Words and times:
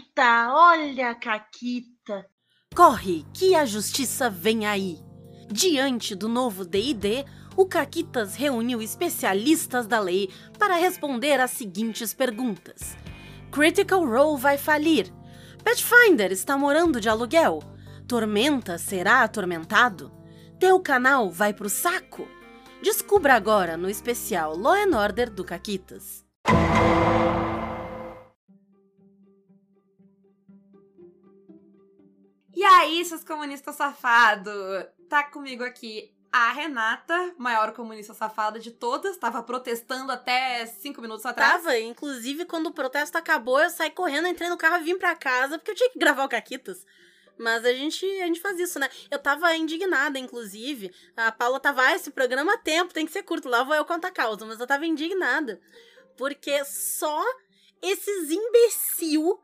Caquita! 0.00 0.52
Olha, 0.52 1.14
Caquita! 1.14 2.26
Corre, 2.74 3.24
que 3.34 3.54
a 3.54 3.66
justiça 3.66 4.30
vem 4.30 4.66
aí! 4.66 4.98
Diante 5.50 6.14
do 6.14 6.28
novo 6.28 6.64
DD, 6.64 7.24
o 7.56 7.66
Caquitas 7.66 8.34
reuniu 8.34 8.80
especialistas 8.80 9.86
da 9.86 10.00
lei 10.00 10.30
para 10.58 10.76
responder 10.76 11.40
às 11.40 11.50
seguintes 11.50 12.14
perguntas: 12.14 12.96
Critical 13.50 14.06
Role 14.06 14.40
vai 14.40 14.56
falir? 14.56 15.12
Pathfinder 15.62 16.32
está 16.32 16.56
morando 16.56 17.00
de 17.00 17.08
aluguel? 17.08 17.62
Tormenta 18.08 18.78
será 18.78 19.22
atormentado? 19.22 20.10
Teu 20.58 20.80
canal 20.80 21.30
vai 21.30 21.52
pro 21.52 21.68
saco? 21.68 22.26
Descubra 22.82 23.34
agora 23.34 23.76
no 23.76 23.90
especial 23.90 24.56
Law 24.56 24.74
and 24.74 24.96
Order 24.96 25.28
do 25.28 25.44
Caquitas. 25.44 26.24
E 32.60 32.62
aí, 32.62 33.02
seus 33.06 33.24
comunistas 33.24 33.74
safados? 33.74 34.52
Tá 35.08 35.24
comigo 35.24 35.64
aqui 35.64 36.14
a 36.30 36.52
Renata, 36.52 37.34
maior 37.38 37.72
comunista 37.72 38.12
safada 38.12 38.58
de 38.58 38.70
todas, 38.70 39.16
tava 39.16 39.42
protestando 39.42 40.12
até 40.12 40.66
cinco 40.66 41.00
minutos 41.00 41.24
atrás. 41.24 41.62
Tava, 41.62 41.78
inclusive 41.78 42.44
quando 42.44 42.66
o 42.66 42.74
protesto 42.74 43.16
acabou, 43.16 43.58
eu 43.58 43.70
saí 43.70 43.90
correndo, 43.90 44.28
entrei 44.28 44.50
no 44.50 44.58
carro 44.58 44.76
e 44.76 44.84
vim 44.84 44.98
pra 44.98 45.16
casa, 45.16 45.56
porque 45.56 45.70
eu 45.70 45.74
tinha 45.74 45.88
que 45.88 45.98
gravar 45.98 46.22
o 46.22 46.28
Caquitas. 46.28 46.84
Mas 47.38 47.64
a 47.64 47.72
gente, 47.72 48.04
a 48.20 48.26
gente 48.26 48.40
faz 48.40 48.60
isso, 48.60 48.78
né? 48.78 48.90
Eu 49.10 49.18
tava 49.18 49.56
indignada, 49.56 50.18
inclusive. 50.18 50.94
A 51.16 51.32
Paula 51.32 51.58
tava, 51.58 51.80
ah, 51.80 51.94
esse 51.94 52.10
programa 52.10 52.58
tempo, 52.58 52.92
tem 52.92 53.06
que 53.06 53.12
ser 53.12 53.22
curto, 53.22 53.48
lá 53.48 53.62
vou 53.62 53.74
eu 53.74 53.86
contar 53.86 54.08
a 54.08 54.12
causa. 54.12 54.44
Mas 54.44 54.60
eu 54.60 54.66
tava 54.66 54.84
indignada. 54.84 55.58
Porque 56.14 56.62
só 56.66 57.24
esses 57.80 58.30
imbecil 58.30 59.40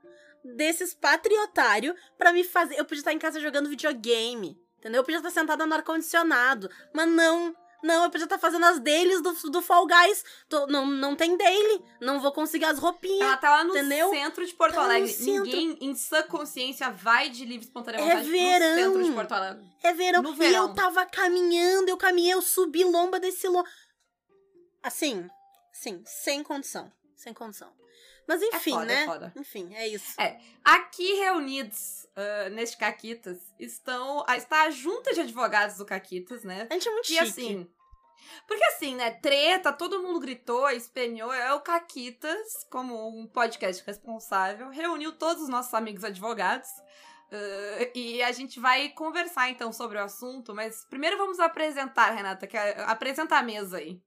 desses 0.55 0.95
patriotários 0.95 1.95
para 2.17 2.33
me 2.33 2.45
fazer. 2.45 2.79
Eu 2.79 2.85
podia 2.85 3.01
estar 3.01 3.13
em 3.13 3.19
casa 3.19 3.41
jogando 3.41 3.69
videogame. 3.69 4.59
Entendeu? 4.79 5.01
Eu 5.01 5.05
podia 5.05 5.19
estar 5.19 5.31
sentada 5.31 5.67
no 5.67 5.75
ar-condicionado. 5.75 6.71
Mas 6.93 7.09
não. 7.09 7.55
Não, 7.83 8.05
eu 8.05 8.11
podia 8.11 8.25
estar 8.25 8.39
fazendo 8.39 8.65
as 8.65 8.81
dailies 8.81 9.21
do, 9.21 9.33
do 9.51 9.61
Fall 9.63 9.87
Guys. 9.87 10.25
Tô, 10.49 10.67
não, 10.67 10.87
não 10.87 11.15
tem 11.15 11.37
daily. 11.37 11.85
Não 12.01 12.19
vou 12.19 12.33
conseguir 12.33 12.65
as 12.65 12.79
roupinhas. 12.79 13.21
Ela 13.21 13.37
tá 13.37 13.51
lá 13.51 13.65
no 13.65 13.71
entendeu? 13.77 14.11
centro 14.11 14.45
de 14.47 14.55
Porto 14.55 14.75
Tá 14.75 14.83
Alegre. 14.85 15.15
Ninguém 15.21 15.77
em 15.81 15.95
sã 15.95 16.23
consciência 16.23 16.91
vai 16.91 17.29
de 17.29 17.45
livre 17.45 17.65
e 17.65 17.69
espontânea 17.69 17.99
É 17.99 18.03
vontade 18.03 18.31
verão. 18.31 18.71
no 18.71 18.77
centro 18.83 19.05
de 19.05 19.13
Porto 19.13 19.33
Alegre. 19.33 19.65
É 19.83 19.93
verão. 19.93 20.23
No 20.23 20.33
E 20.33 20.37
verão. 20.37 20.69
eu 20.69 20.75
tava 20.75 21.05
caminhando, 21.07 21.89
eu 21.89 21.97
caminhei, 21.97 22.33
eu 22.33 22.43
subi 22.43 22.83
lomba 22.83 23.21
desse 23.21 23.47
lomba. 23.47 23.69
Assim, 24.83 25.29
sim, 25.73 26.03
sem 26.07 26.43
condição. 26.43 26.91
Sem 27.27 27.35
condição. 27.35 27.73
Mas 28.29 28.41
enfim, 28.41 28.71
foda, 28.71 28.85
né? 28.85 29.03
é 29.03 29.07
foda. 29.07 29.33
Enfim, 29.35 29.75
é 29.75 29.89
isso. 29.89 30.21
É. 30.21 30.39
Aqui 30.65 31.15
reunidos 31.15 32.07
ah, 32.15 32.49
neste 32.51 32.77
Caquitas 32.77 33.39
estão. 33.59 34.25
ah, 34.29 34.37
Está 34.37 34.63
a 34.63 34.71
junta 34.71 35.13
de 35.13 35.23
advogados 35.23 35.77
do 35.77 35.85
Caquitas, 35.85 36.45
né? 36.45 36.69
A 36.71 36.75
gente 36.75 36.89
é 36.89 36.93
muito 36.93 37.07
E 37.07 37.09
chique. 37.09 37.19
assim. 37.21 37.71
Porque 38.47 38.63
assim, 38.65 38.95
né? 38.95 39.11
Treta, 39.11 39.73
todo 39.73 40.03
mundo 40.03 40.21
gritou, 40.21 40.69
espenhou. 40.71 41.33
É 41.33 41.53
o 41.53 41.61
Caquitas, 41.61 42.65
como 42.71 43.09
um 43.09 43.27
podcast 43.27 43.83
responsável, 43.85 44.69
reuniu 44.71 45.11
todos 45.13 45.43
os 45.43 45.49
nossos 45.49 45.75
amigos 45.75 46.05
advogados. 46.05 46.69
ah, 47.33 47.91
e 47.95 48.23
a 48.23 48.31
gente 48.31 48.61
vai 48.61 48.89
conversar 48.91 49.51
então 49.51 49.73
sobre 49.73 49.99
o 49.99 50.03
assunto, 50.05 50.55
mas 50.55 50.85
primeiro 50.85 51.17
vamos 51.17 51.41
apresentar, 51.41 52.11
Renata, 52.13 52.47
que 52.47 52.57
é, 52.57 52.81
apresenta 52.83 53.37
a 53.37 53.43
mesa 53.43 53.79
aí. 53.79 54.01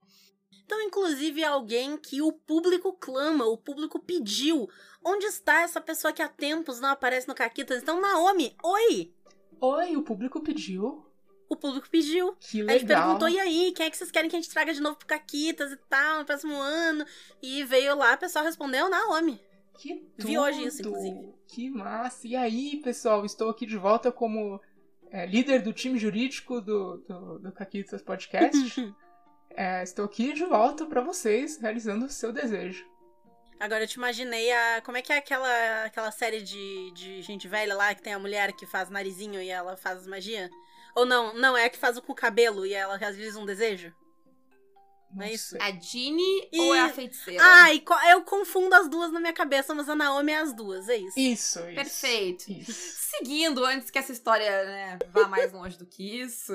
Então, 0.70 0.80
inclusive, 0.84 1.42
é 1.42 1.48
alguém 1.48 1.98
que 1.98 2.22
o 2.22 2.32
público 2.32 2.94
clama, 2.94 3.44
o 3.44 3.58
público 3.58 3.98
pediu. 3.98 4.70
Onde 5.04 5.26
está 5.26 5.62
essa 5.64 5.82
pessoa 5.82 6.14
que 6.14 6.22
há 6.22 6.30
tempos 6.30 6.80
não 6.80 6.90
aparece 6.90 7.28
no 7.28 7.34
Caquitas? 7.34 7.82
Então, 7.82 8.00
Naomi, 8.00 8.56
oi! 8.64 9.12
Oi, 9.60 9.96
o 9.96 10.04
público 10.04 10.40
pediu. 10.42 11.04
O 11.50 11.56
público 11.56 11.90
pediu. 11.90 12.36
Que 12.40 12.62
A 12.62 12.74
gente 12.74 12.84
legal. 12.84 13.02
perguntou, 13.06 13.30
e 13.30 13.40
aí, 13.40 13.72
quem 13.76 13.88
é 13.88 13.90
que 13.90 13.98
vocês 13.98 14.12
querem 14.12 14.30
que 14.30 14.36
a 14.36 14.40
gente 14.40 14.52
traga 14.52 14.72
de 14.72 14.80
novo 14.80 14.96
pro 14.96 15.08
Caquitas 15.08 15.72
e 15.72 15.78
tal, 15.90 16.20
no 16.20 16.26
próximo 16.26 16.54
ano? 16.62 17.04
E 17.42 17.64
veio 17.64 17.96
lá, 17.96 18.14
o 18.14 18.20
pessoal 18.20 18.46
respondeu, 18.46 18.88
Naomi. 18.88 19.42
Que 19.80 20.08
Vi 20.20 20.38
hoje 20.38 20.68
isso, 20.68 20.84
tudo! 20.84 20.90
inclusive. 21.00 21.34
Que 21.48 21.68
massa! 21.72 22.28
E 22.28 22.36
aí, 22.36 22.78
pessoal, 22.84 23.26
estou 23.26 23.50
aqui 23.50 23.66
de 23.66 23.76
volta 23.76 24.12
como 24.12 24.62
é, 25.10 25.26
líder 25.26 25.64
do 25.64 25.74
time 25.74 25.98
jurídico 25.98 26.62
do, 26.62 26.98
do, 27.08 27.40
do 27.40 27.52
Caquitas 27.52 28.04
Podcast. 28.04 28.94
É, 29.62 29.84
estou 29.84 30.06
aqui 30.06 30.32
de 30.32 30.46
volta 30.46 30.86
para 30.86 31.02
vocês, 31.02 31.58
realizando 31.58 32.06
o 32.06 32.10
seu 32.10 32.32
desejo. 32.32 32.86
Agora 33.60 33.84
eu 33.84 33.88
te 33.88 33.96
imaginei 33.96 34.50
a. 34.54 34.82
Como 34.82 34.96
é 34.96 35.02
que 35.02 35.12
é 35.12 35.18
aquela, 35.18 35.84
aquela 35.84 36.12
série 36.12 36.42
de, 36.42 36.92
de 36.94 37.22
gente 37.22 37.46
velha 37.46 37.76
lá 37.76 37.94
que 37.94 38.02
tem 38.02 38.14
a 38.14 38.20
mulher 38.20 38.54
que 38.54 38.66
faz 38.66 38.90
narizinho 38.90 39.42
e 39.42 39.50
ela 39.50 39.76
faz 39.76 40.08
magia? 40.08 40.50
Ou 40.96 41.06
não, 41.06 41.34
não, 41.34 41.58
é 41.58 41.66
a 41.66 41.70
que 41.70 41.78
faz 41.78 41.98
o 41.98 42.02
com 42.02 42.14
o 42.14 42.16
cabelo 42.16 42.66
e 42.66 42.74
ela 42.74 42.96
realiza 42.96 43.38
um 43.38 43.46
desejo? 43.46 43.94
Não 45.14 45.26
é 45.26 45.34
isso? 45.34 45.58
A 45.60 45.72
Ginny 45.72 46.48
E- 46.54 46.60
ou 46.62 46.74
é 46.76 46.82
a 46.82 46.90
feiticeira? 46.90 47.44
Ai, 47.44 47.80
co- 47.82 48.00
eu 48.12 48.22
confundo 48.24 48.74
as 48.76 48.88
duas 48.88 49.12
na 49.12 49.20
minha 49.20 49.34
cabeça, 49.34 49.74
mas 49.76 49.90
a 49.90 49.96
Naomi 49.96 50.32
é 50.32 50.38
as 50.38 50.54
duas, 50.54 50.88
é 50.88 50.96
isso. 50.98 51.20
Isso, 51.20 51.60
isso. 51.60 51.76
Perfeito. 51.76 52.50
Isso. 52.52 52.72
Seguindo, 53.18 53.66
antes 53.66 53.90
que 53.90 53.98
essa 54.00 54.12
história 54.14 54.50
né, 54.66 55.00
vá 55.10 55.28
mais 55.28 55.52
longe 55.52 55.78
do 55.78 55.86
que 55.86 56.22
isso, 56.22 56.54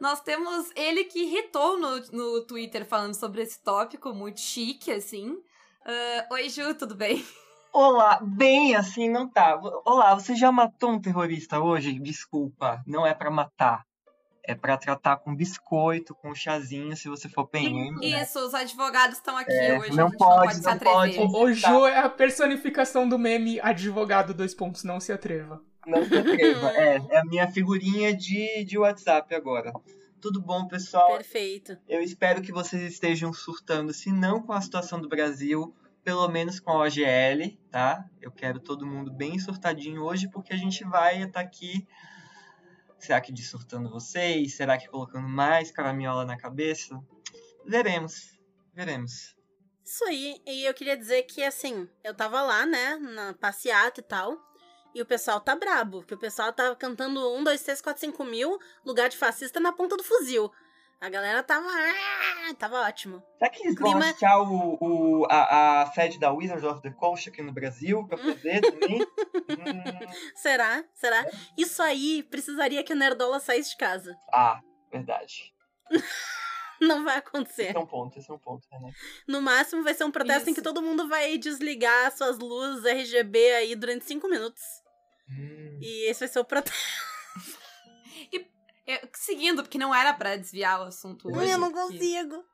nós 0.00 0.20
temos 0.20 0.70
ele 0.76 1.04
que 1.04 1.20
irritou 1.20 1.78
no, 1.78 2.00
no 2.12 2.42
Twitter 2.46 2.84
falando 2.84 3.14
sobre 3.14 3.42
esse 3.42 3.62
tópico, 3.62 4.12
muito 4.14 4.40
chique, 4.40 4.90
assim. 4.92 5.36
Ah, 5.86 6.26
Oi, 6.32 6.48
Ju, 6.48 6.74
tudo 6.74 6.94
bem? 6.94 7.24
Olá, 7.72 8.20
bem 8.22 8.76
assim 8.76 9.08
não 9.10 9.28
tá. 9.28 9.60
Olá, 9.84 10.14
você 10.14 10.34
já 10.36 10.52
matou 10.52 10.90
um 10.92 11.00
terrorista 11.00 11.58
hoje? 11.60 11.98
Desculpa, 11.98 12.80
não 12.86 13.04
é 13.06 13.12
pra 13.12 13.30
matar. 13.30 13.82
É 14.46 14.54
pra 14.54 14.76
tratar 14.76 15.16
com 15.16 15.34
biscoito, 15.34 16.14
com 16.14 16.34
chazinho, 16.34 16.94
se 16.96 17.08
você 17.08 17.28
for 17.30 17.46
PM. 17.48 17.90
né? 17.92 18.22
Isso, 18.22 18.38
os 18.38 18.52
advogados 18.54 19.16
estão 19.16 19.36
aqui 19.38 19.50
É, 19.50 19.78
hoje, 19.78 19.96
não 19.96 20.06
a 20.06 20.10
gente 20.10 20.18
pode, 20.18 20.30
não 20.36 20.40
pode 20.42 20.54
se 20.56 20.62
não 20.62 20.72
atrever. 20.72 20.94
pode. 20.94 21.18
O, 21.18 21.42
o 21.44 21.52
Ju 21.54 21.86
é 21.86 21.98
a 21.98 22.10
personificação 22.10 23.08
do 23.08 23.18
meme 23.18 23.58
advogado 23.60 24.34
dois 24.34 24.54
pontos, 24.54 24.84
não 24.84 25.00
se 25.00 25.12
atreva. 25.12 25.62
Não 25.86 26.04
se 26.04 26.16
atreva. 26.16 26.70
É, 26.72 26.96
é 27.10 27.18
a 27.18 27.24
minha 27.24 27.50
figurinha 27.50 28.14
de, 28.14 28.64
de 28.64 28.78
WhatsApp 28.78 29.34
agora. 29.34 29.72
Tudo 30.20 30.40
bom, 30.40 30.66
pessoal? 30.66 31.16
Perfeito. 31.16 31.76
Eu 31.86 32.00
espero 32.00 32.40
que 32.40 32.52
vocês 32.52 32.82
estejam 32.82 33.32
surtando, 33.32 33.92
se 33.92 34.10
não 34.10 34.40
com 34.40 34.52
a 34.52 34.60
situação 34.60 35.00
do 35.00 35.08
Brasil, 35.08 35.74
pelo 36.02 36.26
menos 36.28 36.60
com 36.60 36.70
a 36.70 36.86
OGL, 36.86 37.58
tá? 37.70 38.08
Eu 38.20 38.30
quero 38.30 38.60
todo 38.60 38.86
mundo 38.86 39.12
bem 39.12 39.38
surtadinho 39.38 40.02
hoje, 40.02 40.28
porque 40.28 40.52
a 40.52 40.56
gente 40.56 40.84
vai 40.84 41.22
estar 41.22 41.40
aqui. 41.40 41.86
Será 42.98 43.20
que 43.20 43.32
dissurtando 43.32 43.90
vocês? 43.90 44.56
Será 44.56 44.78
que 44.78 44.88
colocando 44.88 45.28
mais 45.28 45.70
caraminhola 45.70 46.24
na 46.24 46.38
cabeça? 46.38 46.98
Veremos. 47.66 48.38
Veremos. 48.72 49.34
Isso 49.84 50.04
aí, 50.06 50.40
e 50.46 50.64
eu 50.64 50.72
queria 50.72 50.96
dizer 50.96 51.24
que, 51.24 51.42
assim, 51.42 51.86
eu 52.02 52.14
tava 52.14 52.40
lá, 52.40 52.64
né, 52.64 52.96
na 52.96 53.34
passeata 53.34 54.00
e 54.00 54.02
tal, 54.02 54.38
e 54.94 55.02
o 55.02 55.06
pessoal 55.06 55.40
tá 55.40 55.54
brabo, 55.56 55.98
porque 56.00 56.14
o 56.14 56.18
pessoal 56.18 56.52
tava 56.52 56.76
cantando 56.76 57.34
1, 57.36 57.44
2, 57.44 57.62
3, 57.62 57.80
4, 57.80 58.00
5 58.00 58.24
mil, 58.24 58.58
lugar 58.84 59.08
de 59.08 59.16
fascista 59.16 59.58
na 59.60 59.72
ponta 59.72 59.96
do 59.96 60.04
fuzil. 60.04 60.50
A 61.00 61.08
galera 61.10 61.42
tava. 61.42 61.66
"Ah", 61.68 62.54
Tava 62.58 62.80
ótimo. 62.82 63.22
Será 63.38 63.50
que 63.50 63.62
eles 63.62 63.74
vão 63.74 63.90
Clima- 63.90 64.10
achar 64.10 64.38
o, 64.40 64.78
o- 64.80 65.26
a, 65.28 65.82
a 65.82 65.86
sede 65.92 66.18
da 66.18 66.32
Wizards 66.32 66.64
of 66.64 66.80
the 66.80 66.90
Coast 66.90 67.28
aqui 67.28 67.42
no 67.42 67.52
Brasil 67.52 68.06
pra 68.06 68.16
fazer 68.16 68.60
também? 68.60 69.02
Hum, 69.02 69.04
Será? 70.36 70.84
Será? 70.94 71.26
Isso 71.58 71.82
aí 71.82 72.22
precisaria 72.22 72.82
que 72.84 72.92
o 72.92 72.96
Nerdola 72.96 73.40
saísse 73.40 73.70
de 73.70 73.76
casa. 73.76 74.16
ah, 74.32 74.60
verdade. 74.90 75.52
Não 76.80 77.04
vai 77.04 77.16
acontecer. 77.18 77.68
Esse 77.68 77.76
é 77.76 77.80
um 77.80 77.86
ponto, 77.86 78.18
esse 78.18 78.30
é 78.30 78.34
um 78.34 78.38
ponto, 78.38 78.66
né? 78.70 78.90
No 79.28 79.40
máximo 79.40 79.82
vai 79.82 79.94
ser 79.94 80.04
um 80.04 80.10
protesto 80.10 80.50
em 80.50 80.54
que 80.54 80.60
Isso. 80.60 80.68
todo 80.68 80.82
mundo 80.82 81.08
vai 81.08 81.38
desligar 81.38 82.10
suas 82.16 82.38
luzes 82.38 82.84
RGB 82.84 83.52
aí 83.54 83.76
durante 83.76 84.04
5 84.04 84.28
minutos. 84.28 84.62
Hum. 85.28 85.78
E 85.80 86.10
esse 86.10 86.20
vai 86.20 86.28
ser 86.28 86.38
o 86.40 86.44
protesto. 86.44 86.78
Eu- 88.86 88.98
seguindo, 89.14 89.62
porque 89.62 89.78
não 89.78 89.94
era 89.94 90.12
pra 90.12 90.36
desviar 90.36 90.80
o 90.80 90.84
assunto 90.84 91.28
hoje. 91.28 91.50
eu 91.50 91.58
não 91.58 91.72
que- 91.72 91.78
consigo. 91.78 92.44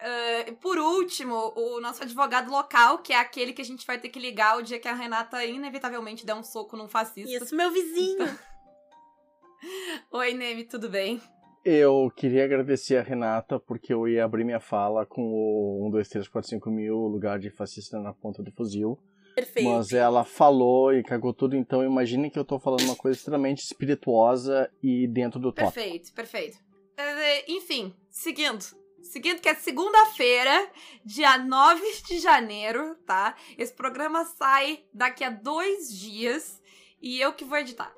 Ah, 0.00 0.52
por 0.60 0.78
último, 0.78 1.34
o 1.56 1.80
nosso 1.80 2.02
advogado 2.02 2.50
local, 2.50 2.98
que 2.98 3.12
é 3.12 3.18
aquele 3.18 3.52
que 3.52 3.62
a 3.62 3.64
gente 3.64 3.84
vai 3.86 3.98
ter 3.98 4.10
que 4.10 4.18
ligar 4.20 4.58
o 4.58 4.62
dia 4.62 4.78
que 4.78 4.86
a 4.86 4.94
Renata 4.94 5.44
inevitavelmente 5.44 6.24
der 6.24 6.34
um 6.34 6.42
soco 6.44 6.76
num 6.76 6.86
fascista. 6.88 7.44
Isso, 7.44 7.56
meu 7.56 7.72
vizinho. 7.72 8.18
Oi, 10.12 10.34
Neme, 10.34 10.64
tudo 10.64 10.88
bem? 10.88 11.20
Eu 11.64 12.12
queria 12.14 12.44
agradecer 12.44 12.96
a 12.98 13.02
Renata 13.02 13.58
porque 13.58 13.92
eu 13.92 14.06
ia 14.06 14.24
abrir 14.24 14.44
minha 14.44 14.60
fala 14.60 15.04
com 15.04 15.22
o 15.22 15.86
1, 15.88 15.90
2, 15.90 16.08
3, 16.08 16.28
4, 16.28 16.48
5 16.48 16.70
mil, 16.70 16.94
lugar 16.96 17.40
de 17.40 17.50
fascista 17.50 17.98
na 17.98 18.12
ponta 18.12 18.40
do 18.42 18.52
fuzil. 18.52 18.96
Perfeito. 19.36 19.68
Mas 19.68 19.92
ela 19.92 20.24
falou 20.24 20.94
e 20.94 21.02
cagou 21.02 21.30
tudo, 21.34 21.54
então 21.54 21.84
imaginem 21.84 22.30
que 22.30 22.38
eu 22.38 22.44
tô 22.44 22.58
falando 22.58 22.84
uma 22.84 22.96
coisa 22.96 23.18
extremamente 23.18 23.62
espirituosa 23.62 24.72
e 24.82 25.06
dentro 25.06 25.38
do 25.38 25.52
tópico. 25.52 25.74
Perfeito, 25.74 26.12
perfeito. 26.14 26.58
Eh, 26.96 27.52
enfim, 27.52 27.94
seguindo. 28.08 28.64
Seguindo 29.02 29.42
que 29.42 29.48
é 29.50 29.54
segunda-feira, 29.54 30.70
dia 31.04 31.36
9 31.36 31.82
de 32.08 32.18
janeiro, 32.18 32.96
tá? 33.06 33.36
Esse 33.58 33.74
programa 33.74 34.24
sai 34.24 34.82
daqui 34.90 35.22
a 35.22 35.28
dois 35.28 35.92
dias 35.92 36.62
e 37.00 37.20
eu 37.20 37.34
que 37.34 37.44
vou 37.44 37.58
editar. 37.58 37.94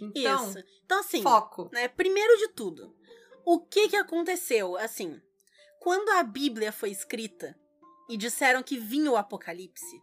Então, 0.00 0.48
Isso. 0.48 0.58
Então, 0.86 1.00
assim, 1.00 1.22
foco. 1.22 1.68
né, 1.70 1.86
primeiro 1.86 2.34
de 2.38 2.48
tudo, 2.48 2.96
o 3.44 3.60
que 3.60 3.90
que 3.90 3.96
aconteceu? 3.96 4.74
Assim, 4.78 5.20
quando 5.78 6.08
a 6.12 6.22
Bíblia 6.22 6.72
foi 6.72 6.90
escrita 6.90 7.54
e 8.08 8.16
disseram 8.16 8.62
que 8.62 8.78
vinha 8.78 9.10
o 9.10 9.16
Apocalipse, 9.16 10.00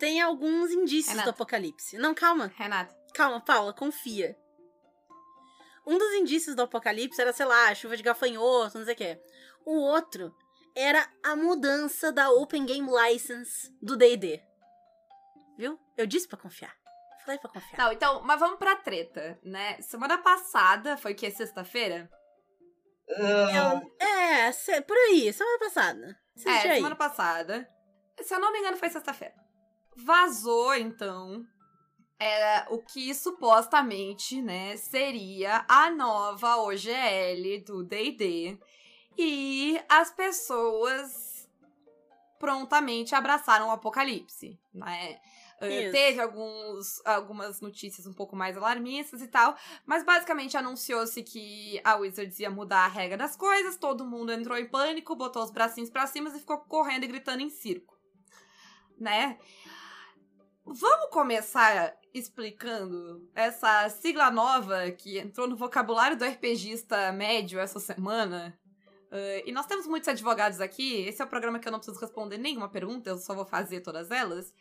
tem 0.00 0.20
alguns 0.20 0.72
indícios 0.72 1.08
Renata. 1.10 1.30
do 1.30 1.34
Apocalipse. 1.34 1.96
Não, 1.98 2.12
calma. 2.14 2.52
Renata. 2.56 2.92
Calma, 3.14 3.40
Paula, 3.40 3.72
confia. 3.72 4.36
Um 5.86 5.96
dos 5.98 6.12
indícios 6.14 6.54
do 6.56 6.62
apocalipse 6.62 7.20
era, 7.20 7.32
sei 7.32 7.46
lá, 7.46 7.74
chuva 7.74 7.96
de 7.96 8.02
gafanhoto, 8.02 8.78
não 8.78 8.84
sei 8.84 8.94
o 8.94 8.96
quê. 8.96 9.20
O 9.64 9.76
outro 9.80 10.34
era 10.76 11.06
a 11.22 11.34
mudança 11.34 12.12
da 12.12 12.30
Open 12.30 12.64
Game 12.64 12.88
License 12.90 13.70
do 13.82 13.96
D&D. 13.96 14.40
Viu? 15.58 15.78
Eu 15.96 16.06
disse 16.06 16.28
pra 16.28 16.38
confiar. 16.38 16.74
Falei 17.24 17.38
pra 17.40 17.50
confiar. 17.50 17.78
Não, 17.78 17.92
então, 17.92 18.22
mas 18.22 18.38
vamos 18.40 18.58
pra 18.58 18.76
treta, 18.76 19.38
né? 19.42 19.80
Semana 19.82 20.18
passada, 20.18 20.96
foi 20.96 21.14
que 21.14 21.26
é 21.26 21.30
sexta-feira? 21.30 22.08
Ah, 23.10 23.82
Eu- 23.82 24.06
é, 24.06 24.52
se- 24.52 24.80
por 24.82 24.96
aí, 24.96 25.32
semana 25.32 25.58
passada. 25.58 26.18
É, 26.46 26.50
aí. 26.50 26.76
semana 26.76 26.96
passada. 26.96 27.68
Se 28.22 28.32
eu 28.34 28.38
não 28.38 28.52
me 28.52 28.58
engano, 28.60 28.76
foi 28.76 28.88
sexta-feira. 28.90 29.34
Vazou, 30.04 30.74
então, 30.74 31.44
é, 32.18 32.66
o 32.68 32.78
que 32.78 33.14
supostamente, 33.14 34.42
né, 34.42 34.76
seria 34.76 35.64
a 35.68 35.90
nova 35.90 36.56
OGL 36.56 37.64
do 37.64 37.82
D&D. 37.82 38.58
E 39.16 39.80
as 39.88 40.10
pessoas 40.10 41.48
prontamente 42.38 43.14
abraçaram 43.14 43.68
o 43.68 43.70
apocalipse, 43.70 44.58
né? 44.72 45.20
Eh, 45.60 45.82
Isso. 45.82 45.92
Teve 45.92 46.20
alguns, 46.20 47.04
algumas 47.04 47.60
notícias 47.60 48.06
um 48.06 48.14
pouco 48.14 48.34
mais 48.34 48.56
alarmistas 48.56 49.20
e 49.20 49.28
tal, 49.28 49.54
mas 49.84 50.02
basicamente 50.02 50.56
anunciou-se 50.56 51.22
que 51.22 51.80
a 51.84 51.96
Wizards 51.96 52.40
ia 52.40 52.50
mudar 52.50 52.86
a 52.86 52.88
regra 52.88 53.18
das 53.18 53.36
coisas, 53.36 53.76
todo 53.76 54.06
mundo 54.06 54.32
entrou 54.32 54.56
em 54.56 54.66
pânico, 54.66 55.14
botou 55.14 55.42
os 55.42 55.50
bracinhos 55.50 55.90
pra 55.90 56.06
cima 56.06 56.30
e 56.30 56.38
ficou 56.38 56.58
correndo 56.58 57.04
e 57.04 57.08
gritando 57.08 57.42
em 57.42 57.50
circo. 57.50 57.98
Né? 58.98 59.38
Vamos 60.72 61.10
começar 61.10 61.96
explicando 62.14 63.28
essa 63.34 63.88
sigla 63.88 64.30
nova 64.30 64.88
que 64.92 65.18
entrou 65.18 65.48
no 65.48 65.56
vocabulário 65.56 66.16
do 66.16 66.24
RPGista 66.24 67.10
médio 67.10 67.58
essa 67.58 67.80
semana. 67.80 68.56
Eh, 69.10 69.42
e 69.46 69.52
nós 69.52 69.66
temos 69.66 69.88
muitos 69.88 70.08
advogados 70.08 70.60
aqui. 70.60 71.02
Esse 71.08 71.20
é 71.20 71.24
o 71.24 71.28
programa 71.28 71.58
que 71.58 71.66
eu 71.66 71.72
não 71.72 71.80
preciso 71.80 71.98
responder 71.98 72.38
nenhuma 72.38 72.68
pergunta, 72.68 73.10
eu 73.10 73.18
só 73.18 73.34
vou 73.34 73.44
fazer 73.44 73.80
todas 73.80 74.12
elas. 74.12 74.54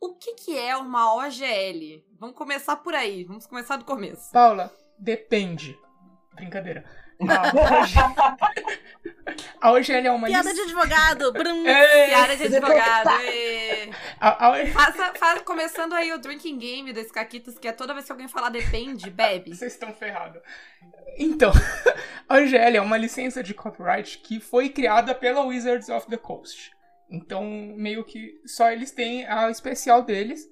O 0.00 0.16
que, 0.16 0.34
que 0.34 0.58
é 0.58 0.76
uma 0.76 1.14
OGL? 1.14 2.04
Vamos 2.18 2.34
começar 2.34 2.74
por 2.78 2.92
aí, 2.92 3.22
vamos 3.22 3.46
começar 3.46 3.76
do 3.76 3.84
começo. 3.84 4.32
Paula, 4.32 4.74
depende. 4.98 5.78
Brincadeira. 6.34 6.84
A 9.60 9.70
OGL 9.72 10.06
é 10.06 10.10
uma 10.10 10.26
Piada 10.26 10.48
lic- 10.48 10.56
de 10.56 10.62
advogado. 10.62 11.32
brum. 11.32 11.66
Ei, 11.66 12.06
Piada 12.08 12.36
de 12.36 12.44
advogado. 12.44 13.08
a- 14.20 14.48
a- 14.48 14.66
Faça, 14.66 15.12
fa- 15.14 15.40
começando 15.40 15.92
aí 15.94 16.12
o 16.12 16.18
drinking 16.18 16.58
game 16.58 16.92
desse 16.92 17.12
Caquitas, 17.12 17.58
que 17.58 17.68
é 17.68 17.72
toda 17.72 17.94
vez 17.94 18.06
que 18.06 18.12
alguém 18.12 18.26
falar 18.28 18.48
depende, 18.50 19.08
bebe. 19.10 19.54
Vocês 19.54 19.72
estão 19.72 19.92
ferrados. 19.94 20.42
Então, 21.16 21.52
a 22.28 22.36
OGL 22.36 22.76
é 22.76 22.80
uma 22.80 22.96
licença 22.96 23.42
de 23.42 23.54
copyright 23.54 24.18
que 24.18 24.40
foi 24.40 24.68
criada 24.68 25.14
pela 25.14 25.42
Wizards 25.42 25.88
of 25.88 26.08
the 26.08 26.16
Coast. 26.16 26.72
Então, 27.08 27.44
meio 27.76 28.04
que 28.04 28.40
só 28.46 28.70
eles 28.70 28.90
têm 28.90 29.26
a 29.28 29.50
especial 29.50 30.02
deles, 30.02 30.48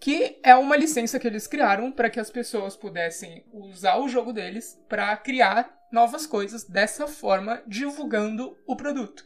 que 0.00 0.38
é 0.42 0.54
uma 0.54 0.76
licença 0.76 1.18
que 1.18 1.26
eles 1.26 1.46
criaram 1.46 1.90
para 1.90 2.10
que 2.10 2.20
as 2.20 2.30
pessoas 2.30 2.76
pudessem 2.76 3.44
usar 3.52 3.98
o 3.98 4.08
jogo 4.08 4.32
deles 4.32 4.80
para 4.88 5.16
criar 5.16 5.74
novas 5.90 6.26
coisas 6.26 6.64
dessa 6.64 7.06
forma, 7.06 7.62
divulgando 7.66 8.56
o 8.66 8.76
produto. 8.76 9.24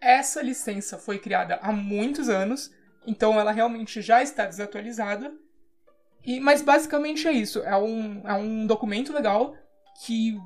Essa 0.00 0.42
licença 0.42 0.98
foi 0.98 1.18
criada 1.18 1.56
há 1.62 1.72
muitos 1.72 2.28
anos, 2.28 2.70
então 3.06 3.38
ela 3.38 3.52
realmente 3.52 4.02
já 4.02 4.22
está 4.22 4.46
desatualizada. 4.46 5.32
E, 6.24 6.40
mas 6.40 6.62
basicamente 6.62 7.26
é 7.26 7.32
isso. 7.32 7.60
É 7.60 7.76
um, 7.76 8.28
é 8.28 8.34
um 8.34 8.66
documento 8.66 9.12
legal 9.12 9.56
que 10.04 10.36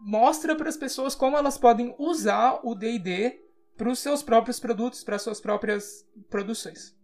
mostra 0.00 0.56
para 0.56 0.68
as 0.68 0.76
pessoas 0.76 1.14
como 1.14 1.36
elas 1.36 1.58
podem 1.58 1.94
usar 1.98 2.60
o 2.64 2.74
D&D 2.74 3.40
para 3.76 3.90
os 3.90 3.98
seus 3.98 4.22
próprios 4.22 4.60
produtos, 4.60 5.02
para 5.04 5.18
suas 5.18 5.40
próprias 5.40 6.06
produções. 6.28 6.94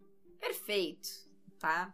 Perfeito, 0.40 1.08
tá? 1.58 1.92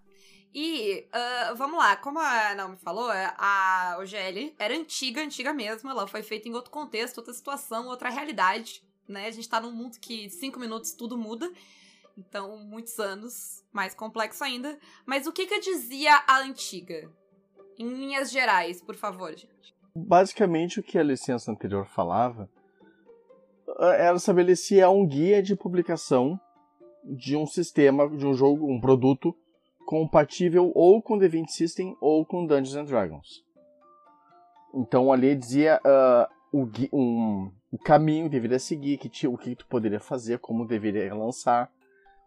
E 0.55 1.07
ah, 1.13 1.55
vamos 1.57 1.79
lá, 1.79 1.97
como 1.97 2.19
a 2.19 2.55
Naomi 2.55 2.77
falou, 2.77 3.09
a 3.11 3.97
OGL 4.01 4.55
era 4.59 4.75
antiga, 4.75 5.23
antiga 5.23 5.53
mesmo. 5.53 5.89
Ela 5.89 6.07
foi 6.07 6.23
feita 6.23 6.49
em 6.49 6.55
outro 6.55 6.71
contexto, 6.71 7.19
outra 7.19 7.33
situação, 7.33 7.87
outra 7.87 8.11
realidade. 8.11 8.83
Né? 9.09 9.27
A 9.27 9.31
gente 9.31 9.49
tá 9.49 9.61
num 9.61 9.73
mundo 9.73 9.99
que 9.99 10.29
cinco 10.29 10.61
minutos 10.61 10.93
tudo 10.93 11.17
muda. 11.17 11.51
Então, 12.17 12.59
muitos 12.59 12.99
anos, 12.99 13.65
mais 13.73 13.95
complexo 13.95 14.45
ainda. 14.45 14.79
Mas 15.07 15.27
o 15.27 15.33
que 15.33 15.47
que 15.47 15.59
dizia 15.59 16.23
a 16.27 16.41
antiga? 16.41 17.11
Em 17.79 17.89
linhas 17.89 18.31
gerais, 18.31 18.83
por 18.83 18.95
favor, 18.95 19.31
gente. 19.31 19.75
Basicamente, 19.97 20.81
o 20.81 20.83
que 20.83 20.99
a 20.99 21.03
licença 21.03 21.51
anterior 21.51 21.87
falava, 21.87 22.51
eh, 23.81 24.07
ela 24.07 24.19
estabelecia 24.19 24.91
um 24.91 25.07
guia 25.07 25.43
de 25.43 25.57
publicação 25.57 26.39
de 27.03 27.35
um 27.35 27.47
sistema, 27.47 28.09
de 28.09 28.27
um 28.27 28.35
jogo, 28.35 28.71
um 28.71 28.79
produto 28.79 29.35
compatível 29.87 30.71
ou 30.75 31.03
com 31.03 31.19
The 31.19 31.29
20 31.29 31.49
System 31.51 31.97
ou 32.01 32.25
com 32.25 32.47
Dungeons 32.47 32.77
and 32.77 32.85
Dragons. 32.85 33.45
Então 34.75 35.13
ali 35.13 35.35
dizia 35.35 35.81
ah, 35.85 36.29
o, 36.53 36.67
um- 36.93 37.51
o 37.71 37.79
caminho 37.79 38.25
que 38.25 38.31
deveria 38.31 38.59
seguir, 38.59 38.99
que 38.99 39.27
o 39.27 39.37
que, 39.37 39.51
que 39.51 39.57
tu 39.57 39.67
poderia 39.67 40.01
fazer, 40.01 40.39
como 40.39 40.67
deveria 40.67 41.15
lançar, 41.15 41.71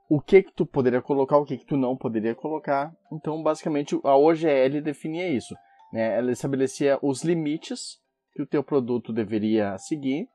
o 0.10 0.20
que 0.22 0.44
que 0.44 0.54
tu 0.54 0.66
poderia 0.66 1.02
colocar, 1.02 1.38
o 1.38 1.46
que 1.46 1.58
que 1.58 1.66
tu 1.66 1.78
não 1.78 1.96
poderia 1.98 2.36
colocar. 2.36 2.94
Então 3.12 3.42
basicamente 3.42 4.00
a 4.04 4.16
OGL 4.16 4.82
definia 4.82 5.28
isso 5.28 5.56
né? 5.96 6.18
Ela 6.18 6.32
estabelecia 6.32 7.00
os 7.02 7.24
limites 7.24 7.98
que 8.34 8.42
o 8.42 8.46
teu 8.46 8.62
produto 8.62 9.14
deveria 9.14 9.78
seguir, 9.78 10.28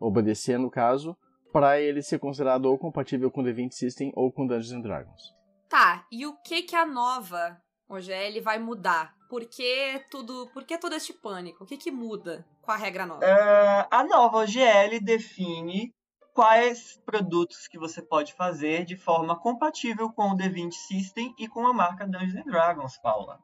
obedecer 0.00 0.58
no 0.58 0.70
caso, 0.70 1.14
para 1.52 1.78
ele 1.78 2.00
ser 2.00 2.18
considerado 2.18 2.64
ou 2.64 2.78
compatível 2.78 3.30
com 3.30 3.44
The 3.44 3.52
20 3.52 3.74
System 3.74 4.12
ou 4.16 4.32
com 4.32 4.46
Dungeons 4.46 4.72
and 4.72 4.80
Dragons. 4.80 5.34
Tá, 5.72 6.06
e 6.12 6.26
o 6.26 6.36
que 6.36 6.64
que 6.64 6.76
a 6.76 6.84
nova 6.84 7.58
OGL 7.88 8.42
vai 8.42 8.58
mudar? 8.58 9.16
Por 9.26 9.46
que 9.46 10.04
tudo, 10.10 10.46
por 10.52 10.64
que 10.64 10.76
todo 10.76 10.94
este 10.94 11.14
pânico? 11.14 11.64
O 11.64 11.66
que 11.66 11.78
que 11.78 11.90
muda 11.90 12.46
com 12.60 12.70
a 12.70 12.76
regra 12.76 13.06
nova? 13.06 13.24
Ah, 13.24 13.88
a 13.90 14.04
nova 14.04 14.40
OGL 14.40 15.00
define 15.02 15.90
quais 16.34 17.00
produtos 17.06 17.66
que 17.68 17.78
você 17.78 18.02
pode 18.02 18.34
fazer 18.34 18.84
de 18.84 18.98
forma 18.98 19.34
compatível 19.40 20.12
com 20.12 20.32
o 20.32 20.36
D20 20.36 20.72
System 20.72 21.34
e 21.38 21.48
com 21.48 21.66
a 21.66 21.72
marca 21.72 22.06
Dungeons 22.06 22.44
Dragons, 22.44 22.98
Paula. 22.98 23.40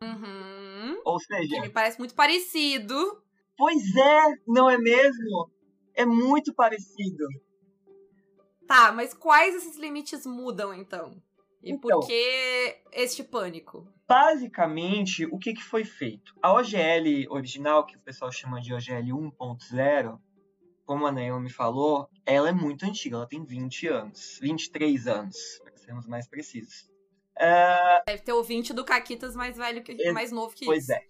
Uhum. 0.00 1.02
Ou 1.04 1.18
Que 1.18 1.24
seja, 1.24 1.60
me 1.60 1.70
parece 1.70 1.98
muito 1.98 2.14
parecido. 2.14 3.20
pois 3.56 3.96
é, 3.96 4.34
não 4.46 4.70
é 4.70 4.78
mesmo? 4.78 5.50
É 5.92 6.06
muito 6.06 6.54
parecido. 6.54 7.26
Tá, 8.68 8.92
mas 8.92 9.12
quais 9.12 9.56
esses 9.56 9.76
limites 9.76 10.24
mudam 10.24 10.72
então? 10.72 11.20
E 11.62 11.72
Então. 11.72 11.98
por 12.00 12.06
que 12.06 12.76
este 12.92 13.22
pânico? 13.24 13.86
Basicamente, 14.08 15.26
o 15.26 15.38
que, 15.38 15.52
que 15.54 15.62
foi 15.62 15.84
feito? 15.84 16.34
A 16.42 16.52
OGL 16.52 17.26
original, 17.30 17.84
que 17.84 17.96
o 17.96 18.00
pessoal 18.00 18.30
chama 18.32 18.60
de 18.60 18.72
OGL 18.72 19.12
1.0, 19.12 20.18
como 20.86 21.06
a 21.06 21.12
Naomi 21.12 21.50
falou, 21.50 22.08
ela 22.24 22.48
é 22.48 22.52
muito 22.52 22.86
antiga, 22.86 23.16
ela 23.16 23.26
tem 23.26 23.44
20 23.44 23.88
anos, 23.88 24.38
23 24.40 25.06
anos, 25.08 25.36
para 25.62 25.76
sermos 25.76 26.06
mais 26.06 26.26
precisos. 26.28 26.88
Ah, 27.38 28.02
Deve 28.06 28.22
ter 28.22 28.32
ouvinte 28.32 28.72
do 28.72 28.84
Caquitas 28.84 29.36
mais 29.36 29.56
velho 29.56 29.82
que 29.82 29.92
Ex- 29.92 30.12
mais 30.14 30.32
novo 30.32 30.54
que 30.54 30.64
pois 30.64 30.84
isso. 30.84 30.92
é. 30.92 31.02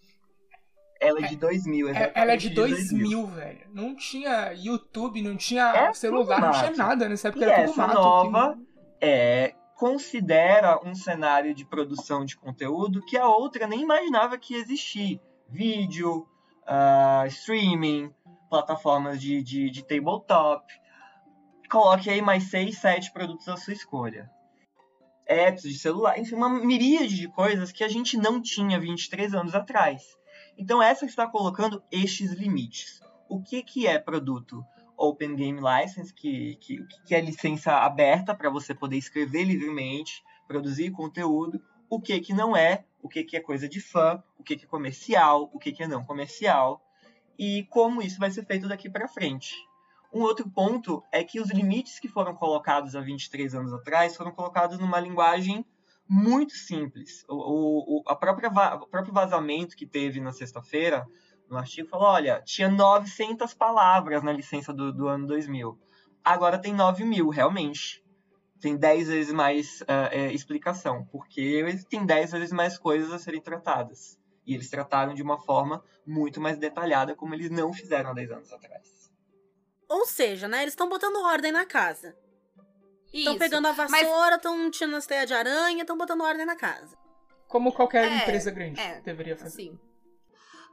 Ela 1.01 1.21
é 1.21 1.29
de 1.29 1.37
2000, 1.37 1.87
É- 1.87 1.91
exatamente. 1.91 2.19
Ela 2.19 2.33
é 2.33 2.37
de 2.37 2.51
2000, 2.51 3.27
velho. 3.29 3.71
Não 3.73 3.95
tinha 3.95 4.53
YouTube, 4.53 5.23
não 5.23 5.37
tinha 5.37 5.65
É 5.73 5.93
celular, 5.95 6.37
tudo 6.41 6.47
não 6.47 6.53
tinha 6.53 6.71
nada 6.87 7.09
nessa 7.09 7.29
época. 7.29 7.45
E 7.45 7.49
era 7.49 7.61
tudo 7.63 7.71
essa 7.71 7.87
mato. 7.87 7.95
nova 8.01 8.57
que- 8.57 8.67
é, 9.01 9.55
considera 9.79 10.85
um 10.85 10.93
cenário 10.93 11.55
de 11.55 11.65
produção 11.65 12.25
de 12.25 12.37
conteúdo 12.37 13.01
que 13.07 13.17
a 13.17 13.29
outra 13.29 13.65
nem 13.65 13.81
imaginava 13.81 14.37
que 14.37 14.55
ia 14.55 14.61
existir. 14.61 15.21
Vídeo, 15.49 16.27
ah, 16.67 17.23
streaming, 17.29 18.13
plataformas 18.51 19.21
de, 19.21 19.41
de, 19.41 19.71
de 19.71 19.85
tabletop. 19.85 20.67
Coloque 21.71 22.11
aí 22.11 22.21
mais 22.21 22.51
6, 22.51 22.77
7 22.77 23.13
produtos 23.13 23.49
à 23.49 23.57
sua 23.57 23.73
escolha. 23.73 24.29
Apps 25.25 25.63
de 25.63 25.79
celular, 25.79 26.19
enfim, 26.19 26.35
uma 26.35 26.49
miríade 26.49 27.15
de 27.15 27.29
coisas 27.29 27.71
que 27.71 27.85
a 27.85 27.89
gente 27.89 28.17
não 28.17 28.43
tinha 28.43 28.81
23 28.81 29.33
anos 29.33 29.55
atrás. 29.55 30.03
Então 30.57 30.83
essa 30.83 31.07
está 31.07 31.25
colocando 31.29 31.81
estes 31.93 32.33
limites. 32.33 33.01
O 33.29 33.41
que, 33.41 33.63
que 33.63 33.87
é 33.87 33.97
produto? 33.97 34.65
Open 34.99 35.37
Game 35.37 35.61
License, 35.61 36.13
que, 36.13 36.57
que, 36.57 36.85
que 37.07 37.15
é 37.15 37.21
licença 37.21 37.73
aberta 37.73 38.35
para 38.35 38.51
você 38.51 38.75
poder 38.75 38.97
escrever 38.97 39.45
livremente, 39.45 40.25
produzir 40.47 40.91
conteúdo, 40.91 41.63
o 41.89 42.01
que 42.01 42.21
que 42.21 42.35
não 42.35 42.57
é, 42.57 42.85
o 43.01 43.09
que 43.09 43.23
que 43.23 43.37
é 43.37 43.41
coisa 43.41 43.69
de 43.69 43.81
fã, 43.81 44.23
o 44.39 44.43
que 44.43 44.57
que 44.57 44.65
é 44.65 44.69
comercial, 44.69 45.49
o 45.53 45.59
que 45.59 45.73
que 45.73 45.83
é 45.83 45.89
não 45.89 46.05
comercial, 46.05 46.83
e 47.39 47.65
como 47.71 48.03
isso 48.03 48.19
vai 48.19 48.31
ser 48.31 48.45
feito 48.45 48.67
daqui 48.67 48.91
para 48.91 49.09
frente. 49.09 49.55
Um 50.13 50.23
outro 50.23 50.49
ponto 50.49 51.05
é 51.13 51.23
que 51.23 51.41
os 51.41 51.51
limites 51.51 52.01
que 52.01 52.09
foram 52.09 52.35
colocados 52.35 52.97
há 52.97 53.01
23 53.01 53.55
anos 53.55 53.73
atrás 53.73 54.17
foram 54.17 54.33
colocados 54.33 54.79
numa 54.79 54.99
linguagem 54.99 55.65
muito 56.09 56.55
simples. 56.55 57.25
O, 57.29 58.01
o, 58.01 58.03
a 58.07 58.17
própria, 58.17 58.49
o 58.49 58.87
próprio 58.87 59.13
vazamento 59.13 59.77
que 59.77 59.87
teve 59.87 60.21
na 60.21 60.33
sexta-feira, 60.33 61.07
no 61.51 61.59
artigo, 61.59 61.89
falou: 61.89 62.09
olha, 62.09 62.43
tinha 62.45 62.69
900 62.69 63.55
palavras 63.55 64.23
na 64.23 64.33
licença 64.33 64.73
do, 64.73 64.93
do 64.93 65.09
ano 65.09 65.27
2000. 65.27 65.79
Agora 66.25 66.59
tem 66.59 66.75
9 66.75 67.05
mil, 67.05 67.29
realmente. 67.29 68.05
Tem 68.61 68.77
10 68.77 69.09
vezes 69.09 69.33
mais 69.33 69.83
uh, 69.83 70.11
é, 70.11 70.33
explicação, 70.33 71.07
porque 71.13 71.65
tem 71.89 72.05
10 72.05 72.33
vezes 72.33 72.53
mais 72.53 72.77
coisas 72.77 73.13
a 73.13 73.19
serem 73.19 73.41
tratadas. 73.41 74.19
E 74.45 74.55
eles 74.55 74.69
trataram 74.69 75.15
de 75.15 75.23
uma 75.23 75.39
forma 75.39 75.85
muito 76.07 76.41
mais 76.41 76.59
detalhada, 76.59 77.15
como 77.15 77.35
eles 77.35 77.51
não 77.51 77.73
fizeram 77.73 78.11
há 78.11 78.15
10 78.15 78.31
anos 78.33 78.53
atrás. 78.53 79.11
Ou 79.89 80.05
seja, 80.07 80.49
né, 80.49 80.63
eles 80.63 80.73
estão 80.73 80.89
botando 80.89 81.17
ordem 81.25 81.53
na 81.53 81.65
casa. 81.65 82.17
Estão 83.13 83.39
pegando 83.39 83.69
a 83.69 83.73
vassoura, 83.73 84.37
estão 84.37 84.59
mas... 84.59 84.77
tirando 84.77 84.97
as 84.97 85.07
teias 85.07 85.27
de 85.27 85.35
aranha, 85.35 85.81
estão 85.81 85.97
botando 85.97 86.23
ordem 86.23 86.45
na 86.45 86.57
casa. 86.57 86.97
Como 87.47 87.73
qualquer 87.73 88.05
é, 88.05 88.17
empresa 88.17 88.51
grande 88.51 88.79
é, 88.79 89.01
deveria 89.01 89.37
fazer. 89.37 89.57
Sim. 89.57 89.79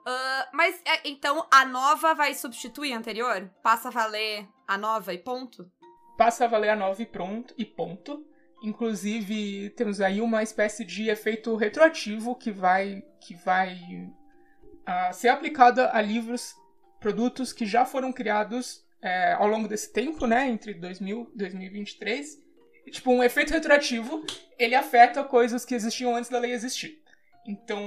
Uh, 0.07 0.45
mas 0.53 0.79
é, 0.85 1.01
então 1.09 1.47
a 1.51 1.65
nova 1.65 2.13
vai 2.13 2.33
substituir 2.35 2.93
a 2.93 2.97
anterior? 2.97 3.50
Passa 3.63 3.88
a 3.88 3.91
valer 3.91 4.47
a 4.67 4.77
nova 4.77 5.13
e 5.13 5.17
ponto? 5.17 5.69
Passa 6.15 6.45
a 6.45 6.47
valer 6.47 6.69
a 6.69 6.75
nova 6.75 7.01
e 7.01 7.05
pronto 7.05 7.53
e 7.57 7.65
ponto. 7.65 8.25
Inclusive, 8.62 9.71
temos 9.71 10.00
aí 10.01 10.21
uma 10.21 10.43
espécie 10.43 10.85
de 10.85 11.09
efeito 11.09 11.55
retroativo 11.55 12.35
que 12.35 12.51
vai, 12.51 13.03
que 13.19 13.35
vai 13.35 13.74
uh, 13.74 15.13
ser 15.13 15.29
aplicado 15.29 15.81
a 15.81 16.01
livros, 16.01 16.55
produtos 17.00 17.51
que 17.51 17.65
já 17.65 17.85
foram 17.85 18.13
criados 18.13 18.85
é, 19.01 19.33
ao 19.33 19.47
longo 19.47 19.67
desse 19.67 19.93
tempo, 19.93 20.25
né, 20.25 20.47
entre 20.47 20.74
2000 20.74 21.31
e 21.33 21.38
2023. 21.38 22.43
E, 22.88 22.91
tipo, 22.91 23.12
um 23.12 23.24
efeito 23.24 23.53
retroativo, 23.53 24.25
ele 24.57 24.74
afeta 24.74 25.24
coisas 25.24 25.63
que 25.63 25.75
existiam 25.75 26.15
antes 26.15 26.29
da 26.29 26.39
lei 26.39 26.51
existir. 26.51 27.03
Então, 27.47 27.79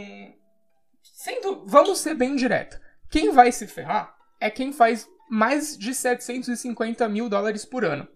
sendo, 1.19 1.65
vamos 1.67 1.99
ser 1.99 2.15
bem 2.15 2.37
direto, 2.37 2.81
quem 3.11 3.33
vai 3.33 3.51
se 3.51 3.67
ferrar 3.67 4.17
é 4.41 4.49
quem 4.49 4.73
faz 4.73 5.09
mais 5.29 5.77
de 5.77 5.93
750 5.93 7.09
mil 7.09 7.29
dólares 7.29 7.65
por 7.65 7.85
ano. 7.85 8.07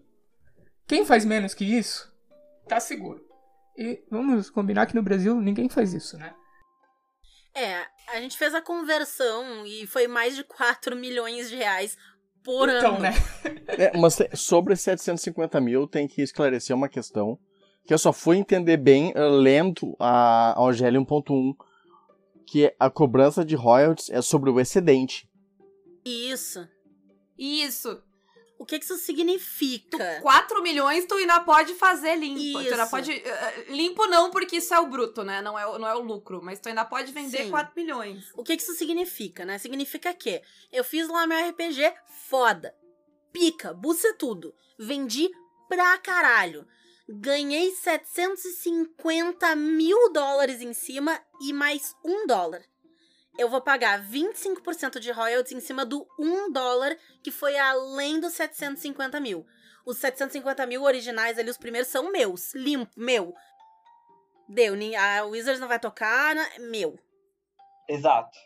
Quem 0.87 1.05
faz 1.05 1.25
menos 1.25 1.53
que 1.53 1.65
isso, 1.65 2.09
tá 2.65 2.79
seguro. 2.79 3.21
E 3.77 4.01
vamos 4.09 4.49
combinar 4.49 4.85
que 4.85 4.95
no 4.95 5.03
Brasil 5.03 5.35
ninguém 5.41 5.67
faz 5.67 5.93
isso, 5.93 6.17
né? 6.17 6.33
É, 7.53 7.85
a 8.15 8.21
gente 8.21 8.37
fez 8.37 8.55
a 8.55 8.61
conversão 8.61 9.65
e 9.65 9.85
foi 9.85 10.07
mais 10.07 10.35
de 10.35 10.43
4 10.45 10.95
milhões 10.95 11.49
de 11.49 11.57
reais 11.57 11.97
por 12.41 12.69
então, 12.69 12.93
ano. 12.95 12.99
né? 13.01 13.13
É, 13.67 13.97
mas 13.97 14.17
sobre 14.35 14.75
750 14.75 15.59
mil 15.59 15.87
tem 15.87 16.07
que 16.07 16.21
esclarecer 16.21 16.75
uma 16.75 16.87
questão 16.87 17.39
que 17.85 17.93
eu 17.93 17.97
só 17.97 18.13
fui 18.13 18.37
entender 18.37 18.77
bem 18.77 19.11
uh, 19.11 19.29
lendo 19.29 19.95
a, 19.99 20.53
a 20.53 20.61
OGL 20.61 20.99
1.1, 21.05 21.55
que 22.47 22.73
a 22.79 22.89
cobrança 22.89 23.43
de 23.43 23.55
royalties 23.55 24.09
é 24.09 24.21
sobre 24.21 24.49
o 24.49 24.59
excedente. 24.59 25.29
Isso. 26.05 26.67
Isso. 27.37 28.01
O 28.57 28.65
que, 28.65 28.79
que 28.79 28.85
isso 28.85 28.95
significa? 28.97 29.97
Tu, 29.97 30.21
4 30.21 30.63
milhões 30.63 31.05
tu 31.05 31.15
ainda 31.15 31.39
pode 31.41 31.73
fazer 31.73 32.15
limpo. 32.15 32.39
Isso. 32.61 32.69
Tu 32.69 32.71
ainda 32.71 32.87
pode. 32.87 33.11
Uh, 33.11 33.73
limpo 33.73 34.05
não, 34.05 34.31
porque 34.31 34.57
isso 34.57 34.73
é 34.73 34.79
o 34.79 34.87
bruto, 34.87 35.23
né? 35.23 35.41
Não 35.41 35.57
é, 35.57 35.63
não 35.77 35.87
é 35.87 35.95
o 35.95 36.01
lucro. 36.01 36.41
Mas 36.41 36.59
tu 36.59 36.69
ainda 36.69 36.85
pode 36.85 37.11
vender 37.11 37.43
Sim. 37.43 37.49
4 37.49 37.73
milhões. 37.75 38.31
O 38.35 38.43
que, 38.43 38.55
que 38.55 38.63
isso 38.63 38.73
significa, 38.73 39.43
né? 39.43 39.57
Significa 39.57 40.13
que 40.13 40.41
eu 40.71 40.83
fiz 40.83 41.09
lá 41.09 41.27
meu 41.27 41.49
RPG 41.49 41.93
foda. 42.29 42.73
Pica, 43.33 43.73
buça 43.73 44.13
tudo. 44.13 44.53
Vendi 44.79 45.29
pra 45.67 45.97
caralho. 45.97 46.65
Ganhei 47.07 47.71
750 47.71 49.55
mil 49.55 50.11
dólares 50.11 50.61
em 50.61 50.73
cima 50.73 51.19
e 51.41 51.51
mais 51.51 51.95
um 52.03 52.25
dólar 52.25 52.63
eu 53.37 53.49
vou 53.49 53.61
pagar 53.61 54.01
25% 54.03 54.99
de 54.99 55.11
royalties 55.11 55.51
em 55.57 55.59
cima 55.59 55.85
do 55.85 56.07
1 56.19 56.51
dólar, 56.51 56.97
que 57.23 57.31
foi 57.31 57.57
além 57.57 58.19
dos 58.19 58.33
750 58.33 59.19
mil. 59.19 59.45
Os 59.85 59.97
750 59.97 60.65
mil 60.65 60.83
originais 60.83 61.37
ali, 61.37 61.49
os 61.49 61.57
primeiros, 61.57 61.89
são 61.89 62.11
meus. 62.11 62.53
Limpo, 62.53 62.91
meu. 62.95 63.33
Deu, 64.47 64.75
a 64.97 65.23
Wizards 65.25 65.59
não 65.59 65.67
vai 65.67 65.79
tocar, 65.79 66.35
meu. 66.59 66.97
Exato. 67.89 68.37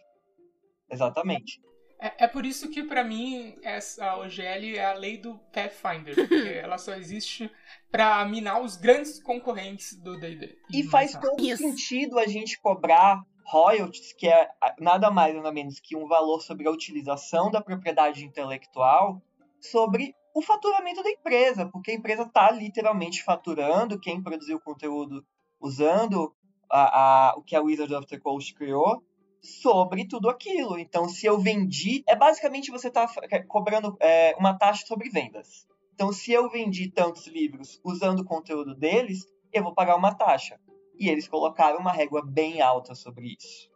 Exatamente. 0.89 1.61
É, 1.99 2.25
é 2.25 2.27
por 2.27 2.45
isso 2.45 2.69
que, 2.69 2.83
para 2.83 3.03
mim, 3.03 3.55
essa 3.63 4.17
OGL 4.17 4.77
é 4.77 4.85
a 4.85 4.93
lei 4.93 5.17
do 5.17 5.37
Pathfinder. 5.51 6.15
porque 6.27 6.49
ela 6.49 6.77
só 6.77 6.93
existe 6.93 7.49
para 7.91 8.23
minar 8.25 8.61
os 8.61 8.75
grandes 8.75 9.21
concorrentes 9.21 9.95
do 9.95 10.19
D&D. 10.19 10.57
E, 10.71 10.83
faz 10.83 11.13
todo 11.13 11.43
isso. 11.43 11.63
sentido 11.63 12.19
a 12.19 12.27
gente 12.27 12.59
cobrar 12.59 13.21
royalties, 13.45 14.13
que 14.13 14.27
é 14.27 14.49
nada 14.77 15.09
mais 15.09 15.33
nada 15.33 15.51
menos 15.53 15.79
que 15.79 15.95
um 15.95 16.05
valor 16.05 16.41
sobre 16.41 16.67
a 16.67 16.71
utilização 16.71 17.49
da 17.49 17.61
propriedade 17.61 18.25
intelectual, 18.25 19.21
sobre 19.61 20.13
o 20.35 20.41
faturamento 20.41 21.01
da 21.01 21.09
empresa, 21.09 21.65
porque 21.65 21.91
a 21.91 21.93
empresa 21.93 22.23
está 22.23 22.51
literalmente 22.51 23.23
faturando 23.23 23.99
quem 23.99 24.21
produziu 24.21 24.57
o 24.57 24.61
conteúdo 24.61 25.25
usando 25.59 26.35
a, 26.69 27.29
a, 27.29 27.35
o 27.37 27.41
que 27.41 27.55
a 27.55 27.61
Wizard 27.61 27.93
of 27.95 28.05
the 28.05 28.19
Coast 28.19 28.53
criou 28.53 29.01
sobre 29.41 30.07
tudo 30.07 30.29
aquilo. 30.29 30.77
Então, 30.77 31.07
se 31.07 31.25
eu 31.25 31.39
vendi, 31.39 32.03
é 32.07 32.15
basicamente 32.15 32.71
você 32.71 32.87
está 32.87 33.09
é, 33.29 33.39
cobrando 33.39 33.95
é, 33.99 34.35
uma 34.37 34.57
taxa 34.57 34.85
sobre 34.85 35.09
vendas. 35.09 35.67
Então, 35.93 36.11
se 36.11 36.31
eu 36.31 36.49
vendi 36.49 36.89
tantos 36.91 37.27
livros 37.27 37.79
usando 37.83 38.19
o 38.19 38.25
conteúdo 38.25 38.75
deles, 38.75 39.27
eu 39.51 39.63
vou 39.63 39.73
pagar 39.73 39.95
uma 39.95 40.13
taxa 40.13 40.59
e 40.99 41.09
eles 41.09 41.27
colocaram 41.27 41.79
uma 41.79 41.91
régua 41.91 42.23
bem 42.23 42.61
alta 42.61 42.93
sobre 42.93 43.35
isso. 43.39 43.69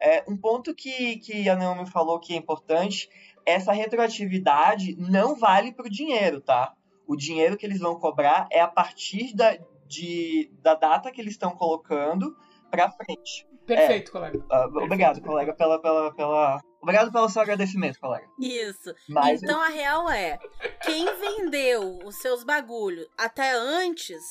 É, 0.00 0.24
um 0.28 0.36
ponto 0.36 0.74
que, 0.74 1.16
que 1.18 1.48
a 1.48 1.56
Naomi 1.56 1.88
falou 1.90 2.20
que 2.20 2.32
é 2.32 2.36
importante, 2.36 3.08
essa 3.44 3.72
retroatividade 3.72 4.94
não 4.96 5.34
vale 5.34 5.72
para 5.72 5.86
o 5.86 5.90
dinheiro, 5.90 6.40
tá? 6.40 6.74
O 7.06 7.16
dinheiro 7.16 7.56
que 7.56 7.66
eles 7.66 7.80
vão 7.80 7.98
cobrar 7.98 8.46
é 8.50 8.60
a 8.60 8.68
partir 8.68 9.34
da, 9.34 9.58
de, 9.86 10.52
da 10.62 10.74
data 10.74 11.10
que 11.10 11.20
eles 11.20 11.32
estão 11.32 11.50
colocando 11.50 12.36
para 12.70 12.90
frente. 12.90 13.46
Perfeito, 13.68 14.08
é, 14.08 14.12
colega. 14.12 14.38
Uh, 14.38 14.78
obrigado, 14.84 15.20
colega, 15.20 15.54
pela, 15.54 15.80
pela, 15.80 16.14
pela. 16.14 16.60
Obrigado 16.80 17.12
pelo 17.12 17.28
seu 17.28 17.42
agradecimento, 17.42 18.00
colega. 18.00 18.26
Isso. 18.40 18.94
Mas 19.08 19.42
então 19.42 19.60
a 19.60 19.68
real 19.68 20.10
é: 20.10 20.38
quem 20.82 21.06
vendeu 21.16 21.98
os 22.04 22.16
seus 22.16 22.42
bagulhos 22.42 23.06
até 23.16 23.52
antes 23.52 24.22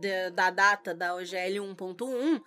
da, 0.00 0.30
da 0.30 0.50
data 0.50 0.94
da 0.94 1.14
OGL 1.14 1.74
1.1, 1.74 2.40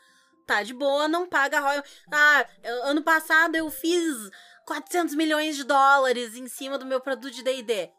tá 0.45 0.63
de 0.63 0.73
boa, 0.73 1.07
não 1.07 1.27
paga 1.27 1.59
royalties. 1.59 2.03
Ah, 2.11 2.45
ano 2.83 3.03
passado 3.03 3.55
eu 3.55 3.69
fiz 3.69 4.29
400 4.65 5.15
milhões 5.15 5.55
de 5.55 5.63
dólares 5.63 6.35
em 6.35 6.47
cima 6.47 6.77
do 6.77 6.85
meu 6.85 7.01
produto 7.01 7.33
de 7.33 7.43
D&D. 7.43 7.89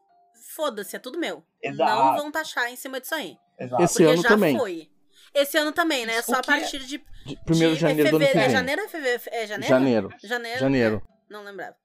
Foda-se, 0.54 0.96
é 0.96 0.98
tudo 0.98 1.18
meu. 1.18 1.44
Exato. 1.62 1.90
Não 1.90 2.16
vão 2.16 2.30
taxar 2.30 2.70
em 2.70 2.76
cima 2.76 3.00
disso 3.00 3.14
aí. 3.14 3.36
Exato. 3.58 3.82
Esse 3.82 4.04
ano 4.04 4.22
já 4.22 4.28
também. 4.28 4.56
foi. 4.56 4.90
Esse 5.34 5.58
ano 5.58 5.72
também, 5.72 6.06
né? 6.06 6.20
Só 6.22 6.36
a 6.36 6.38
é 6.38 6.42
partir 6.42 6.80
de. 6.80 7.02
Primeiro 7.44 7.74
de 7.74 7.80
janeiro 7.80 8.10
do 8.10 8.16
ano 8.16 8.26
que 8.26 8.32
vem. 8.32 8.42
É 8.42 8.50
janeiro 8.50 8.82
ou 8.82 8.88
fevereiro? 8.88 9.22
É 9.26 9.46
janeiro? 9.46 9.68
Janeiro. 9.68 10.14
Janeiro. 10.22 10.60
Janeiro. 10.60 11.02
É, 11.04 11.32
não 11.32 11.44
lembrava. 11.44 11.76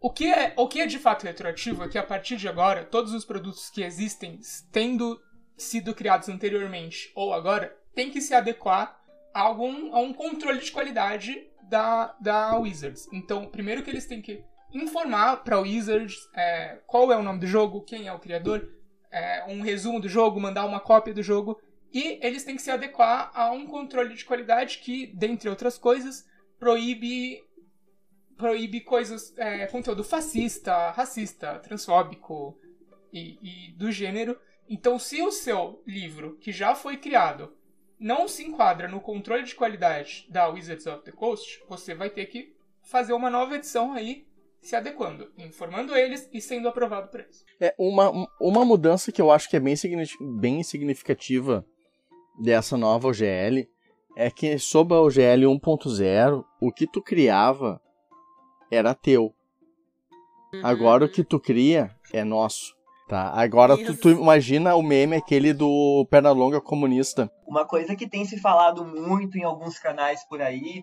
O 0.00 0.10
que, 0.10 0.26
é, 0.26 0.52
o 0.56 0.66
que 0.66 0.80
é 0.80 0.86
de 0.86 0.98
fato 0.98 1.24
retroativo 1.24 1.84
é 1.84 1.88
que 1.88 1.96
a 1.96 2.02
partir 2.02 2.36
de 2.36 2.48
agora, 2.48 2.84
todos 2.84 3.12
os 3.12 3.24
produtos 3.24 3.70
que 3.70 3.84
existem, 3.84 4.40
tendo 4.72 5.20
sido 5.56 5.94
criados 5.94 6.28
anteriormente 6.28 7.12
ou 7.14 7.32
agora, 7.32 7.76
tem 7.94 8.10
que 8.10 8.20
se 8.20 8.34
adequar 8.34 9.00
a, 9.32 9.40
algum, 9.40 9.94
a 9.94 10.00
um 10.00 10.12
controle 10.12 10.58
de 10.58 10.72
qualidade 10.72 11.46
da, 11.62 12.16
da 12.20 12.56
Wizards. 12.58 13.08
Então, 13.12 13.46
primeiro 13.46 13.82
que 13.82 13.90
eles 13.90 14.06
têm 14.06 14.20
que 14.20 14.42
informar 14.72 15.36
para 15.44 15.60
Wizards 15.60 16.16
é, 16.34 16.78
qual 16.86 17.12
é 17.12 17.16
o 17.16 17.22
nome 17.22 17.38
do 17.38 17.46
jogo, 17.46 17.82
quem 17.82 18.08
é 18.08 18.12
o 18.12 18.18
criador, 18.18 18.68
é, 19.10 19.44
um 19.46 19.62
resumo 19.62 20.00
do 20.00 20.08
jogo, 20.08 20.40
mandar 20.40 20.64
uma 20.64 20.80
cópia 20.80 21.14
do 21.14 21.22
jogo. 21.22 21.60
E 21.92 22.18
eles 22.22 22.44
têm 22.44 22.56
que 22.56 22.62
se 22.62 22.70
adequar 22.70 23.30
a 23.34 23.50
um 23.50 23.66
controle 23.66 24.14
de 24.14 24.24
qualidade 24.24 24.78
que, 24.78 25.08
dentre 25.08 25.48
outras 25.48 25.76
coisas, 25.76 26.24
proíbe 26.58 27.44
proíbe 28.36 28.80
coisas, 28.80 29.32
é, 29.38 29.66
conteúdo 29.66 30.02
fascista, 30.02 30.90
racista, 30.90 31.60
transfóbico 31.60 32.58
e, 33.12 33.38
e 33.42 33.72
do 33.72 33.92
gênero. 33.92 34.36
Então, 34.68 34.98
se 34.98 35.22
o 35.22 35.30
seu 35.30 35.80
livro, 35.86 36.36
que 36.40 36.50
já 36.50 36.74
foi 36.74 36.96
criado, 36.96 37.54
não 38.00 38.26
se 38.26 38.42
enquadra 38.42 38.88
no 38.88 39.00
controle 39.00 39.44
de 39.44 39.54
qualidade 39.54 40.26
da 40.28 40.48
Wizards 40.48 40.86
of 40.86 41.04
the 41.04 41.12
Coast, 41.12 41.62
você 41.68 41.94
vai 41.94 42.10
ter 42.10 42.26
que 42.26 42.52
fazer 42.82 43.12
uma 43.12 43.30
nova 43.30 43.54
edição 43.54 43.92
aí 43.92 44.26
se 44.60 44.74
adequando, 44.74 45.32
informando 45.36 45.94
eles 45.94 46.28
e 46.32 46.40
sendo 46.40 46.68
aprovado 46.68 47.08
por 47.08 47.20
eles. 47.20 47.44
É 47.60 47.74
uma, 47.78 48.10
uma 48.40 48.64
mudança 48.64 49.12
que 49.12 49.20
eu 49.20 49.30
acho 49.30 49.48
que 49.48 49.56
é 49.56 49.60
bem, 49.60 49.74
bem 50.40 50.62
significativa 50.62 51.66
dessa 52.38 52.76
nova 52.76 53.08
OGL 53.08 53.68
é 54.16 54.30
que 54.30 54.58
sob 54.58 54.94
a 54.94 55.00
OGL 55.00 55.46
1.0, 55.46 56.44
o 56.60 56.72
que 56.72 56.86
tu 56.86 57.00
criava 57.00 57.80
era 58.70 58.94
teu. 58.94 59.34
Uhum. 60.52 60.60
Agora 60.62 61.04
o 61.04 61.08
que 61.08 61.24
tu 61.24 61.40
cria 61.40 61.94
é 62.12 62.24
nosso. 62.24 62.74
Tá, 63.08 63.30
agora 63.34 63.76
tu, 63.76 63.96
tu, 63.96 64.08
imagina 64.10 64.74
o 64.74 64.82
meme 64.82 65.16
aquele 65.16 65.52
do 65.52 66.06
Pernalonga 66.10 66.60
comunista. 66.60 67.30
Uma 67.46 67.66
coisa 67.66 67.94
que 67.94 68.08
tem 68.08 68.24
se 68.24 68.40
falado 68.40 68.84
muito 68.84 69.36
em 69.36 69.44
alguns 69.44 69.78
canais 69.78 70.24
por 70.24 70.40
aí, 70.40 70.82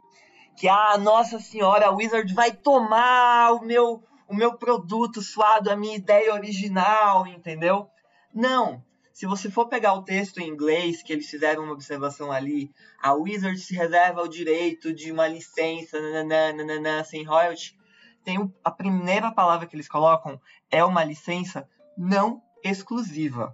que 0.56 0.68
a 0.68 0.92
ah, 0.92 0.98
nossa 0.98 1.40
senhora 1.40 1.88
a 1.88 1.92
Wizard 1.92 2.32
vai 2.34 2.52
tomar 2.52 3.54
o 3.54 3.66
meu 3.66 4.04
o 4.28 4.36
meu 4.36 4.54
produto 4.54 5.24
suado, 5.24 5.72
a 5.72 5.76
minha 5.76 5.96
ideia 5.96 6.32
original, 6.36 7.26
entendeu? 7.26 7.88
Não. 8.32 8.84
Se 9.20 9.26
você 9.26 9.52
for 9.52 9.68
pegar 9.68 9.96
o 9.96 10.02
texto 10.02 10.40
em 10.40 10.48
inglês, 10.48 11.04
que 11.04 11.12
eles 11.12 11.30
fizeram 11.30 11.66
uma 11.66 11.74
observação 11.74 12.32
ali, 12.32 12.72
a 13.02 13.14
Wizard 13.14 13.60
se 13.60 13.76
reserva 13.76 14.22
o 14.22 14.30
direito 14.30 14.94
de 14.94 15.12
uma 15.12 15.28
licença 15.28 16.00
nananã, 16.00 16.54
nananã, 16.54 17.04
sem 17.04 17.26
royalty. 17.26 17.78
Tem 18.24 18.38
a 18.64 18.72
primeira 18.72 19.30
palavra 19.30 19.68
que 19.68 19.76
eles 19.76 19.90
colocam 19.90 20.40
é 20.72 20.86
uma 20.86 21.04
licença 21.04 21.68
não 21.98 22.42
exclusiva. 22.64 23.54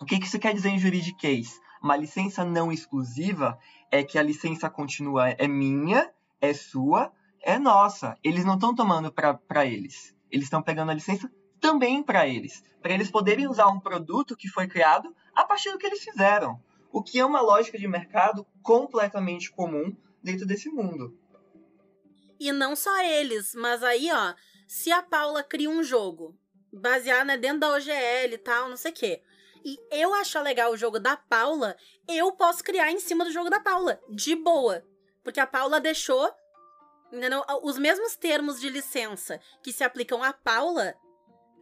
O 0.00 0.04
que, 0.04 0.18
que 0.18 0.26
isso 0.26 0.40
quer 0.40 0.52
dizer 0.52 0.70
em 0.70 0.78
juridiquês? 0.80 1.60
Uma 1.80 1.96
licença 1.96 2.44
não 2.44 2.72
exclusiva 2.72 3.60
é 3.92 4.02
que 4.02 4.18
a 4.18 4.22
licença 4.24 4.68
continua 4.68 5.28
é 5.28 5.46
minha, 5.46 6.10
é 6.40 6.52
sua, 6.52 7.12
é 7.40 7.60
nossa. 7.60 8.16
Eles 8.24 8.44
não 8.44 8.54
estão 8.54 8.74
tomando 8.74 9.12
para 9.12 9.64
eles. 9.64 10.12
Eles 10.32 10.46
estão 10.46 10.60
pegando 10.60 10.90
a 10.90 10.94
licença 10.94 11.30
também 11.60 12.02
para 12.02 12.26
eles, 12.26 12.62
para 12.82 12.92
eles 12.92 13.10
poderem 13.10 13.46
usar 13.46 13.68
um 13.68 13.80
produto 13.80 14.36
que 14.36 14.48
foi 14.48 14.66
criado 14.66 15.14
a 15.34 15.44
partir 15.44 15.70
do 15.70 15.78
que 15.78 15.86
eles 15.86 16.02
fizeram, 16.02 16.60
o 16.92 17.02
que 17.02 17.18
é 17.18 17.24
uma 17.24 17.40
lógica 17.40 17.78
de 17.78 17.86
mercado 17.86 18.46
completamente 18.62 19.50
comum 19.50 19.94
dentro 20.22 20.46
desse 20.46 20.68
mundo. 20.68 21.16
E 22.38 22.50
não 22.52 22.74
só 22.74 23.02
eles, 23.02 23.54
mas 23.54 23.82
aí, 23.82 24.10
ó, 24.10 24.34
se 24.66 24.90
a 24.90 25.02
Paula 25.02 25.42
cria 25.42 25.68
um 25.68 25.82
jogo 25.82 26.34
baseado 26.72 27.26
né, 27.26 27.36
dentro 27.36 27.60
da 27.60 27.74
OGL 27.74 28.32
e 28.32 28.38
tal, 28.38 28.68
não 28.68 28.76
sei 28.76 28.92
o 28.92 28.94
quê. 28.94 29.22
E 29.62 29.78
eu 29.90 30.14
achar 30.14 30.40
legal 30.40 30.72
o 30.72 30.76
jogo 30.76 30.98
da 30.98 31.16
Paula, 31.16 31.76
eu 32.08 32.32
posso 32.32 32.64
criar 32.64 32.90
em 32.90 32.98
cima 32.98 33.24
do 33.24 33.30
jogo 33.30 33.50
da 33.50 33.60
Paula, 33.60 34.00
de 34.08 34.34
boa. 34.34 34.82
Porque 35.22 35.38
a 35.38 35.46
Paula 35.46 35.80
deixou 35.80 36.32
entendeu? 37.12 37.44
os 37.62 37.76
mesmos 37.76 38.14
termos 38.16 38.60
de 38.60 38.70
licença 38.70 39.40
que 39.62 39.72
se 39.72 39.84
aplicam 39.84 40.22
à 40.22 40.32
Paula, 40.32 40.94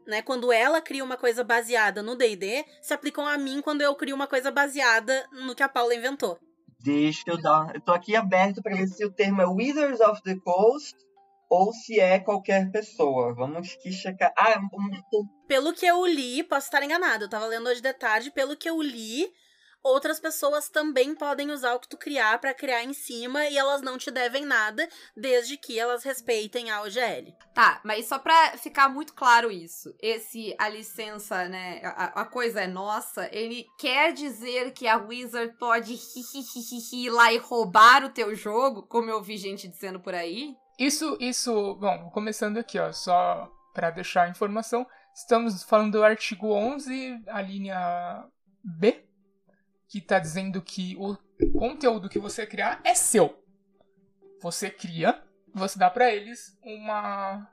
né? 0.08 0.22
Quando 0.22 0.50
ela 0.50 0.80
cria 0.80 1.04
uma 1.04 1.16
coisa 1.16 1.44
baseada 1.44 2.02
no 2.02 2.16
D&D, 2.16 2.64
se 2.80 2.94
aplicam 2.94 3.26
a 3.26 3.36
mim 3.36 3.60
quando 3.60 3.82
eu 3.82 3.94
crio 3.94 4.16
uma 4.16 4.26
coisa 4.26 4.50
baseada 4.50 5.28
no 5.30 5.54
que 5.54 5.62
a 5.62 5.68
Paula 5.68 5.94
inventou. 5.94 6.38
Deixa 6.80 7.24
eu 7.26 7.40
dar. 7.40 7.74
Eu 7.74 7.80
tô 7.80 7.92
aqui 7.92 8.16
aberto 8.16 8.62
para 8.62 8.74
ver 8.74 8.86
se 8.86 9.04
o 9.04 9.12
termo 9.12 9.42
é 9.42 9.46
Wizards 9.46 10.00
of 10.00 10.22
the 10.22 10.36
Coast 10.42 10.96
ou 11.50 11.72
se 11.72 12.00
é 12.00 12.18
qualquer 12.18 12.70
pessoa. 12.70 13.34
Vamos 13.34 13.74
que 13.76 13.92
checar. 13.92 14.32
Ah, 14.36 14.58
pelo 15.46 15.74
que 15.74 15.84
eu 15.84 16.06
li, 16.06 16.42
posso 16.42 16.66
estar 16.66 16.82
enganado, 16.82 17.24
eu 17.24 17.28
tava 17.28 17.46
lendo 17.46 17.68
hoje 17.68 17.80
de 17.80 17.92
tarde, 17.92 18.30
pelo 18.30 18.56
que 18.56 18.68
eu 18.68 18.80
li, 18.80 19.30
outras 19.88 20.20
pessoas 20.20 20.68
também 20.68 21.14
podem 21.14 21.50
usar 21.50 21.74
o 21.74 21.80
que 21.80 21.88
tu 21.88 21.96
criar 21.96 22.38
para 22.38 22.54
criar 22.54 22.84
em 22.84 22.92
cima 22.92 23.46
e 23.46 23.56
elas 23.56 23.82
não 23.82 23.98
te 23.98 24.10
devem 24.10 24.44
nada, 24.44 24.88
desde 25.16 25.56
que 25.56 25.78
elas 25.78 26.04
respeitem 26.04 26.70
a 26.70 26.82
OGL. 26.82 27.34
Tá, 27.54 27.80
mas 27.84 28.06
só 28.06 28.18
pra 28.18 28.56
ficar 28.56 28.88
muito 28.88 29.14
claro 29.14 29.50
isso, 29.50 29.94
esse 30.00 30.54
a 30.58 30.68
licença, 30.68 31.48
né, 31.48 31.80
a, 31.84 32.22
a 32.22 32.24
coisa 32.24 32.60
é 32.60 32.66
nossa, 32.66 33.28
ele 33.32 33.66
quer 33.78 34.12
dizer 34.12 34.72
que 34.72 34.86
a 34.86 34.96
Wizard 34.96 35.56
pode 35.58 35.98
ir 36.92 37.10
lá 37.10 37.32
e 37.32 37.38
roubar 37.38 38.04
o 38.04 38.10
teu 38.10 38.34
jogo, 38.34 38.82
como 38.82 39.10
eu 39.10 39.22
vi 39.22 39.36
gente 39.36 39.66
dizendo 39.66 39.98
por 40.00 40.14
aí? 40.14 40.54
Isso, 40.78 41.16
isso, 41.20 41.74
bom, 41.74 42.10
começando 42.10 42.58
aqui, 42.58 42.78
ó, 42.78 42.92
só 42.92 43.50
para 43.74 43.90
deixar 43.90 44.24
a 44.24 44.28
informação, 44.28 44.86
estamos 45.14 45.64
falando 45.64 45.92
do 45.92 46.04
artigo 46.04 46.52
11, 46.52 47.24
a 47.26 47.42
linha 47.42 48.24
B, 48.62 49.07
que 49.88 49.98
está 49.98 50.18
dizendo 50.18 50.60
que 50.60 50.96
o 50.98 51.16
conteúdo 51.58 52.08
que 52.08 52.18
você 52.18 52.46
criar 52.46 52.80
é 52.84 52.94
seu. 52.94 53.42
Você 54.40 54.70
cria, 54.70 55.22
você 55.54 55.78
dá 55.78 55.90
para 55.90 56.12
eles 56.12 56.56
uma 56.62 57.50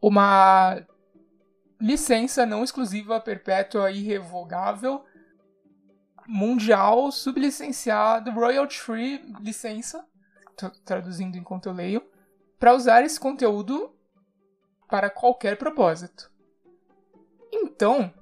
uma 0.00 0.86
licença 1.80 2.46
não 2.46 2.62
exclusiva, 2.62 3.20
perpétua 3.20 3.90
irrevogável 3.90 5.04
mundial 6.28 7.10
sublicenciado 7.10 8.30
royalty 8.32 8.78
free 8.78 9.18
licença, 9.40 10.06
traduzindo 10.84 11.36
enquanto 11.36 11.66
eu 11.66 11.72
leio, 11.72 12.02
para 12.58 12.74
usar 12.74 13.02
esse 13.02 13.18
conteúdo 13.18 13.94
para 14.88 15.08
qualquer 15.10 15.56
propósito. 15.56 16.30
Então, 17.52 18.12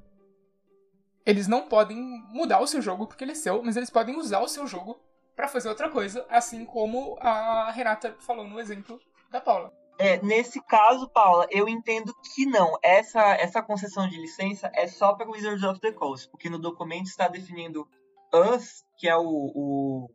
eles 1.25 1.49
não 1.49 1.69
podem 1.69 1.99
mudar 2.31 2.61
o 2.61 2.67
seu 2.67 2.83
jogo 2.83 3.07
porque 3.07 3.25
ele 3.25 3.33
é 3.33 3.37
seu, 3.37 3.63
mas 3.63 3.77
eles 3.77 3.91
podem 3.91 4.17
usar 4.17 4.41
o 4.41 4.49
seu 4.49 4.67
jogo 4.67 5.01
para 5.35 5.49
fazer 5.49 5.69
outra 5.69 5.91
coisa, 5.91 6.25
assim 6.29 6.65
como 6.65 7.17
a 7.21 7.71
Renata 7.73 8.17
falou 8.21 8.47
no 8.47 8.61
exemplo 8.61 9.01
da 9.31 9.41
Paula. 9.41 9.73
É, 9.99 10.21
nesse 10.23 10.61
caso, 10.65 11.09
Paula, 11.09 11.47
eu 11.51 11.69
entendo 11.69 12.15
que 12.35 12.47
não. 12.47 12.77
Essa, 12.83 13.23
essa 13.35 13.63
concessão 13.63 14.09
de 14.09 14.21
licença 14.21 14.71
é 14.75 14.89
só 14.89 15.15
para 15.15 15.31
Wizards 15.31 15.63
of 15.63 15.81
the 15.81 15.93
Coast, 15.93 16.29
porque 16.31 16.51
no 16.51 16.59
documento 16.59 17.07
está 17.07 17.29
definindo 17.29 17.89
us, 18.33 18.85
que 18.99 19.09
é 19.09 19.17
o, 19.17 19.23
o, 19.23 20.11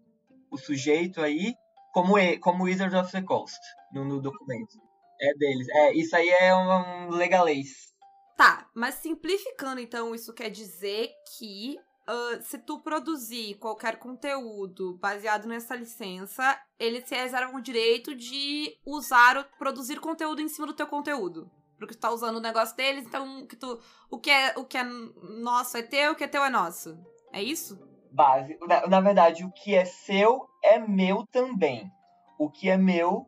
o 0.51 0.57
sujeito 0.57 1.21
aí, 1.21 1.55
como, 1.93 2.15
como 2.41 2.65
Wizards 2.65 2.97
of 2.97 3.11
the 3.11 3.21
Coast 3.21 3.59
no, 3.93 4.03
no 4.03 4.21
documento. 4.21 4.77
É 5.21 5.33
deles. 5.33 5.67
É, 5.69 5.93
isso 5.93 6.15
aí 6.15 6.29
é 6.29 6.55
um 6.55 7.09
legalês. 7.09 7.93
Tá, 8.39 8.69
mas 8.73 8.95
simplificando, 8.95 9.81
então, 9.81 10.15
isso 10.15 10.33
quer 10.33 10.49
dizer 10.49 11.11
que 11.37 11.77
uh, 12.07 12.41
se 12.41 12.57
tu 12.57 12.79
produzir 12.79 13.55
qualquer 13.55 13.99
conteúdo 13.99 14.97
baseado 14.97 15.45
nessa 15.45 15.75
licença, 15.75 16.57
eles 16.79 17.03
se 17.05 17.13
reservam 17.13 17.59
o 17.59 17.61
direito 17.61 18.15
de 18.15 18.77
usar 18.85 19.43
produzir 19.57 19.99
conteúdo 19.99 20.41
em 20.41 20.47
cima 20.47 20.65
do 20.65 20.73
teu 20.73 20.87
conteúdo. 20.87 21.51
Porque 21.77 21.93
tu 21.93 21.99
tá 21.99 22.11
usando 22.11 22.37
o 22.37 22.41
negócio 22.41 22.77
deles, 22.77 23.05
então 23.05 23.45
que 23.45 23.57
tu, 23.57 23.77
o, 24.09 24.17
que 24.17 24.31
é, 24.31 24.53
o 24.57 24.63
que 24.63 24.77
é 24.77 24.85
nosso 24.85 25.75
é 25.75 25.81
teu, 25.81 26.13
o 26.13 26.15
que 26.15 26.23
é 26.23 26.27
teu 26.29 26.41
é 26.41 26.49
nosso. 26.49 26.97
É 27.33 27.43
isso? 27.43 27.77
Base. 28.09 28.57
Na, 28.69 28.87
na 28.87 29.01
verdade, 29.01 29.43
o 29.43 29.51
que 29.51 29.75
é 29.75 29.83
seu 29.83 30.49
é 30.63 30.79
meu 30.79 31.27
também. 31.29 31.91
O 32.37 32.49
que 32.49 32.69
é 32.69 32.77
meu 32.77 33.25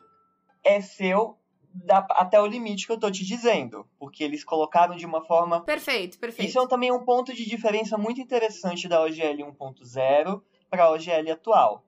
é 0.64 0.80
seu 0.80 1.38
da, 1.74 2.06
até 2.12 2.40
o 2.40 2.46
limite 2.46 2.86
que 2.86 2.92
eu 2.92 3.00
tô 3.00 3.10
te 3.10 3.26
dizendo. 3.26 3.88
Porque 4.00 4.24
eles 4.24 4.44
colocaram 4.44 4.96
de 4.96 5.06
uma 5.06 5.24
forma. 5.26 5.62
Perfeito, 5.62 6.20
perfeito. 6.20 6.50
Isso 6.50 6.60
é 6.60 6.68
também 6.68 6.92
um 6.92 7.04
ponto 7.04 7.34
de 7.34 7.48
diferença 7.48 7.98
muito 7.98 8.22
interessante 8.22 8.88
da 8.88 9.02
OGL 9.02 9.52
1.0 9.60 10.42
para 10.70 10.86
a 10.86 10.92
OGL 10.92 11.32
atual. 11.32 11.84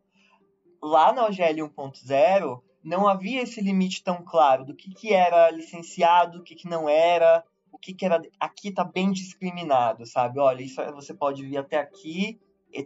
Lá 0.81 1.13
na 1.13 1.25
OGL 1.25 1.69
1.0, 1.69 2.61
não 2.83 3.07
havia 3.07 3.41
esse 3.41 3.61
limite 3.61 4.03
tão 4.03 4.23
claro 4.23 4.65
do 4.65 4.75
que, 4.75 4.93
que 4.93 5.13
era 5.13 5.49
licenciado, 5.49 6.39
o 6.39 6.43
que, 6.43 6.55
que 6.55 6.67
não 6.67 6.89
era, 6.89 7.43
o 7.71 7.77
que, 7.77 7.93
que 7.93 8.05
era. 8.05 8.21
Aqui 8.39 8.71
tá 8.71 8.83
bem 8.83 9.11
discriminado, 9.11 10.05
sabe? 10.05 10.39
Olha, 10.39 10.61
isso 10.61 10.81
é, 10.81 10.91
você 10.91 11.13
pode 11.13 11.43
vir 11.43 11.57
até 11.57 11.77
aqui. 11.77 12.39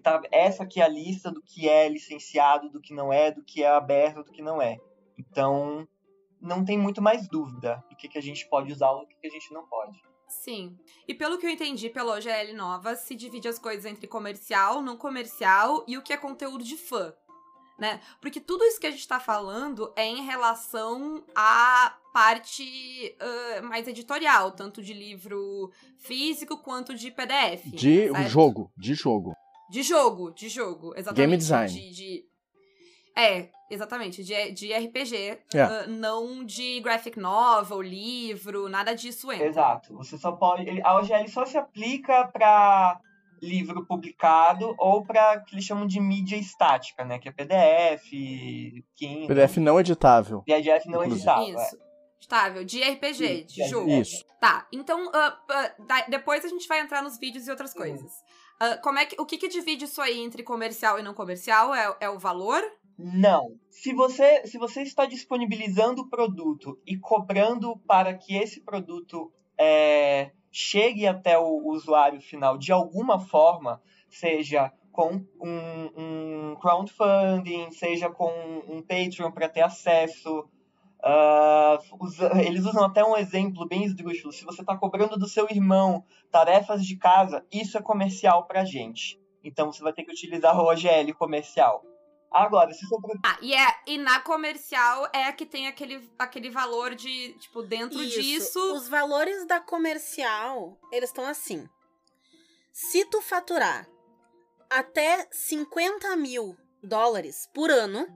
Tá, 0.03 0.21
essa 0.31 0.63
aqui 0.63 0.81
é 0.81 0.83
a 0.83 0.89
lista 0.89 1.31
do 1.31 1.41
que 1.41 1.67
é 1.67 1.87
licenciado, 1.87 2.69
do 2.69 2.81
que 2.81 2.93
não 2.93 3.11
é, 3.11 3.31
do 3.31 3.43
que 3.43 3.63
é 3.63 3.69
aberto, 3.69 4.23
do 4.23 4.31
que 4.31 4.41
não 4.41 4.61
é. 4.61 4.77
Então, 5.17 5.87
não 6.41 6.63
tem 6.63 6.77
muito 6.77 7.01
mais 7.01 7.27
dúvida 7.27 7.83
do 7.89 7.95
que, 7.95 8.07
que 8.07 8.17
a 8.17 8.21
gente 8.21 8.47
pode 8.47 8.71
usar 8.71 8.91
ou 8.91 9.01
do 9.01 9.07
que, 9.07 9.15
que 9.15 9.27
a 9.27 9.31
gente 9.31 9.53
não 9.53 9.65
pode. 9.67 10.01
Sim. 10.27 10.77
E 11.07 11.13
pelo 11.13 11.37
que 11.37 11.45
eu 11.45 11.49
entendi 11.49 11.89
pela 11.89 12.17
OGL 12.17 12.53
nova, 12.53 12.95
se 12.95 13.15
divide 13.15 13.47
as 13.47 13.57
coisas 13.57 13.85
entre 13.85 14.07
comercial, 14.07 14.81
não 14.81 14.97
comercial 14.97 15.85
e 15.87 15.97
o 15.97 16.01
que 16.01 16.11
é 16.11 16.17
conteúdo 16.17 16.63
de 16.63 16.75
fã. 16.75 17.13
Né? 17.79 18.01
Porque 18.19 18.39
tudo 18.39 18.63
isso 18.63 18.79
que 18.79 18.87
a 18.87 18.91
gente 18.91 19.01
está 19.01 19.19
falando 19.19 19.93
é 19.95 20.03
em 20.03 20.23
relação 20.23 21.23
à 21.35 21.95
parte 22.11 23.15
uh, 23.21 23.63
mais 23.63 23.87
editorial, 23.87 24.51
tanto 24.51 24.81
de 24.81 24.93
livro 24.93 25.71
físico 25.99 26.57
quanto 26.57 26.95
de 26.95 27.11
PDF. 27.11 27.65
De 27.65 28.07
certo? 28.07 28.29
jogo, 28.29 28.71
de 28.75 28.95
jogo. 28.95 29.33
De 29.69 29.83
jogo, 29.83 30.31
de 30.31 30.49
jogo, 30.49 30.93
exatamente. 30.95 31.17
Game 31.17 31.37
design. 31.37 31.71
De, 31.71 31.91
de... 31.91 32.26
É, 33.17 33.49
Exatamente, 33.69 34.23
de, 34.23 34.51
de 34.51 34.73
RPG, 34.73 35.39
é. 35.53 35.65
uh, 35.65 35.89
não 35.89 36.45
de 36.45 36.79
graphic 36.79 37.19
novel, 37.19 37.81
livro, 37.81 38.69
nada 38.69 38.93
disso 38.95 39.29
entra. 39.29 39.45
Exato. 39.45 39.93
Você 39.97 40.17
só 40.17 40.31
pode. 40.31 40.81
A 40.81 40.95
OGL 40.97 41.27
só 41.27 41.45
se 41.45 41.57
aplica 41.57 42.27
para 42.27 42.97
livro 43.41 43.85
publicado 43.85 44.73
ou 44.77 45.03
para 45.03 45.41
que 45.41 45.53
eles 45.53 45.65
chamam 45.65 45.85
de 45.85 45.99
mídia 45.99 46.37
estática, 46.37 47.03
né? 47.03 47.19
Que 47.19 47.27
é 47.27 47.31
PDF, 47.31 48.09
Kindle. 48.95 49.27
PDF 49.27 49.57
não 49.57 49.79
editável. 49.79 50.41
PDF 50.43 50.85
não 50.85 51.03
inclusive. 51.03 51.29
editável. 51.29 51.59
É. 51.59 51.63
Isso. 51.67 51.77
Estável, 52.19 52.63
de 52.63 52.81
RPG, 52.81 53.43
de 53.43 53.61
É, 53.61 53.67
jogo. 53.67 53.89
Isso. 53.89 54.25
Tá, 54.39 54.65
então 54.71 55.11
ah, 55.13 55.37
ah, 55.49 55.71
da- 55.85 56.05
depois 56.07 56.43
a 56.43 56.47
gente 56.47 56.67
vai 56.67 56.79
entrar 56.79 57.03
nos 57.03 57.17
vídeos 57.17 57.47
e 57.47 57.51
outras 57.51 57.73
coisas. 57.73 58.11
Ah, 58.59 58.77
como 58.77 58.97
é 58.97 59.05
que, 59.05 59.15
o 59.19 59.25
que, 59.25 59.37
que 59.37 59.47
divide 59.47 59.85
isso 59.85 60.01
aí 60.01 60.19
entre 60.19 60.41
comercial 60.41 60.97
e 60.99 61.03
não 61.03 61.13
comercial? 61.13 61.75
É, 61.75 61.95
é 62.01 62.09
o 62.09 62.17
valor? 62.17 62.61
Não. 62.97 63.55
Se 63.69 63.93
você, 63.93 64.45
se 64.47 64.57
você 64.57 64.81
está 64.81 65.05
disponibilizando 65.05 66.01
o 66.01 66.09
produto 66.09 66.79
e 66.85 66.97
cobrando 66.97 67.77
para 67.87 68.13
que 68.15 68.35
esse 68.35 68.61
produto 68.61 69.31
é, 69.57 70.31
chegue 70.51 71.05
até 71.05 71.37
o 71.37 71.67
usuário 71.67 72.19
final 72.19 72.57
de 72.57 72.71
alguma 72.71 73.19
forma, 73.19 73.81
seja 74.09 74.71
com 74.91 75.23
um, 75.39 75.91
um 75.95 76.55
crowdfunding, 76.55 77.69
seja 77.71 78.09
com 78.09 78.31
um 78.67 78.81
Patreon 78.81 79.31
para 79.31 79.47
ter 79.47 79.61
acesso. 79.61 80.49
ah, 81.03 81.77
usa- 81.99 82.31
eles 82.43 82.65
usam 82.65 82.83
até 82.83 83.03
um 83.05 83.15
exemplo 83.15 83.67
bem 83.67 83.83
esdrúxulo. 83.83 84.33
Se 84.33 84.43
você 84.43 84.61
está 84.61 84.75
cobrando 84.75 85.17
do 85.17 85.27
seu 85.27 85.45
irmão 85.51 86.03
tarefas 86.31 86.83
de 86.83 86.97
casa, 86.97 87.45
isso 87.51 87.77
é 87.77 87.81
comercial 87.81 88.47
para 88.47 88.65
gente. 88.65 89.19
Então 89.43 89.71
você 89.71 89.83
vai 89.83 89.93
ter 89.93 90.03
que 90.03 90.11
utilizar 90.11 90.59
o 90.59 90.67
OGL 90.67 91.13
comercial. 91.13 91.83
Agora, 92.31 92.73
se 92.73 92.85
for 92.87 93.01
Ah, 93.23 93.37
e, 93.41 93.53
é, 93.53 93.79
e 93.87 93.97
na 93.97 94.19
comercial 94.19 95.09
é 95.13 95.25
a 95.25 95.33
que 95.33 95.45
tem 95.45 95.67
aquele, 95.67 96.09
aquele 96.19 96.49
valor 96.49 96.93
de, 96.93 97.33
tipo, 97.39 97.61
dentro 97.63 98.01
Isso. 98.01 98.21
disso. 98.21 98.73
Os 98.73 98.87
valores 98.87 99.45
da 99.45 99.59
comercial, 99.59 100.77
eles 100.91 101.09
estão 101.09 101.25
assim. 101.25 101.67
Se 102.71 103.05
tu 103.05 103.21
faturar 103.21 103.87
até 104.69 105.27
50 105.31 106.15
mil 106.17 106.57
dólares 106.83 107.49
por 107.53 107.71
ano, 107.71 108.07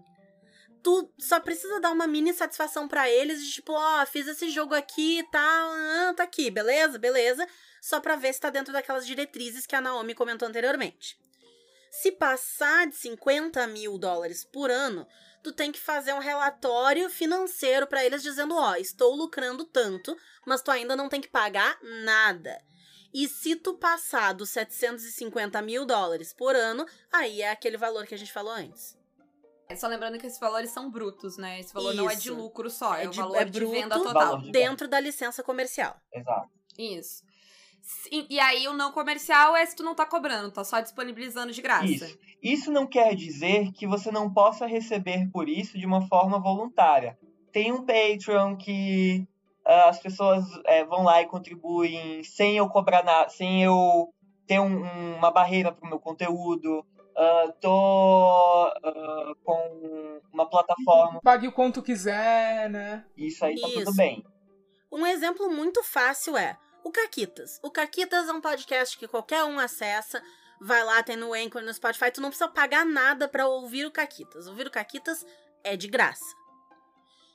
tu 0.83 1.11
só 1.17 1.39
precisa 1.39 1.79
dar 1.79 1.91
uma 1.91 2.07
mini 2.07 2.33
satisfação 2.33 2.87
pra 2.87 3.09
eles 3.09 3.43
de 3.43 3.51
tipo, 3.53 3.73
ó, 3.73 4.05
fiz 4.05 4.27
esse 4.27 4.49
jogo 4.49 4.75
aqui 4.75 5.19
e 5.19 5.23
tal, 5.31 5.71
ah, 5.71 6.13
tá 6.15 6.23
aqui, 6.23 6.51
beleza, 6.51 6.99
beleza, 6.99 7.47
só 7.81 7.99
pra 7.99 8.15
ver 8.15 8.33
se 8.33 8.39
tá 8.39 8.49
dentro 8.49 8.73
daquelas 8.73 9.07
diretrizes 9.07 9.65
que 9.65 9.75
a 9.75 9.81
Naomi 9.81 10.13
comentou 10.13 10.47
anteriormente. 10.47 11.17
Se 11.91 12.11
passar 12.13 12.87
de 12.87 12.95
50 12.95 13.67
mil 13.67 13.97
dólares 13.97 14.45
por 14.45 14.71
ano, 14.71 15.05
tu 15.43 15.51
tem 15.51 15.71
que 15.73 15.79
fazer 15.79 16.13
um 16.13 16.19
relatório 16.19 17.09
financeiro 17.09 17.85
pra 17.85 18.03
eles 18.03 18.23
dizendo, 18.23 18.55
ó, 18.55 18.75
estou 18.75 19.13
lucrando 19.13 19.65
tanto, 19.65 20.15
mas 20.47 20.61
tu 20.61 20.71
ainda 20.71 20.95
não 20.95 21.09
tem 21.09 21.19
que 21.19 21.27
pagar 21.27 21.77
nada. 22.03 22.57
E 23.13 23.27
se 23.27 23.57
tu 23.57 23.73
passar 23.73 24.33
dos 24.33 24.49
750 24.51 25.61
mil 25.61 25.85
dólares 25.85 26.31
por 26.31 26.55
ano, 26.55 26.85
aí 27.11 27.41
é 27.41 27.51
aquele 27.51 27.75
valor 27.75 28.07
que 28.07 28.15
a 28.15 28.17
gente 28.17 28.31
falou 28.31 28.53
antes. 28.53 28.97
Só 29.75 29.87
lembrando 29.87 30.17
que 30.17 30.27
esses 30.27 30.39
valores 30.39 30.69
são 30.69 30.89
brutos, 30.89 31.37
né? 31.37 31.59
Esse 31.59 31.73
valor 31.73 31.93
não 31.93 32.09
é 32.09 32.15
de 32.15 32.27
Isso. 32.29 32.33
lucro 32.33 32.69
só, 32.69 32.95
é, 32.95 33.05
É 33.05 33.07
o 33.07 33.11
de- 33.11 33.17
valor 33.19 33.35
é 33.37 33.45
de 33.45 33.51
bruto, 33.59 33.71
venda 33.73 33.97
total. 33.97 34.41
De- 34.41 34.51
Dentro 34.51 34.87
da 34.87 34.99
licença 34.99 35.41
comercial. 35.43 35.97
Exato. 36.13 36.49
Isso. 36.77 37.23
Sim, 37.81 38.25
E 38.29 38.39
aí 38.39 38.67
o 38.67 38.73
não 38.73 38.91
comercial 38.91 39.55
é 39.55 39.65
se 39.65 39.75
tu 39.75 39.83
não 39.83 39.95
tá 39.95 40.05
cobrando, 40.05 40.51
tá 40.51 40.63
só 40.63 40.79
disponibilizando 40.79 41.51
de 41.51 41.61
graça. 41.61 41.85
Isso. 41.85 42.19
Isso 42.41 42.71
não 42.71 42.87
quer 42.87 43.15
dizer 43.15 43.71
que 43.71 43.85
você 43.87 44.11
não 44.11 44.31
possa 44.31 44.65
receber 44.65 45.29
por 45.31 45.49
isso 45.49 45.77
de 45.77 45.85
uma 45.85 46.07
forma 46.07 46.39
voluntária. 46.39 47.17
Tem 47.51 47.71
um 47.71 47.85
Patreon 47.85 48.55
que 48.55 49.27
ah, 49.65 49.89
as 49.89 49.99
pessoas 49.99 50.43
eh, 50.65 50.83
vão 50.85 51.03
lá 51.03 51.21
e 51.21 51.27
contribuem 51.27 52.23
sem 52.23 52.57
eu 52.57 52.67
cobrar 52.69 53.03
nada, 53.03 53.29
sem 53.29 53.63
eu 53.63 54.09
ter 54.47 54.59
um- 54.59 54.83
um- 54.83 55.15
uma 55.17 55.29
barreira 55.31 55.71
para 55.71 55.85
o 55.85 55.89
meu 55.89 55.99
conteúdo. 55.99 56.85
Ah, 57.15 57.53
tô 57.59 58.71
ah, 58.83 59.33
com 59.43 60.21
uma 60.33 60.49
plataforma, 60.49 61.19
Pague 61.21 61.47
o 61.47 61.51
quanto 61.51 61.81
quiser, 61.83 62.69
né? 62.69 63.05
isso 63.17 63.43
aí 63.45 63.59
tá 63.59 63.67
tudo 63.67 63.81
Isso. 63.83 63.95
bem. 63.95 64.23
Um 64.91 65.05
exemplo 65.05 65.49
muito 65.51 65.83
fácil 65.83 66.35
é 66.37 66.57
o 66.83 66.91
Caquitas. 66.91 67.59
O 67.61 67.69
Caquitas 67.71 68.27
é 68.27 68.31
um 68.33 68.41
podcast 68.41 68.97
que 68.97 69.07
qualquer 69.07 69.43
um 69.43 69.59
acessa. 69.59 70.21
Vai 70.59 70.83
lá, 70.83 71.01
tem 71.01 71.15
no 71.15 71.33
Anchor, 71.33 71.61
no 71.61 71.73
Spotify. 71.73 72.11
Tu 72.11 72.21
não 72.21 72.29
precisa 72.29 72.47
pagar 72.49 72.85
nada 72.85 73.27
pra 73.27 73.47
ouvir 73.47 73.85
o 73.85 73.91
Caquitas. 73.91 74.47
Ouvir 74.47 74.67
o 74.67 74.71
Caquitas 74.71 75.25
é 75.63 75.75
de 75.75 75.87
graça. 75.87 76.25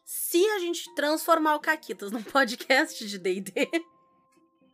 Se 0.04 0.44
a 0.50 0.58
gente 0.60 0.94
transformar 0.94 1.56
o 1.56 1.60
Caquitas 1.60 2.12
num 2.12 2.22
podcast 2.24 3.04
de 3.06 3.18
D&D... 3.18 3.68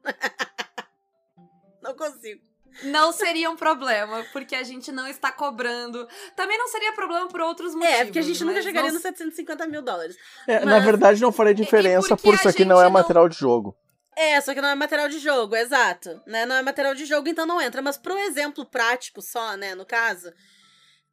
não 1.83 1.95
consigo. 1.95 2.41
Não 2.85 3.13
seria 3.13 3.51
um 3.51 3.57
problema, 3.57 4.25
porque 4.33 4.55
a 4.55 4.63
gente 4.63 4.91
não 4.91 5.07
está 5.07 5.31
cobrando. 5.31 6.09
Também 6.35 6.57
não 6.57 6.69
seria 6.69 6.93
problema 6.95 7.29
por 7.29 7.41
outros 7.43 7.75
motivos. 7.75 7.95
É, 8.01 8.05
porque 8.05 8.19
a 8.19 8.23
gente 8.23 8.43
nunca 8.45 8.63
chegaria 8.63 8.89
não- 8.89 8.95
nos 8.95 9.03
750 9.03 9.67
mil 9.67 9.83
dólares. 9.83 10.17
É, 10.49 10.61
Na 10.65 10.77
Mas- 10.77 10.85
verdade, 10.85 11.21
não 11.21 11.31
faria 11.31 11.55
diferença 11.55 12.09
porque 12.09 12.23
por 12.23 12.35
isso 12.35 12.49
aqui 12.49 12.65
não 12.65 12.81
é 12.81 12.85
não- 12.85 12.91
material 12.91 13.29
de 13.29 13.37
jogo. 13.39 13.77
É, 14.23 14.41
só 14.41 14.55
que 14.55 14.61
não 14.61 14.69
é 14.69 14.75
material 14.75 15.09
de 15.09 15.19
jogo, 15.19 15.57
exato. 15.57 16.23
Né? 16.27 16.47
Não 16.47 16.55
é 16.55 16.63
material 16.63 16.95
de 16.95 17.05
jogo, 17.05 17.29
então 17.29 17.45
não 17.45 17.61
entra. 17.61 17.83
Mas 17.83 17.97
pro 17.97 18.17
exemplo 18.19 18.65
prático 18.65 19.21
só, 19.21 19.57
né, 19.57 19.75
no 19.75 19.85
caso, 19.85 20.33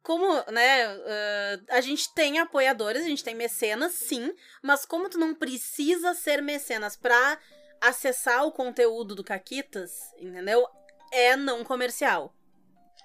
como, 0.02 0.32
né, 0.50 0.84
ah, 0.86 1.60
a 1.70 1.80
gente 1.80 2.12
tem 2.14 2.38
apoiadores, 2.38 3.02
a 3.02 3.08
gente 3.08 3.24
tem 3.24 3.34
mecenas, 3.34 3.92
sim, 3.92 4.32
mas 4.62 4.84
como 4.84 5.08
tu 5.08 5.18
não 5.18 5.34
precisa 5.34 6.14
ser 6.14 6.40
mecenas 6.40 6.96
pra 6.96 7.38
acessar 7.80 8.44
o 8.44 8.52
conteúdo 8.52 9.14
do 9.14 9.24
Caquitas, 9.24 9.92
entendeu? 10.16 10.66
É 11.12 11.34
não 11.34 11.64
comercial. 11.64 12.32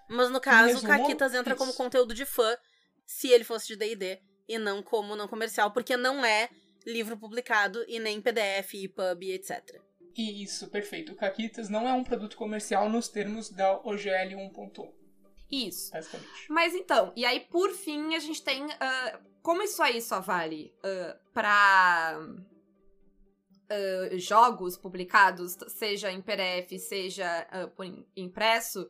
Mas 0.08 0.30
no 0.30 0.40
caso, 0.40 0.68
resumo, 0.68 0.94
o 0.94 0.98
Caquitas 0.98 1.34
entra 1.34 1.54
isso. 1.54 1.58
como 1.58 1.74
conteúdo 1.74 2.14
de 2.14 2.26
fã, 2.26 2.56
se 3.08 3.30
ele 3.30 3.44
fosse 3.44 3.68
de 3.68 3.76
D&D, 3.76 4.22
e 4.48 4.60
não 4.60 4.84
como 4.84 5.16
não 5.16 5.28
comercial, 5.28 5.72
porque 5.72 5.98
não 5.98 6.24
é 6.24 6.48
livro 6.86 7.18
publicado 7.18 7.84
e 7.88 8.00
nem 8.00 8.22
PDF, 8.22 8.76
EPUB, 8.76 9.32
etc. 9.32 9.82
Isso, 10.16 10.68
perfeito. 10.70 11.12
O 11.12 11.16
Caquitas 11.16 11.68
não 11.70 11.88
é 11.88 11.94
um 11.94 12.04
produto 12.04 12.38
comercial 12.38 12.90
nos 12.90 13.08
termos 13.10 13.50
da 13.50 13.74
OGL 13.80 14.36
1.1, 14.54 14.90
Isso. 15.52 15.92
basicamente. 15.92 16.46
Mas 16.50 16.74
então, 16.74 17.12
e 17.16 17.26
aí 17.26 17.42
por 17.42 17.72
fim 17.72 18.16
a 18.16 18.20
gente 18.20 18.42
tem. 18.44 18.66
ah, 18.80 19.20
como 19.42 19.62
isso 19.62 19.84
aí 19.84 20.02
só 20.02 20.22
vale 20.22 20.74
pra 21.34 22.18
ah, 23.70 24.18
jogos 24.18 24.78
publicados, 24.78 25.58
seja 25.68 26.12
em 26.12 26.22
PDF, 26.22 26.78
seja 26.80 27.48
im- 27.84 28.06
impresso, 28.16 28.90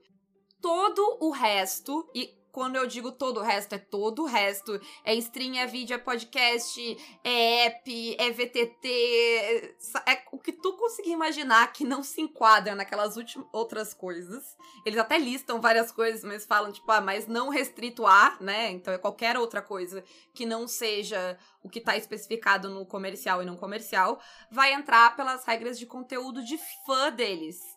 todo 0.62 1.18
o 1.22 1.32
resto, 1.32 2.10
e 2.14 2.34
quando 2.56 2.78
eu 2.78 2.88
digo 2.88 3.12
todo 3.12 3.42
o 3.42 3.44
resto, 3.44 3.76
é 3.76 3.78
todo 3.78 4.22
o 4.24 4.26
resto. 4.26 4.80
É 5.04 5.14
stream, 5.16 5.58
é 5.58 5.68
vídeo, 5.68 5.94
é 5.94 5.98
podcast, 5.98 6.80
é 7.22 7.66
app, 7.66 8.16
é 8.18 8.32
VTT. 8.32 8.88
É, 8.88 10.14
é 10.14 10.24
o 10.32 10.40
que 10.40 10.54
tu 10.54 10.72
conseguir 10.78 11.12
imaginar 11.12 11.74
que 11.74 11.84
não 11.84 12.02
se 12.02 12.22
enquadra 12.22 12.74
naquelas 12.74 13.18
últimas 13.18 13.46
outras 13.52 13.94
coisas. 13.94 14.56
Eles 14.86 14.98
até 14.98 15.18
listam 15.18 15.60
várias 15.60 15.92
coisas, 15.92 16.24
mas 16.24 16.46
falam, 16.46 16.72
tipo, 16.72 16.90
ah, 16.90 17.02
mas 17.02 17.28
não 17.28 17.50
restrito 17.50 18.08
a, 18.08 18.38
né? 18.40 18.72
Então 18.72 18.94
é 18.94 18.98
qualquer 18.98 19.38
outra 19.38 19.62
coisa 19.62 20.02
que 20.34 20.46
não 20.46 20.66
seja 20.66 21.38
o 21.62 21.68
que 21.68 21.82
tá 21.82 21.98
especificado 21.98 22.70
no 22.70 22.86
comercial 22.86 23.44
e 23.44 23.46
não 23.46 23.58
comercial, 23.58 24.18
vai 24.50 24.72
entrar 24.72 25.14
pelas 25.18 25.44
regras 25.44 25.78
de 25.78 25.86
conteúdo 25.86 26.42
de 26.42 26.58
fã 26.86 27.12
deles. 27.12 27.75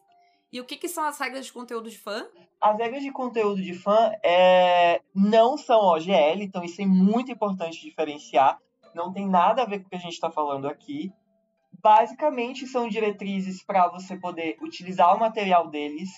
E 0.50 0.60
o 0.60 0.64
que, 0.64 0.76
que 0.76 0.88
são 0.88 1.04
as 1.04 1.18
regras 1.18 1.44
de 1.44 1.52
conteúdo 1.52 1.90
de 1.90 1.98
fã? 1.98 2.26
As 2.58 2.76
regras 2.78 3.02
de 3.02 3.12
conteúdo 3.12 3.62
de 3.62 3.74
fã 3.74 4.12
é, 4.22 5.02
não 5.14 5.58
são 5.58 5.80
OGL, 5.80 6.42
então 6.42 6.64
isso 6.64 6.80
é 6.80 6.86
muito 6.86 7.30
importante 7.30 7.82
diferenciar. 7.82 8.58
Não 8.94 9.12
tem 9.12 9.28
nada 9.28 9.62
a 9.62 9.66
ver 9.66 9.80
com 9.80 9.86
o 9.86 9.90
que 9.90 9.96
a 9.96 10.00
gente 10.00 10.14
está 10.14 10.30
falando 10.30 10.66
aqui. 10.66 11.12
Basicamente, 11.82 12.66
são 12.66 12.88
diretrizes 12.88 13.62
para 13.62 13.88
você 13.88 14.16
poder 14.16 14.56
utilizar 14.62 15.14
o 15.14 15.20
material 15.20 15.68
deles, 15.68 16.08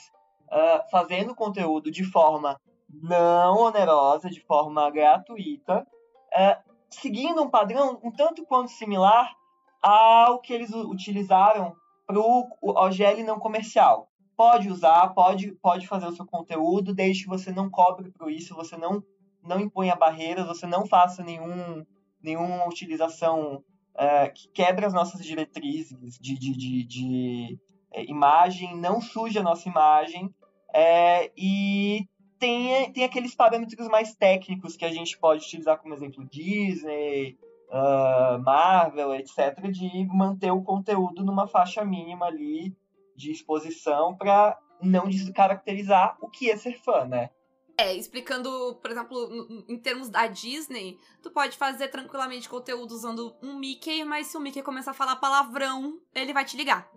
ah, 0.49 0.85
fazendo 0.91 1.35
conteúdo 1.35 1.91
de 1.91 2.05
forma 2.05 2.59
não 2.89 3.59
onerosa, 3.59 4.31
de 4.31 4.41
forma 4.41 4.89
gratuita, 4.91 5.85
ah, 6.33 6.63
seguindo 6.89 7.43
um 7.43 7.51
padrão 7.51 7.99
um 8.03 8.13
tanto 8.13 8.47
quanto 8.47 8.71
similar 8.71 9.35
ao 9.83 10.39
que 10.39 10.53
eles 10.53 10.73
utilizaram 10.73 11.75
para 12.07 12.19
o 12.19 12.49
OGL 12.63 13.25
não 13.25 13.39
comercial 13.39 14.10
pode 14.41 14.71
usar, 14.71 15.09
pode, 15.09 15.53
pode 15.61 15.87
fazer 15.87 16.07
o 16.07 16.13
seu 16.13 16.25
conteúdo, 16.25 16.95
desde 16.95 17.25
que 17.25 17.29
você 17.29 17.53
não 17.53 17.69
cobre 17.69 18.11
por 18.11 18.33
isso, 18.33 18.55
você 18.55 18.75
não, 18.75 19.05
não 19.45 19.61
imponha 19.61 19.95
barreiras, 19.95 20.47
você 20.47 20.67
não 20.67 20.87
faça 20.87 21.23
nenhum, 21.23 21.85
nenhuma 22.23 22.67
utilização 22.67 23.63
eh, 23.99 24.31
que 24.31 24.49
quebre 24.49 24.87
as 24.87 24.95
nossas 24.95 25.23
diretrizes 25.27 26.19
de, 26.19 26.39
de, 26.39 26.57
de, 26.57 26.85
de, 26.85 27.59
eh, 27.93 28.05
imagem, 28.05 28.75
não 28.79 28.99
suje 28.99 29.39
a 29.39 29.43
nossa 29.43 29.69
imagem, 29.69 30.35
eh, 30.73 31.31
e 31.37 32.09
tem, 32.39 32.91
tem 32.95 33.05
aqueles 33.05 33.35
parâmetros 33.35 33.89
mais 33.89 34.15
técnicos 34.15 34.75
que 34.75 34.87
a 34.87 34.91
gente 34.91 35.19
pode 35.19 35.45
utilizar 35.45 35.77
como 35.77 35.93
exemplo 35.93 36.25
Disney, 36.25 37.37
ah, 37.71 38.41
Marvel, 38.43 39.15
etc., 39.17 39.71
de 39.71 40.07
manter 40.07 40.51
o 40.51 40.63
conteúdo 40.63 41.23
numa 41.23 41.47
faixa 41.47 41.85
mínima 41.85 42.25
ali 42.25 42.75
de 43.21 43.31
exposição 43.31 44.17
para 44.17 44.59
não 44.83 45.07
descaracterizar 45.09 46.17
o 46.21 46.29
que 46.29 46.51
é 46.51 46.57
ser 46.57 46.81
fã, 46.83 47.05
né? 47.05 47.29
É, 47.77 47.95
explicando, 47.95 48.79
por 48.83 48.91
exemplo, 48.91 49.65
em 49.69 49.79
termos 49.79 50.09
da 50.09 50.27
Disney, 50.27 50.99
tu 51.23 51.31
pode 51.31 51.57
fazer 51.57 51.89
tranquilamente 51.89 52.49
conteúdo 52.49 52.93
usando 52.93 53.35
um 53.43 53.59
Mickey, 53.59 54.05
mas 54.05 54.27
se 54.27 54.37
o 54.37 54.41
Mickey 54.41 54.63
começar 54.63 54.91
a 54.91 54.95
falar 54.95 55.17
palavrão, 55.17 55.99
ele 56.15 56.33
vai 56.33 56.45
te 56.45 56.57
ligar. 56.57 56.91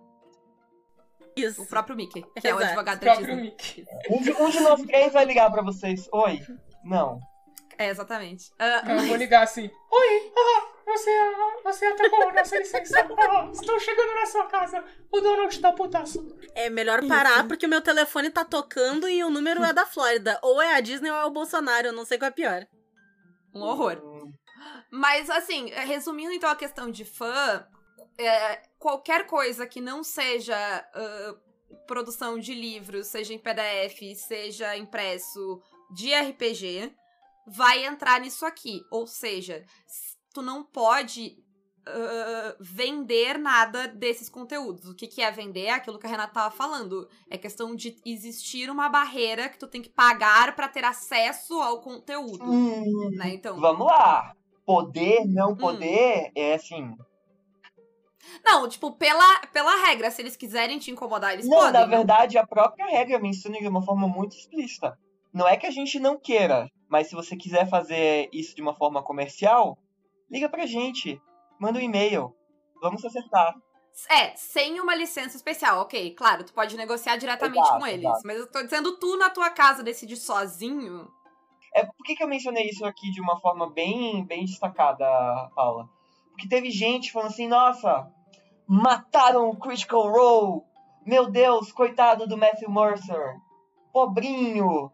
Isso. 1.35 1.63
O 1.63 1.67
próprio 1.67 1.95
Mickey, 1.95 2.21
que 2.39 2.47
é 2.47 2.53
o 2.53 2.57
Exato. 2.57 2.65
advogado 2.65 2.99
da 2.99 3.05
Próprio 3.05 3.27
Disney. 3.27 3.41
Mickey. 3.43 3.85
Um 4.09 4.21
de, 4.21 4.31
um 4.33 4.49
de 4.49 4.59
nós 4.59 4.81
três 4.83 5.13
vai 5.13 5.25
ligar 5.25 5.49
pra 5.51 5.61
vocês. 5.61 6.07
Oi. 6.11 6.41
Não. 6.83 7.19
É, 7.77 7.87
exatamente. 7.89 8.51
Ah, 8.59 8.83
Eu 8.87 9.07
vou 9.07 9.15
ligar 9.15 9.43
assim. 9.43 9.69
Oi, 9.91 10.31
ah, 10.37 10.67
você, 10.93 11.09
ah, 11.09 11.61
você 11.63 11.85
atacou 11.85 12.33
nossa 12.33 12.57
licença. 12.57 13.03
Ah, 13.17 13.49
estou 13.51 13.79
chegando 13.79 14.15
na 14.15 14.25
sua 14.25 14.45
casa. 14.47 14.83
O 15.11 15.19
Donald 15.19 15.59
tá 15.59 15.71
putaço. 15.71 16.35
É 16.55 16.69
melhor 16.69 17.05
parar 17.07 17.47
porque 17.47 17.65
o 17.65 17.69
meu 17.69 17.81
telefone 17.81 18.29
tá 18.29 18.43
tocando 18.45 19.07
e 19.07 19.23
o 19.23 19.29
número 19.29 19.63
é 19.63 19.73
da 19.73 19.85
Flórida. 19.85 20.39
Ou 20.41 20.61
é 20.61 20.75
a 20.75 20.81
Disney 20.81 21.09
ou 21.09 21.17
é 21.17 21.25
o 21.25 21.31
Bolsonaro, 21.31 21.87
eu 21.87 21.93
não 21.93 22.05
sei 22.05 22.17
qual 22.17 22.29
é 22.29 22.31
pior. 22.31 22.67
um 23.53 23.61
horror. 23.61 24.01
Mas, 24.91 25.29
assim, 25.29 25.69
resumindo 25.69 26.33
então 26.33 26.49
a 26.49 26.55
questão 26.55 26.89
de 26.89 27.03
fã, 27.03 27.65
é, 28.17 28.61
qualquer 28.77 29.25
coisa 29.25 29.65
que 29.65 29.81
não 29.81 30.03
seja 30.03 30.55
ah, 30.55 31.35
produção 31.87 32.37
de 32.37 32.53
livros, 32.53 33.07
seja 33.07 33.33
em 33.33 33.39
PDF, 33.39 34.15
seja 34.15 34.77
impresso 34.77 35.61
de 35.91 36.13
RPG, 36.13 36.93
vai 37.47 37.85
entrar 37.85 38.19
nisso 38.19 38.45
aqui. 38.45 38.81
Ou 38.91 39.07
seja, 39.07 39.65
tu 40.33 40.41
não 40.41 40.63
pode 40.63 41.43
ah, 41.85 42.55
vender 42.59 43.37
nada 43.37 43.87
desses 43.87 44.29
conteúdos. 44.29 44.87
O 44.87 44.95
que, 44.95 45.07
que 45.07 45.21
é 45.21 45.29
vender? 45.31 45.65
É 45.65 45.71
aquilo 45.71 45.99
que 45.99 46.07
a 46.07 46.09
Renata 46.09 46.33
tava 46.33 46.55
falando. 46.55 47.09
É 47.29 47.37
questão 47.37 47.75
de 47.75 47.97
existir 48.05 48.69
uma 48.69 48.87
barreira 48.89 49.49
que 49.49 49.59
tu 49.59 49.67
tem 49.67 49.81
que 49.81 49.89
pagar 49.89 50.55
pra 50.55 50.69
ter 50.69 50.83
acesso 50.83 51.61
ao 51.61 51.81
conteúdo. 51.81 52.45
Hum, 52.45 53.09
Né? 53.15 53.33
Então, 53.33 53.59
vamos 53.59 53.85
lá. 53.85 54.33
Poder, 54.65 55.25
não 55.25 55.55
poder, 55.57 56.31
é 56.35 56.53
assim. 56.53 56.95
Não, 58.45 58.69
tipo, 58.69 58.93
pela, 58.93 59.39
pela 59.47 59.85
regra, 59.85 60.09
se 60.09 60.21
eles 60.21 60.37
quiserem 60.37 60.79
te 60.79 60.89
incomodar, 60.89 61.33
eles 61.33 61.45
não, 61.45 61.57
podem. 61.57 61.73
na 61.73 61.81
não? 61.81 61.89
verdade, 61.89 62.37
a 62.37 62.47
própria 62.47 62.85
regra 62.85 63.19
menciona 63.19 63.59
de 63.59 63.67
uma 63.67 63.81
forma 63.81 64.07
muito 64.07 64.37
explícita. 64.37 64.97
Não 65.33 65.45
é 65.45 65.57
que 65.57 65.65
a 65.65 65.71
gente 65.71 65.99
não 65.99 66.17
queira, 66.17 66.69
mas 66.87 67.07
se 67.07 67.15
você 67.15 67.35
quiser 67.35 67.67
fazer 67.67 68.29
isso 68.31 68.55
de 68.55 68.61
uma 68.61 68.73
forma 68.73 69.03
comercial, 69.03 69.77
liga 70.29 70.49
pra 70.49 70.65
gente. 70.65 71.21
Manda 71.59 71.79
um 71.79 71.81
e-mail. 71.81 72.35
Vamos 72.81 73.03
acertar. 73.05 73.53
É, 74.09 74.35
sem 74.35 74.79
uma 74.79 74.95
licença 74.95 75.37
especial, 75.37 75.81
ok. 75.81 76.15
Claro, 76.15 76.43
tu 76.43 76.53
pode 76.53 76.75
negociar 76.75 77.15
diretamente 77.17 77.61
Exato, 77.61 77.79
com 77.79 77.87
eles. 77.87 78.05
exato. 78.05 78.21
Mas 78.25 78.37
eu 78.37 78.51
tô 78.51 78.63
dizendo, 78.63 78.97
tu 78.97 79.17
na 79.17 79.29
tua 79.29 79.49
casa 79.51 79.83
decidir 79.83 80.15
sozinho. 80.17 81.07
É, 81.75 81.85
por 81.85 82.03
que, 82.05 82.15
que 82.15 82.23
eu 82.23 82.27
mencionei 82.27 82.69
isso 82.69 82.85
aqui 82.85 83.11
de 83.11 83.21
uma 83.21 83.39
forma 83.39 83.69
bem, 83.71 84.25
bem 84.25 84.45
destacada, 84.45 85.05
Paula? 85.55 85.87
Porque 86.29 86.47
teve 86.47 86.71
gente 86.71 87.11
falando 87.11 87.29
assim, 87.29 87.47
nossa, 87.47 88.11
mataram 88.67 89.49
o 89.49 89.57
Critical 89.57 90.11
Role. 90.11 90.61
Meu 91.05 91.29
Deus, 91.29 91.71
coitado 91.71 92.27
do 92.27 92.37
Matthew 92.37 92.71
Mercer. 92.71 93.35
Pobrinho. 93.91 94.91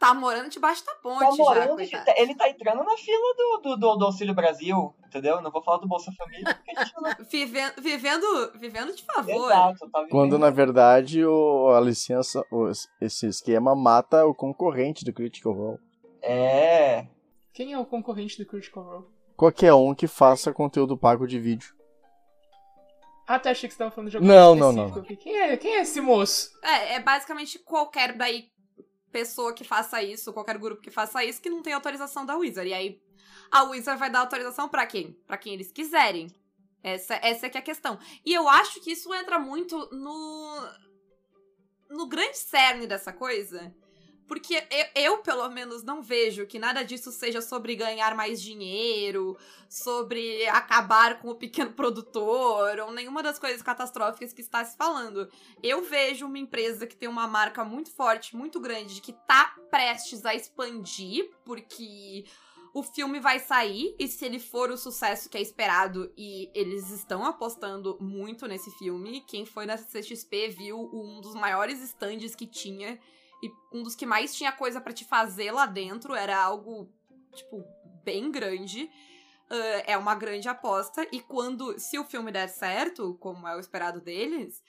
Tá 0.00 0.14
morando 0.14 0.48
debaixo 0.48 0.82
da 0.86 0.92
Tá 0.94 0.98
ponte 1.02 1.36
já, 1.36 1.44
morando, 1.44 1.74
coitado. 1.76 2.10
ele 2.16 2.34
tá 2.34 2.48
entrando 2.48 2.82
na 2.82 2.96
fila 2.96 3.34
do, 3.36 3.60
do, 3.62 3.76
do, 3.76 3.96
do 3.96 4.04
Auxílio 4.06 4.34
Brasil, 4.34 4.94
entendeu? 5.06 5.42
Não 5.42 5.50
vou 5.50 5.62
falar 5.62 5.76
do 5.76 5.86
Bolsa 5.86 6.10
Família, 6.16 6.54
porque 6.54 6.70
a 6.74 6.84
gente 6.84 6.94
não... 7.02 7.24
Vivendo, 7.30 7.72
vivendo, 7.82 8.52
vivendo 8.58 8.96
de 8.96 9.04
favor. 9.04 9.50
Exato, 9.52 9.90
tá 9.90 9.98
vivendo. 9.98 10.10
Quando 10.10 10.38
na 10.38 10.48
verdade 10.48 11.22
o, 11.24 11.68
a 11.76 11.80
licença, 11.80 12.42
o- 12.50 12.70
esse 12.98 13.26
esquema 13.26 13.76
mata 13.76 14.24
o 14.24 14.34
concorrente 14.34 15.04
do 15.04 15.12
Critical 15.12 15.52
Role. 15.52 15.78
É... 16.22 17.06
Quem 17.52 17.74
é 17.74 17.78
o 17.78 17.84
concorrente 17.84 18.38
do 18.42 18.46
Critical 18.48 18.82
Role? 18.82 19.04
Qualquer 19.36 19.74
um 19.74 19.94
que 19.94 20.06
faça 20.06 20.50
conteúdo 20.50 20.96
pago 20.96 21.26
de 21.26 21.38
vídeo. 21.38 21.74
Ah, 23.26 23.38
tá, 23.38 23.50
achei 23.50 23.68
que 23.68 23.74
você 23.74 23.78
tava 23.78 23.90
falando 23.90 24.10
de 24.10 24.16
algum 24.16 24.26
Não, 24.28 24.54
não, 24.54 24.72
não. 24.72 25.02
Quem 25.02 25.36
é, 25.36 25.56
quem 25.58 25.76
é 25.76 25.82
esse 25.82 26.00
moço? 26.00 26.50
É, 26.64 26.94
é 26.94 27.00
basicamente 27.00 27.58
qualquer 27.58 28.16
daí 28.16 28.48
pessoa 29.10 29.52
que 29.52 29.64
faça 29.64 30.02
isso, 30.02 30.32
qualquer 30.32 30.58
grupo 30.58 30.82
que 30.82 30.90
faça 30.90 31.24
isso, 31.24 31.40
que 31.40 31.50
não 31.50 31.62
tem 31.62 31.72
autorização 31.72 32.24
da 32.24 32.36
Wizard. 32.36 32.68
E 32.68 32.74
aí 32.74 33.02
a 33.50 33.64
Wizard 33.64 33.98
vai 33.98 34.10
dar 34.10 34.20
autorização 34.20 34.68
pra 34.68 34.86
quem? 34.86 35.12
Pra 35.26 35.36
quem 35.36 35.54
eles 35.54 35.72
quiserem. 35.72 36.28
Essa, 36.82 37.14
essa 37.22 37.46
é 37.46 37.50
que 37.50 37.58
é 37.58 37.60
a 37.60 37.64
questão. 37.64 37.98
E 38.24 38.32
eu 38.32 38.48
acho 38.48 38.80
que 38.80 38.92
isso 38.92 39.12
entra 39.14 39.38
muito 39.38 39.76
no. 39.92 40.68
no 41.90 42.06
grande 42.06 42.38
cerne 42.38 42.86
dessa 42.86 43.12
coisa. 43.12 43.74
Porque 44.30 44.54
eu, 44.54 45.02
eu, 45.02 45.18
pelo 45.18 45.48
menos, 45.48 45.82
não 45.82 46.00
vejo 46.00 46.46
que 46.46 46.56
nada 46.56 46.84
disso 46.84 47.10
seja 47.10 47.42
sobre 47.42 47.74
ganhar 47.74 48.14
mais 48.14 48.40
dinheiro, 48.40 49.36
sobre 49.68 50.46
acabar 50.46 51.18
com 51.18 51.30
o 51.30 51.34
pequeno 51.34 51.72
produtor, 51.72 52.78
ou 52.78 52.92
nenhuma 52.92 53.24
das 53.24 53.40
coisas 53.40 53.60
catastróficas 53.60 54.32
que 54.32 54.40
está 54.40 54.64
se 54.64 54.76
falando. 54.76 55.28
Eu 55.60 55.82
vejo 55.82 56.26
uma 56.26 56.38
empresa 56.38 56.86
que 56.86 56.94
tem 56.94 57.08
uma 57.08 57.26
marca 57.26 57.64
muito 57.64 57.90
forte, 57.90 58.36
muito 58.36 58.60
grande, 58.60 59.00
que 59.00 59.12
tá 59.12 59.56
prestes 59.68 60.24
a 60.24 60.32
expandir, 60.32 61.28
porque 61.44 62.24
o 62.72 62.84
filme 62.84 63.18
vai 63.18 63.40
sair, 63.40 63.96
e 63.98 64.06
se 64.06 64.24
ele 64.24 64.38
for 64.38 64.70
o 64.70 64.78
sucesso 64.78 65.28
que 65.28 65.38
é 65.38 65.42
esperado, 65.42 66.08
e 66.16 66.48
eles 66.54 66.88
estão 66.90 67.26
apostando 67.26 67.98
muito 68.00 68.46
nesse 68.46 68.70
filme, 68.78 69.22
quem 69.22 69.44
foi 69.44 69.66
na 69.66 69.76
CXP 69.76 70.50
viu 70.50 70.88
um 70.92 71.20
dos 71.20 71.34
maiores 71.34 71.82
stands 71.82 72.36
que 72.36 72.46
tinha, 72.46 72.96
e 73.42 73.50
um 73.72 73.82
dos 73.82 73.94
que 73.94 74.06
mais 74.06 74.34
tinha 74.34 74.52
coisa 74.52 74.80
pra 74.80 74.92
te 74.92 75.04
fazer 75.04 75.50
lá 75.52 75.66
dentro, 75.66 76.14
era 76.14 76.36
algo, 76.40 76.92
tipo, 77.34 77.64
bem 78.04 78.30
grande. 78.30 78.90
Ah, 79.50 79.82
é 79.86 79.96
uma 79.98 80.14
grande 80.14 80.48
aposta, 80.48 81.06
e 81.10 81.20
quando, 81.20 81.78
se 81.78 81.98
o 81.98 82.04
filme 82.04 82.30
der 82.30 82.48
certo, 82.48 83.16
como 83.20 83.48
é 83.48 83.56
o 83.56 83.60
esperado 83.60 84.00
deles, 84.00 84.62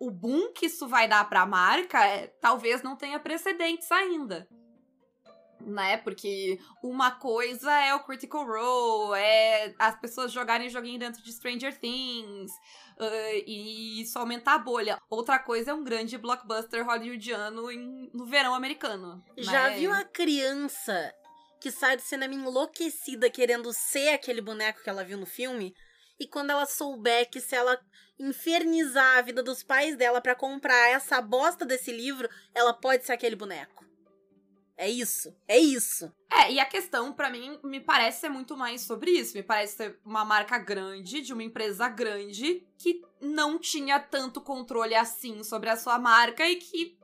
o 0.00 0.10
boom 0.10 0.52
que 0.52 0.66
isso 0.66 0.88
vai 0.88 1.06
dar 1.06 1.28
pra 1.28 1.46
marca 1.46 2.04
é, 2.04 2.26
talvez 2.40 2.82
não 2.82 2.96
tenha 2.96 3.20
precedentes 3.20 3.90
ainda. 3.92 4.48
Né? 5.60 5.96
Porque 5.98 6.58
uma 6.82 7.10
coisa 7.10 7.70
é 7.80 7.94
o 7.94 8.04
Critical 8.04 8.46
Role, 8.46 9.20
é 9.20 9.74
as 9.78 9.98
pessoas 10.00 10.32
jogarem 10.32 10.70
joguinho 10.70 10.98
dentro 10.98 11.22
de 11.22 11.32
Stranger 11.32 11.76
Things, 11.78 12.50
ah, 12.98 13.32
e 13.46 14.00
isso 14.00 14.18
aumentar 14.18 14.54
a 14.54 14.58
bolha. 14.58 14.98
Outra 15.10 15.38
coisa 15.38 15.72
é 15.72 15.74
um 15.74 15.84
grande 15.84 16.16
blockbuster 16.16 16.86
hollywoodiano 16.86 17.70
em- 17.70 18.10
no 18.14 18.24
verão 18.24 18.54
americano. 18.54 19.22
Já 19.36 19.70
né? 19.70 19.78
viu 19.78 19.92
a 19.92 20.04
criança 20.04 21.12
que 21.60 21.70
sai 21.70 21.96
do 21.96 22.02
cinema 22.02 22.34
enlouquecida 22.34 23.28
querendo 23.28 23.72
ser 23.72 24.10
aquele 24.10 24.40
boneco 24.40 24.82
que 24.82 24.88
ela 24.88 25.04
viu 25.04 25.18
no 25.18 25.26
filme? 25.26 25.74
E 26.20 26.26
quando 26.26 26.50
ela 26.50 26.66
souber 26.66 27.28
que 27.30 27.40
se 27.40 27.54
ela 27.54 27.78
infernizar 28.18 29.18
a 29.18 29.22
vida 29.22 29.42
dos 29.42 29.62
pais 29.62 29.96
dela 29.96 30.20
pra 30.20 30.34
comprar 30.34 30.90
essa 30.90 31.20
bosta 31.20 31.64
desse 31.64 31.92
livro, 31.92 32.28
ela 32.54 32.72
pode 32.72 33.04
ser 33.04 33.12
aquele 33.12 33.36
boneco. 33.36 33.87
É 34.78 34.88
isso. 34.88 35.36
É 35.48 35.58
isso. 35.58 36.10
É, 36.30 36.52
e 36.52 36.60
a 36.60 36.64
questão, 36.64 37.12
pra 37.12 37.28
mim, 37.28 37.58
me 37.64 37.80
parece 37.80 38.20
ser 38.20 38.28
muito 38.28 38.56
mais 38.56 38.82
sobre 38.82 39.10
isso. 39.10 39.36
Me 39.36 39.42
parece 39.42 39.76
ser 39.76 39.98
uma 40.04 40.24
marca 40.24 40.56
grande, 40.56 41.20
de 41.20 41.32
uma 41.32 41.42
empresa 41.42 41.88
grande, 41.88 42.64
que 42.78 43.02
não 43.20 43.58
tinha 43.58 43.98
tanto 43.98 44.40
controle 44.40 44.94
assim 44.94 45.42
sobre 45.42 45.68
a 45.68 45.76
sua 45.76 45.98
marca 45.98 46.48
e 46.48 46.54
que 46.54 46.96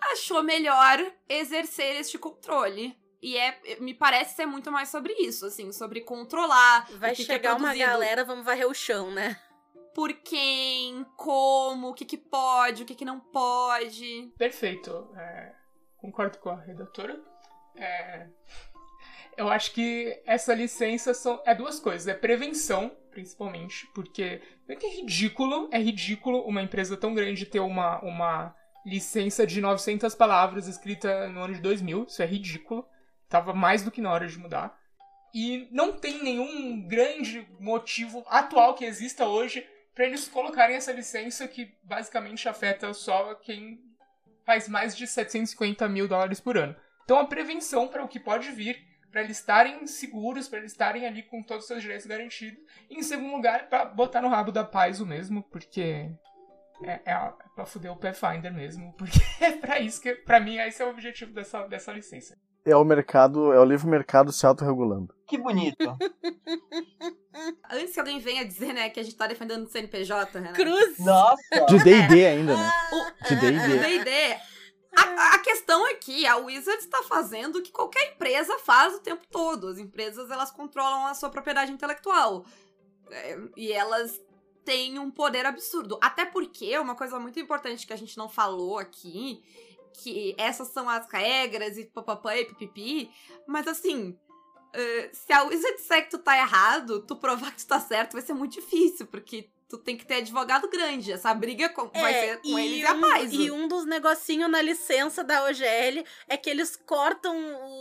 achou 0.00 0.42
melhor 0.42 0.98
exercer 1.28 2.00
este 2.00 2.18
controle. 2.18 2.98
E 3.22 3.38
é, 3.38 3.78
me 3.80 3.94
parece 3.94 4.34
ser 4.34 4.44
muito 4.44 4.70
mais 4.72 4.88
sobre 4.88 5.12
isso, 5.14 5.46
assim, 5.46 5.70
sobre 5.70 6.00
controlar. 6.00 6.90
Vai 6.98 7.12
o 7.12 7.16
que 7.16 7.24
que 7.24 7.30
é 7.30 7.36
chegar 7.36 7.52
uma 7.52 7.68
produzido, 7.68 7.86
galera, 7.88 8.24
vamos 8.24 8.44
varrer 8.44 8.68
o 8.68 8.74
chão, 8.74 9.12
né? 9.12 9.40
Por 9.94 10.12
quem, 10.12 11.06
como, 11.16 11.90
o 11.90 11.94
que, 11.94 12.04
que 12.04 12.18
pode, 12.18 12.82
o 12.82 12.86
que, 12.86 12.96
que 12.96 13.04
não 13.04 13.20
pode. 13.20 14.32
Perfeito. 14.36 15.08
É, 15.16 15.54
concordo 16.04 16.38
com 16.38 16.50
a 16.50 16.60
redatora. 16.60 17.18
É, 17.76 18.26
eu 19.36 19.48
acho 19.48 19.72
que 19.72 20.20
essa 20.26 20.54
licença 20.54 21.14
são, 21.14 21.40
é 21.46 21.54
duas 21.54 21.80
coisas. 21.80 22.06
É 22.06 22.14
prevenção, 22.14 22.94
principalmente, 23.10 23.86
porque 23.94 24.42
é 24.68 24.72
é 24.74 24.96
ridículo, 24.96 25.68
é 25.72 25.78
ridículo 25.78 26.42
uma 26.42 26.62
empresa 26.62 26.96
tão 26.96 27.14
grande 27.14 27.46
ter 27.46 27.60
uma, 27.60 28.00
uma 28.00 28.54
licença 28.84 29.46
de 29.46 29.60
900 29.60 30.14
palavras 30.14 30.68
escrita 30.68 31.28
no 31.30 31.40
ano 31.40 31.54
de 31.54 31.60
2000. 31.62 32.04
Isso 32.04 32.22
é 32.22 32.26
ridículo. 32.26 32.86
Tava 33.28 33.54
mais 33.54 33.82
do 33.82 33.90
que 33.90 34.02
na 34.02 34.12
hora 34.12 34.26
de 34.26 34.38
mudar. 34.38 34.78
E 35.34 35.66
não 35.72 35.92
tem 35.92 36.22
nenhum 36.22 36.86
grande 36.86 37.48
motivo 37.58 38.24
atual 38.28 38.74
que 38.74 38.84
exista 38.84 39.26
hoje 39.26 39.66
para 39.94 40.04
eles 40.04 40.28
colocarem 40.28 40.76
essa 40.76 40.92
licença 40.92 41.48
que 41.48 41.72
basicamente 41.82 42.48
afeta 42.48 42.92
só 42.92 43.34
quem 43.36 43.80
faz 44.44 44.68
mais 44.68 44.96
de 44.96 45.06
750 45.06 45.88
mil 45.88 46.06
dólares 46.06 46.40
por 46.40 46.56
ano. 46.56 46.76
Então 47.04 47.18
a 47.18 47.26
prevenção 47.26 47.88
para 47.88 48.02
o 48.02 48.08
que 48.08 48.18
pode 48.18 48.50
vir, 48.50 48.78
para 49.10 49.22
eles 49.22 49.38
estarem 49.38 49.86
seguros, 49.86 50.48
para 50.48 50.58
eles 50.58 50.72
estarem 50.72 51.06
ali 51.06 51.22
com 51.22 51.42
todos 51.42 51.64
os 51.64 51.68
seus 51.68 51.82
direitos 51.82 52.06
garantidos. 52.06 52.60
E 52.90 52.98
em 52.98 53.02
segundo 53.02 53.36
lugar, 53.36 53.68
para 53.68 53.84
botar 53.84 54.20
no 54.20 54.28
rabo 54.28 54.50
da 54.50 54.64
paz 54.64 55.00
o 55.00 55.06
mesmo, 55.06 55.42
porque 55.44 56.10
é, 56.82 57.00
é 57.04 57.32
pra 57.54 57.66
fuder 57.66 57.92
o 57.92 57.96
Pathfinder 57.96 58.52
mesmo, 58.52 58.92
porque 58.94 59.18
é 59.40 59.52
pra 59.52 59.78
isso 59.78 60.00
que, 60.00 60.14
pra 60.14 60.40
mim, 60.40 60.58
esse 60.58 60.82
é 60.82 60.86
o 60.86 60.90
objetivo 60.90 61.32
dessa, 61.32 61.66
dessa 61.66 61.92
licença. 61.92 62.36
É 62.64 62.74
o 62.74 62.84
mercado, 62.84 63.52
é 63.52 63.60
o 63.60 63.64
livre 63.64 63.86
mercado 63.86 64.32
se 64.32 64.46
autorregulando. 64.46 65.14
Que 65.26 65.36
bonito. 65.36 65.96
Antes 67.70 67.92
que 67.92 68.00
alguém 68.00 68.18
venha 68.18 68.44
dizer, 68.44 68.72
né, 68.72 68.88
que 68.90 69.00
a 69.00 69.02
gente 69.02 69.16
tá 69.16 69.26
defendendo 69.26 69.64
o 69.64 69.68
CNPJ, 69.68 70.38
Renato. 70.38 70.54
Cruz! 70.54 70.98
Nossa! 70.98 71.66
De 71.68 71.82
D&D 71.82 72.26
ainda, 72.26 72.56
né? 72.56 72.72
De 73.28 73.34
O 73.34 73.40
D&D. 73.40 73.78
D&D. 73.78 74.36
A, 74.96 75.34
a 75.34 75.38
questão 75.40 75.86
é 75.88 75.94
que 75.94 76.24
a 76.26 76.36
Wizards 76.36 76.84
está 76.84 77.02
fazendo 77.02 77.56
o 77.56 77.62
que 77.62 77.72
qualquer 77.72 78.12
empresa 78.12 78.58
faz 78.60 78.94
o 78.94 79.00
tempo 79.00 79.26
todo. 79.28 79.68
As 79.68 79.78
empresas, 79.78 80.30
elas 80.30 80.52
controlam 80.52 81.06
a 81.06 81.14
sua 81.14 81.28
propriedade 81.28 81.72
intelectual. 81.72 82.44
É, 83.10 83.36
e 83.56 83.72
elas 83.72 84.20
têm 84.64 84.98
um 84.98 85.10
poder 85.10 85.44
absurdo. 85.44 85.98
Até 86.00 86.24
porque, 86.24 86.78
uma 86.78 86.94
coisa 86.94 87.18
muito 87.18 87.40
importante 87.40 87.86
que 87.86 87.92
a 87.92 87.96
gente 87.96 88.16
não 88.16 88.28
falou 88.28 88.78
aqui, 88.78 89.42
que 90.00 90.34
essas 90.38 90.68
são 90.68 90.88
as 90.88 91.10
regras 91.10 91.76
e 91.76 91.84
papapá 91.86 92.36
e 92.36 92.44
pipipi, 92.44 93.10
mas 93.46 93.66
assim... 93.66 94.16
eh, 94.74 95.10
se 95.12 95.32
a 95.32 95.42
Wizard 95.44 95.76
disser 95.76 96.04
que 96.04 96.10
tu 96.10 96.18
tá 96.18 96.36
errado, 96.36 97.00
tu 97.06 97.16
provar 97.16 97.50
que 97.52 97.58
tu 97.62 97.66
tá 97.66 97.80
certo 97.80 98.12
vai 98.12 98.22
ser 98.22 98.34
muito 98.34 98.52
difícil, 98.52 99.06
porque 99.06 99.48
tu 99.68 99.78
tem 99.78 99.96
que 99.96 100.04
ter 100.06 100.16
advogado 100.16 100.68
grande. 100.68 101.10
Essa 101.12 101.32
briga 101.34 101.68
com- 101.70 101.88
vai 101.88 102.12
ser 102.14 102.40
com 102.42 102.58
eles 102.58 102.80
e 102.82 102.86
a 102.86 102.92
um, 102.92 103.00
paz. 103.00 103.32
e 103.32 103.50
um 103.50 103.66
dos 103.66 103.84
negocinhos 103.86 104.50
na 104.50 104.60
licença 104.60 105.24
da 105.24 105.44
OGL 105.46 106.04
é 106.28 106.36
que 106.36 106.50
eles 106.50 106.76
cortam 106.76 107.34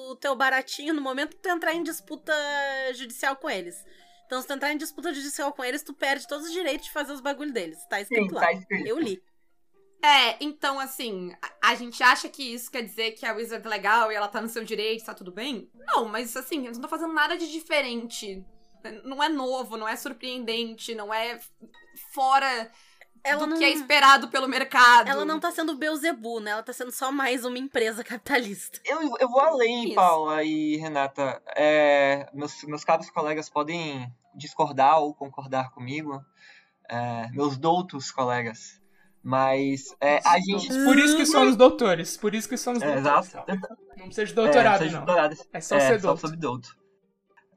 o 0.09 0.15
teu 0.15 0.35
baratinho 0.35 0.93
no 0.93 1.01
momento 1.01 1.35
que 1.35 1.41
tu 1.41 1.49
entrar 1.49 1.73
em 1.73 1.83
disputa 1.83 2.33
judicial 2.93 3.35
com 3.35 3.49
eles. 3.49 3.75
Então, 4.25 4.41
se 4.41 4.47
tu 4.47 4.53
entrar 4.53 4.71
em 4.71 4.77
disputa 4.77 5.13
judicial 5.13 5.51
com 5.53 5.63
eles, 5.63 5.83
tu 5.83 5.93
perde 5.93 6.27
todos 6.27 6.47
os 6.47 6.53
direitos 6.53 6.87
de 6.87 6.93
fazer 6.93 7.11
os 7.11 7.21
bagulho 7.21 7.51
deles. 7.51 7.77
Tá 7.87 7.97
Sim, 7.97 8.03
escrito 8.03 8.33
lá. 8.33 8.41
tá 8.41 8.53
escrito. 8.53 8.87
Eu 8.87 8.97
li. 8.99 9.21
É, 10.03 10.35
então 10.43 10.81
assim, 10.81 11.33
a, 11.41 11.71
a 11.71 11.75
gente 11.75 12.03
acha 12.03 12.27
que 12.27 12.53
isso 12.53 12.69
quer 12.69 12.81
dizer 12.81 13.11
que 13.11 13.25
a 13.25 13.31
Wizard 13.33 13.65
é 13.65 13.69
legal 13.69 14.11
e 14.11 14.15
ela 14.15 14.27
tá 14.27 14.41
no 14.41 14.49
seu 14.49 14.63
direito, 14.63 15.05
tá 15.05 15.13
tudo 15.13 15.31
bem? 15.31 15.69
Não, 15.87 16.05
mas 16.05 16.35
assim, 16.35 16.57
eles 16.65 16.77
não 16.77 16.83
estão 16.85 16.89
fazendo 16.89 17.13
nada 17.13 17.37
de 17.37 17.49
diferente. 17.49 18.45
Não 19.05 19.23
é 19.23 19.29
novo, 19.29 19.77
não 19.77 19.87
é 19.87 19.95
surpreendente, 19.95 20.93
não 20.93 21.13
é 21.13 21.39
fora 22.13 22.69
Ela 23.23 23.39
do 23.39 23.47
não, 23.47 23.57
que 23.57 23.63
é 23.63 23.69
esperado 23.69 24.27
pelo 24.27 24.45
mercado. 24.45 25.09
ela 25.09 25.23
não 25.23 25.39
tá 25.39 25.51
sendo 25.51 25.77
Beuzebu, 25.77 26.41
né? 26.41 26.51
Ela 26.51 26.63
tá 26.63 26.73
sendo 26.73 26.91
só 26.91 27.09
mais 27.09 27.45
uma 27.45 27.57
empresa 27.57 28.03
capitalista. 28.03 28.81
Eu, 28.83 29.15
eu 29.21 29.29
vou 29.29 29.39
além, 29.39 29.85
Isso. 29.85 29.95
Paula 29.95 30.43
e 30.43 30.75
Renata. 30.75 31.41
É, 31.55 32.29
meus, 32.33 32.61
meus 32.65 32.83
caros 32.83 33.09
colegas 33.09 33.49
podem 33.49 34.13
discordar 34.35 34.99
ou 34.99 35.13
concordar 35.13 35.71
comigo. 35.71 36.21
É, 36.89 37.29
meus 37.31 37.57
doutos 37.57 38.11
colegas. 38.11 38.82
Mas 39.23 39.95
é, 40.01 40.19
a 40.27 40.37
gente. 40.39 40.67
Por 40.67 40.99
isso 40.99 41.15
que 41.15 41.25
somos 41.25 41.55
doutores. 41.55 42.17
Por 42.17 42.35
isso 42.35 42.49
que 42.49 42.57
somos 42.57 42.81
É, 42.81 42.99
doutores. 42.99 43.27
exato. 43.29 43.51
Não 43.97 44.05
precisa 44.07 44.25
de 44.25 44.33
doutorado, 44.33 44.83
é, 44.83 44.89
não. 44.89 45.05
doutorado. 45.05 45.37
É 45.53 45.61
só 45.61 45.75
é, 45.77 45.79
ser 45.79 46.01
só 46.01 46.07
doutor. 46.07 46.19
sobre 46.19 46.37
douto. 46.37 46.75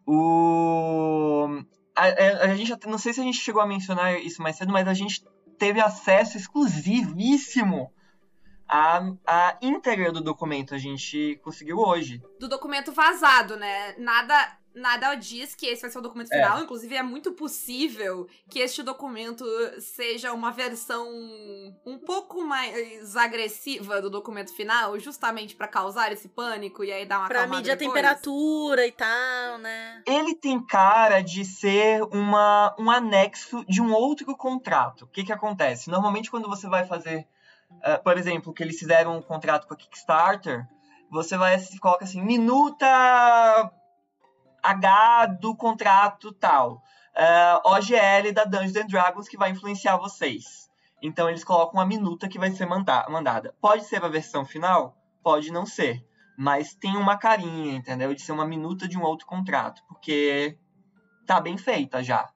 O. 0.07 1.49
A, 1.97 2.05
a- 2.07 2.45
a 2.53 2.55
gente 2.57 2.73
até- 2.73 2.89
não 2.89 2.99
sei 2.99 3.13
se 3.13 3.21
a 3.21 3.25
gente 3.25 3.39
chegou 3.39 3.61
a 3.61 3.67
mencionar 3.67 4.21
isso 4.21 4.41
mais 4.43 4.57
cedo, 4.57 4.73
mas 4.73 4.87
a 4.87 4.95
gente 4.95 5.25
teve 5.59 5.81
acesso 5.81 6.37
exclusivíssimo 6.37 7.91
à, 8.69 9.01
à 9.27 9.57
íntegra 9.63 10.13
do 10.13 10.21
documento. 10.21 10.75
A 10.75 10.79
gente 10.79 11.41
conseguiu 11.43 11.79
hoje. 11.79 12.23
Do 12.39 12.49
documento 12.49 12.93
vazado, 12.93 13.57
né? 13.57 13.95
Nada. 13.99 14.35
Nada 14.77 15.15
diz 15.15 15.55
que 15.55 15.67
esse 15.67 15.81
vai 15.81 15.91
ser 15.91 15.99
o 15.99 16.03
documento 16.03 16.31
É. 16.33 16.37
final. 16.37 16.61
Inclusive, 16.63 16.95
é 16.95 17.03
muito 17.03 17.33
possível 17.33 18.29
que 18.51 18.59
este 18.59 18.83
documento 18.83 19.45
seja 19.81 20.35
uma 20.35 20.53
versão 20.53 21.09
um 21.87 21.99
pouco 21.99 22.45
mais 22.45 23.17
agressiva 23.17 24.03
do 24.03 24.11
documento 24.11 24.55
final, 24.55 24.99
justamente 25.01 25.57
pra 25.57 25.67
causar 25.67 26.13
esse 26.13 26.29
pânico 26.29 26.85
e 26.85 26.93
aí 26.93 27.07
dar 27.07 27.21
uma 27.21 27.29
Pra 27.29 27.47
medir 27.47 27.71
a 27.71 27.75
depois. 27.75 27.95
temperatura 27.95 28.87
e 28.87 28.93
tal, 28.93 29.59
né? 29.59 30.03
Ele 30.07 30.35
tem 30.35 30.61
cara 30.65 31.23
de 31.23 31.43
ser 31.45 32.03
uma, 32.13 32.77
um 32.79 32.91
anexo 32.91 33.65
de 33.67 33.81
um 33.81 33.95
outro 33.95 34.37
contrato. 34.37 35.07
O 35.07 35.09
que, 35.09 35.25
que 35.25 35.33
acontece? 35.33 35.89
Normalmente, 35.91 36.31
quando 36.31 36.49
você 36.49 36.69
vai 36.69 36.85
fazer, 36.87 37.27
eh, 37.83 37.97
por 37.97 38.19
exemplo, 38.19 38.53
que 38.53 38.63
eles 38.63 38.79
fizeram 38.79 39.17
um 39.17 39.23
contrato 39.23 39.67
com 39.67 39.73
a 39.73 39.77
Kickstarter, 39.77 40.67
você 41.11 41.37
vai 41.39 41.57
coloca 41.81 42.05
assim, 42.05 42.21
minuta 42.23 42.87
H 44.71 45.27
do 45.41 45.55
contrato 45.57 46.33
tal. 46.33 46.83
Eh, 47.15 47.61
OGL 47.65 48.33
da 48.33 48.45
Dungeons 48.45 48.77
and 48.77 48.87
Dragons 48.87 49.29
que 49.29 49.37
vai 49.39 49.51
influenciar 49.51 49.97
vocês. 49.97 50.69
Então 51.03 51.29
eles 51.29 51.45
colocam 51.45 51.81
a 51.81 51.87
minuta 51.87 52.29
que 52.29 52.39
vai 52.39 52.51
ser 52.51 52.67
manda- 52.67 53.07
mandada. 53.09 53.55
Pode 53.61 53.85
ser 53.85 54.05
a 54.05 54.09
versão 54.09 54.45
final? 54.45 54.97
Pode 55.23 55.51
não 55.53 55.65
ser. 55.67 56.05
Mas 56.39 56.75
tem 56.75 56.97
uma 56.97 57.17
carinha, 57.17 57.75
entendeu? 57.77 58.15
De 58.15 58.21
ser 58.21 58.33
uma 58.33 58.47
minuta 58.47 58.87
de 58.87 58.99
um 58.99 59.03
outro 59.03 59.27
contrato. 59.27 59.83
Porque 59.89 60.59
tá 61.27 61.41
bem 61.41 61.57
feita 61.57 62.03
já. 62.03 62.29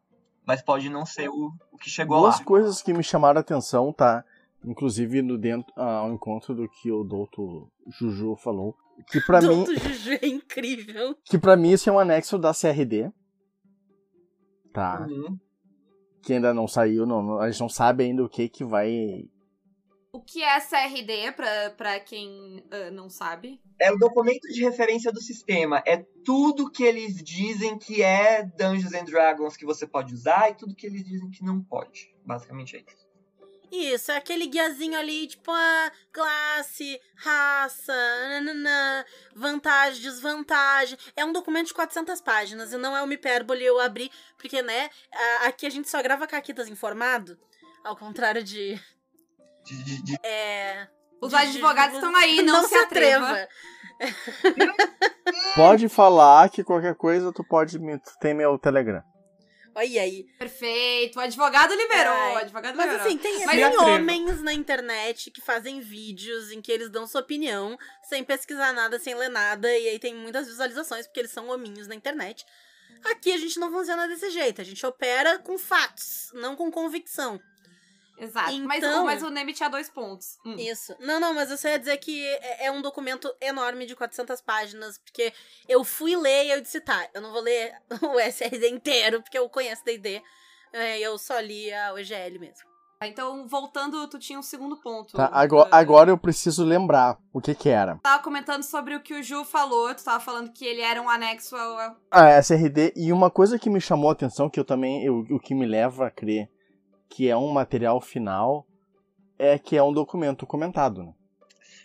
Mas 0.46 0.62
pode 0.62 0.88
não 0.88 1.04
ser 1.04 1.28
o, 1.28 1.52
o 1.70 1.76
que 1.76 1.90
chegou 1.90 2.20
Duas 2.20 2.38
lá. 2.38 2.44
coisas 2.44 2.80
que 2.82 2.92
me 2.94 3.02
chamaram 3.02 3.38
a 3.38 3.40
atenção, 3.42 3.92
tá? 3.92 4.24
Inclusive 4.64 5.22
no 5.22 5.38
dentro, 5.38 5.72
ao 5.76 6.10
encontro 6.12 6.54
do 6.54 6.68
que 6.68 6.90
o 6.90 7.04
doutor 7.04 7.68
Juju 7.86 8.36
falou. 8.36 8.74
Que 9.08 9.20
pra 9.20 9.40
mim, 9.40 9.64
Juju 9.66 10.12
é 10.20 10.26
incrível. 10.26 11.16
que 11.24 11.38
para 11.38 11.56
mim 11.56 11.72
isso 11.72 11.88
é 11.88 11.92
um 11.92 11.98
anexo 11.98 12.38
da 12.38 12.52
CRD. 12.52 13.10
Tá? 14.72 15.06
Uhum. 15.08 15.38
Que 16.22 16.34
ainda 16.34 16.52
não 16.52 16.68
saiu, 16.68 17.06
não, 17.06 17.40
a 17.40 17.50
gente 17.50 17.60
não 17.60 17.68
sabe 17.68 18.04
ainda 18.04 18.22
o 18.22 18.28
que 18.28 18.48
que 18.48 18.62
vai 18.62 19.28
O 20.12 20.20
que 20.20 20.42
é 20.42 20.60
CRD, 20.60 21.32
pra, 21.32 21.70
pra 21.70 22.00
quem 22.00 22.62
ah, 22.70 22.90
não 22.90 23.08
sabe? 23.08 23.60
É 23.80 23.90
o 23.90 23.98
documento 23.98 24.46
de 24.48 24.62
referência 24.62 25.10
do 25.10 25.20
sistema. 25.20 25.82
É 25.86 26.04
tudo 26.24 26.70
que 26.70 26.84
eles 26.84 27.16
dizem 27.22 27.78
que 27.78 28.02
é 28.02 28.44
Dungeons 28.44 28.92
and 28.92 29.04
Dragons 29.04 29.56
que 29.56 29.64
você 29.64 29.86
pode 29.86 30.14
usar 30.14 30.50
e 30.50 30.54
tudo 30.54 30.74
que 30.74 30.86
eles 30.86 31.04
dizem 31.04 31.30
que 31.30 31.42
não 31.42 31.62
pode. 31.62 32.14
Basicamente 32.24 32.76
é 32.76 32.80
isso. 32.80 32.99
Isso, 33.70 34.10
é 34.10 34.16
aquele 34.16 34.46
guiazinho 34.46 34.98
ali, 34.98 35.28
tipo, 35.28 35.50
a 35.50 35.92
classe, 36.12 37.00
raça, 37.14 37.92
nananã, 38.30 39.04
vantagem, 39.34 40.02
desvantagem. 40.02 40.98
É 41.14 41.24
um 41.24 41.32
documento 41.32 41.68
de 41.68 41.74
400 41.74 42.20
páginas 42.20 42.72
e 42.72 42.76
não 42.76 42.96
é 42.96 43.02
uma 43.02 43.14
hipérbole 43.14 43.64
eu 43.64 43.78
abrir, 43.78 44.10
porque, 44.36 44.60
né, 44.60 44.90
aqui 45.44 45.66
a 45.66 45.70
gente 45.70 45.88
só 45.88 46.02
grava 46.02 46.26
caquitas 46.26 46.68
informado, 46.68 47.38
ao 47.84 47.96
contrário 47.96 48.42
de... 48.42 48.80
É... 50.24 50.88
Os 51.20 51.30
de- 51.30 51.36
advogados 51.36 51.96
estão 51.96 52.16
aí, 52.16 52.42
não, 52.42 52.66
se 52.66 52.74
atreva. 52.74 53.46
Pode 55.54 55.88
falar 55.88 56.48
que 56.48 56.64
qualquer 56.64 56.94
coisa 56.94 57.32
tu 57.32 57.44
pode 57.44 57.78
me 57.78 57.98
tu 57.98 58.12
tem 58.18 58.32
meu 58.34 58.58
Telegram. 58.58 59.02
Olha 59.74 60.02
aí. 60.02 60.26
Perfeito, 60.38 61.18
o 61.18 61.22
advogado 61.22 61.74
liberou, 61.74 62.12
Ai, 62.12 62.34
o 62.34 62.38
advogado 62.38 62.76
Mas 62.76 62.86
liberou. 62.86 63.06
assim, 63.06 63.18
tem, 63.18 63.46
Mas 63.46 63.56
tem 63.56 63.78
homens 63.78 64.42
na 64.42 64.52
internet 64.52 65.30
que 65.30 65.40
fazem 65.40 65.80
vídeos 65.80 66.50
em 66.50 66.60
que 66.60 66.72
eles 66.72 66.90
dão 66.90 67.06
sua 67.06 67.20
opinião, 67.20 67.78
sem 68.02 68.24
pesquisar 68.24 68.72
nada, 68.72 68.98
sem 68.98 69.14
ler 69.14 69.28
nada, 69.28 69.68
e 69.78 69.88
aí 69.88 69.98
tem 69.98 70.14
muitas 70.14 70.48
visualizações, 70.48 71.06
porque 71.06 71.20
eles 71.20 71.30
são 71.30 71.48
hominhos 71.48 71.86
na 71.86 71.94
internet. 71.94 72.44
Aqui 73.04 73.32
a 73.32 73.38
gente 73.38 73.58
não 73.58 73.70
funciona 73.70 74.06
desse 74.08 74.30
jeito, 74.30 74.60
a 74.60 74.64
gente 74.64 74.84
opera 74.84 75.38
com 75.38 75.56
fatos, 75.56 76.30
não 76.34 76.56
com 76.56 76.70
convicção. 76.70 77.40
Exato, 78.20 78.52
mas, 78.64 78.78
Então- 78.84 79.02
o- 79.02 79.06
mas 79.06 79.22
o 79.22 79.30
Neme 79.30 79.52
tinha 79.54 79.68
dois 79.70 79.88
pontos. 79.88 80.38
Hum. 80.44 80.54
Isso. 80.58 80.94
Não, 81.00 81.18
não, 81.18 81.32
mas 81.34 81.50
eu 81.50 81.56
só 81.56 81.68
ia 81.68 81.78
dizer 81.78 81.96
que 81.96 82.24
é 82.26 82.66
é 82.66 82.70
um 82.70 82.82
documento 82.82 83.34
enorme 83.40 83.86
de 83.86 83.96
400 83.96 84.40
páginas, 84.42 84.98
porque 84.98 85.32
eu 85.68 85.82
fui 85.82 86.14
ler 86.16 86.44
e 86.46 86.50
eu 86.50 86.60
disse, 86.60 86.80
tá, 86.80 87.08
eu 87.14 87.20
não 87.22 87.32
vou 87.32 87.40
ler 87.40 87.72
o 88.14 88.20
SRD 88.20 88.68
inteiro, 88.68 89.22
porque 89.22 89.38
eu 89.38 89.48
conheço 89.48 89.84
D&D, 89.84 90.22
é, 90.72 91.00
eu 91.00 91.16
só 91.16 91.40
li 91.40 91.72
a 91.72 91.92
OGL 91.94 92.38
mesmo. 92.38 92.68
Então, 93.02 93.48
voltando, 93.48 94.06
tu 94.08 94.18
tinha 94.18 94.38
um 94.38 94.42
segundo 94.42 94.76
ponto. 94.76 95.16
Tá, 95.16 95.30
agora, 95.32 95.70
Ah, 95.72 95.78
agora 95.78 96.10
eu 96.10 96.18
preciso 96.18 96.62
lembrar 96.62 97.16
o 97.32 97.40
que 97.40 97.54
que 97.54 97.70
era. 97.70 97.96
tava 98.02 98.22
comentando 98.22 98.62
sobre 98.62 98.94
o 98.94 99.00
que 99.00 99.14
o 99.14 99.22
Ju 99.22 99.42
falou, 99.42 99.94
tu 99.94 100.04
tava 100.04 100.20
falando 100.22 100.52
que 100.52 100.66
ele 100.66 100.82
era 100.82 101.00
um 101.00 101.08
anexo 101.08 101.56
ao... 101.56 101.96
A 102.10 102.28
SRD, 102.42 102.92
e 102.94 103.10
uma 103.10 103.30
coisa 103.30 103.58
que 103.58 103.70
me 103.70 103.80
chamou 103.80 104.10
a 104.10 104.12
atenção, 104.12 104.50
que 104.50 104.60
eu 104.60 104.64
também, 104.66 105.02
eu- 105.02 105.24
o 105.30 105.40
que 105.40 105.54
me 105.54 105.64
leva 105.64 106.08
a 106.08 106.10
crer 106.10 106.50
que 107.10 107.28
é 107.28 107.36
um 107.36 107.48
material 107.48 108.00
final, 108.00 108.64
é 109.36 109.58
que 109.58 109.76
é 109.76 109.82
um 109.82 109.92
documento 109.92 110.46
comentado, 110.46 111.02
né? 111.02 111.12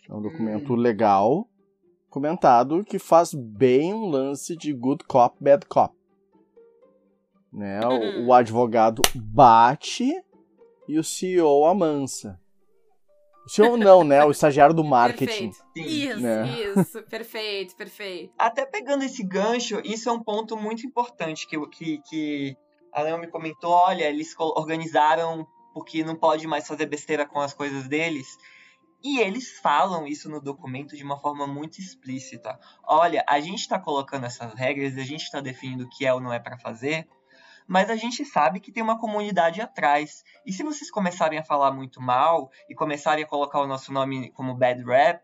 É 0.08 0.14
um 0.14 0.22
documento 0.22 0.76
legal, 0.76 1.50
comentado, 2.10 2.86
que 2.86 3.00
faz 3.00 3.34
bem 3.34 3.92
um 3.92 4.08
lance 4.08 4.56
de 4.56 4.72
good 4.72 5.04
cop, 5.06 5.36
bad 5.44 5.66
cop. 5.66 5.94
Né? 7.52 7.80
O, 7.86 8.28
o 8.28 8.34
advogado 8.34 9.02
bate 9.16 10.14
e 10.88 11.00
o 11.00 11.04
CEO 11.04 11.66
amansa. 11.66 12.40
O 13.46 13.50
CEO 13.50 13.78
não, 13.78 14.04
né? 14.04 14.24
O 14.24 14.32
estagiário 14.32 14.76
do 14.76 14.84
marketing. 14.86 15.52
Perfeito. 15.74 15.90
Isso. 15.90 16.20
né? 16.20 16.48
Isso, 16.62 17.04
perfeito, 17.04 17.76
perfeito. 17.76 18.34
Até 18.38 18.66
pegando 18.66 19.04
esse 19.04 19.24
gancho, 19.24 19.82
isso 19.84 20.08
é 20.08 20.12
um 20.12 20.22
ponto 20.22 20.56
muito 20.56 20.86
importante 20.86 21.48
que, 21.48 21.60
que, 21.70 22.02
que 22.10 22.58
a 22.96 23.02
Leon 23.02 23.18
me 23.18 23.28
comentou. 23.28 23.72
Olha, 23.72 24.06
eles 24.06 24.34
organizaram 24.40 25.46
porque 25.74 26.02
não 26.02 26.16
pode 26.16 26.48
mais 26.48 26.66
fazer 26.66 26.86
besteira 26.86 27.26
com 27.26 27.42
as 27.42 27.54
coisas 27.54 27.90
deles. 27.90 28.38
E 29.04 29.20
eles 29.20 29.60
falam 29.60 30.08
isso 30.08 30.30
no 30.30 30.40
documento 30.40 30.96
de 30.96 31.04
uma 31.04 31.20
forma 31.20 31.46
muito 31.46 31.78
explícita. 31.78 32.58
Olha, 32.82 33.24
a 33.28 33.40
gente 33.42 33.60
está 33.60 33.78
colocando 33.78 34.26
essas 34.26 34.54
regras, 34.54 34.98
a 34.98 35.04
gente 35.04 35.24
está 35.24 35.42
definindo 35.42 35.84
o 35.84 35.90
que 35.90 36.06
é 36.06 36.14
ou 36.14 36.22
não 36.22 36.32
é 36.32 36.40
para 36.40 36.58
fazer, 36.58 37.06
mas 37.68 37.90
a 37.90 37.98
gente 37.98 38.24
sabe 38.24 38.62
que 38.62 38.72
tem 38.72 38.82
uma 38.82 38.98
comunidade 38.98 39.60
atrás. 39.60 40.24
E 40.46 40.54
se 40.54 40.64
vocês 40.64 40.90
começarem 40.90 41.38
a 41.38 41.44
falar 41.44 41.72
muito 41.72 42.02
mal 42.02 42.50
e 42.70 42.74
começarem 42.74 43.26
a 43.26 43.28
colocar 43.28 43.60
o 43.60 43.68
nosso 43.68 43.92
nome 43.92 44.32
como 44.32 44.56
bad 44.56 44.82
rap, 44.86 45.22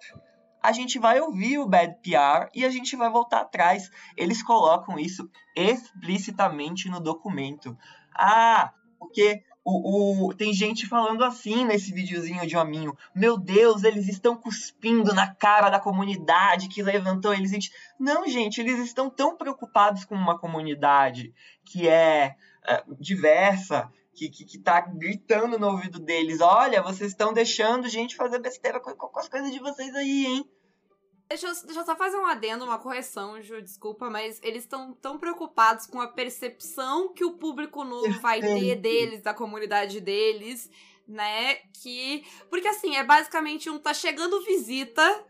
a 0.62 0.72
gente 0.72 1.00
vai 1.00 1.20
ouvir 1.20 1.58
o 1.58 1.68
bad 1.68 1.96
PR 2.02 2.50
e 2.54 2.66
a 2.66 2.70
gente 2.70 2.96
vai 2.96 3.10
voltar 3.10 3.42
atrás. 3.42 3.90
Eles 4.16 4.44
colocam 4.44 5.00
isso 5.00 5.30
explicitamente 5.56 6.90
no 6.90 7.00
documento. 7.00 7.78
Ah, 8.14 8.72
porque 9.00 9.44
o, 9.64 10.28
o, 10.28 10.34
tem 10.34 10.54
gente 10.54 10.88
falando 10.88 11.24
assim 11.24 11.66
nesse 11.66 11.92
videozinho 11.92 12.46
de 12.48 12.58
hominho. 12.58 12.98
Meu 13.14 13.38
Deus, 13.38 13.84
eles 13.84 14.08
estão 14.08 14.36
cuspindo 14.36 15.14
na 15.14 15.34
cara 15.34 15.70
da 15.70 15.80
comunidade 15.80 16.68
que 16.68 16.82
levantou 16.82 17.34
eles. 17.34 17.52
Não, 18.00 18.28
gente, 18.28 18.60
eles 18.60 18.80
estão 18.80 19.10
tão 19.10 19.38
preocupados 19.38 20.04
com 20.04 20.16
uma 20.16 20.38
comunidade 20.38 21.34
que 21.64 21.88
é, 21.88 22.36
é 22.68 22.84
diversa, 23.00 23.92
que, 24.14 24.30
que, 24.30 24.46
que 24.46 24.60
tá 24.60 24.82
gritando 24.82 25.58
no 25.58 25.68
ouvido 25.68 26.00
deles. 26.00 26.42
Olha, 26.42 26.82
vocês 26.82 27.12
estão 27.12 27.34
deixando 27.34 27.88
gente 27.88 28.16
fazer 28.16 28.40
besteira 28.40 28.80
com, 28.80 28.94
com 28.94 29.20
as 29.20 29.30
coisas 29.30 29.52
de 29.52 29.60
vocês 29.60 29.96
aí, 29.96 30.26
hein? 30.26 30.50
Deixa 31.30 31.48
eu, 31.48 31.54
deixa 31.64 31.80
eu 31.80 31.86
só 31.86 31.96
fazer 31.96 32.18
um 32.18 32.26
adendo, 32.26 32.66
uma 32.66 32.78
correção, 32.78 33.42
Ju, 33.42 33.62
desculpa, 33.62 34.10
mas 34.10 34.38
eles 34.44 34.64
estão 34.64 34.94
tão 34.94 35.18
preocupados 35.18 35.88
com 35.88 36.02
a 36.02 36.08
percepção 36.08 37.14
que 37.14 37.24
o 37.24 37.38
público 37.38 37.86
novo 37.86 38.20
vai 38.20 38.42
ter 38.42 38.76
deles, 38.76 39.22
da 39.22 39.34
comunidade 39.34 40.02
deles, 40.02 40.70
né? 41.08 41.56
Que. 41.82 42.26
Porque 42.50 42.68
assim, 42.68 42.98
é 42.98 43.04
basicamente 43.04 43.70
um 43.70 43.80
tá 43.80 43.94
chegando 43.94 44.44
visita, 44.44 45.24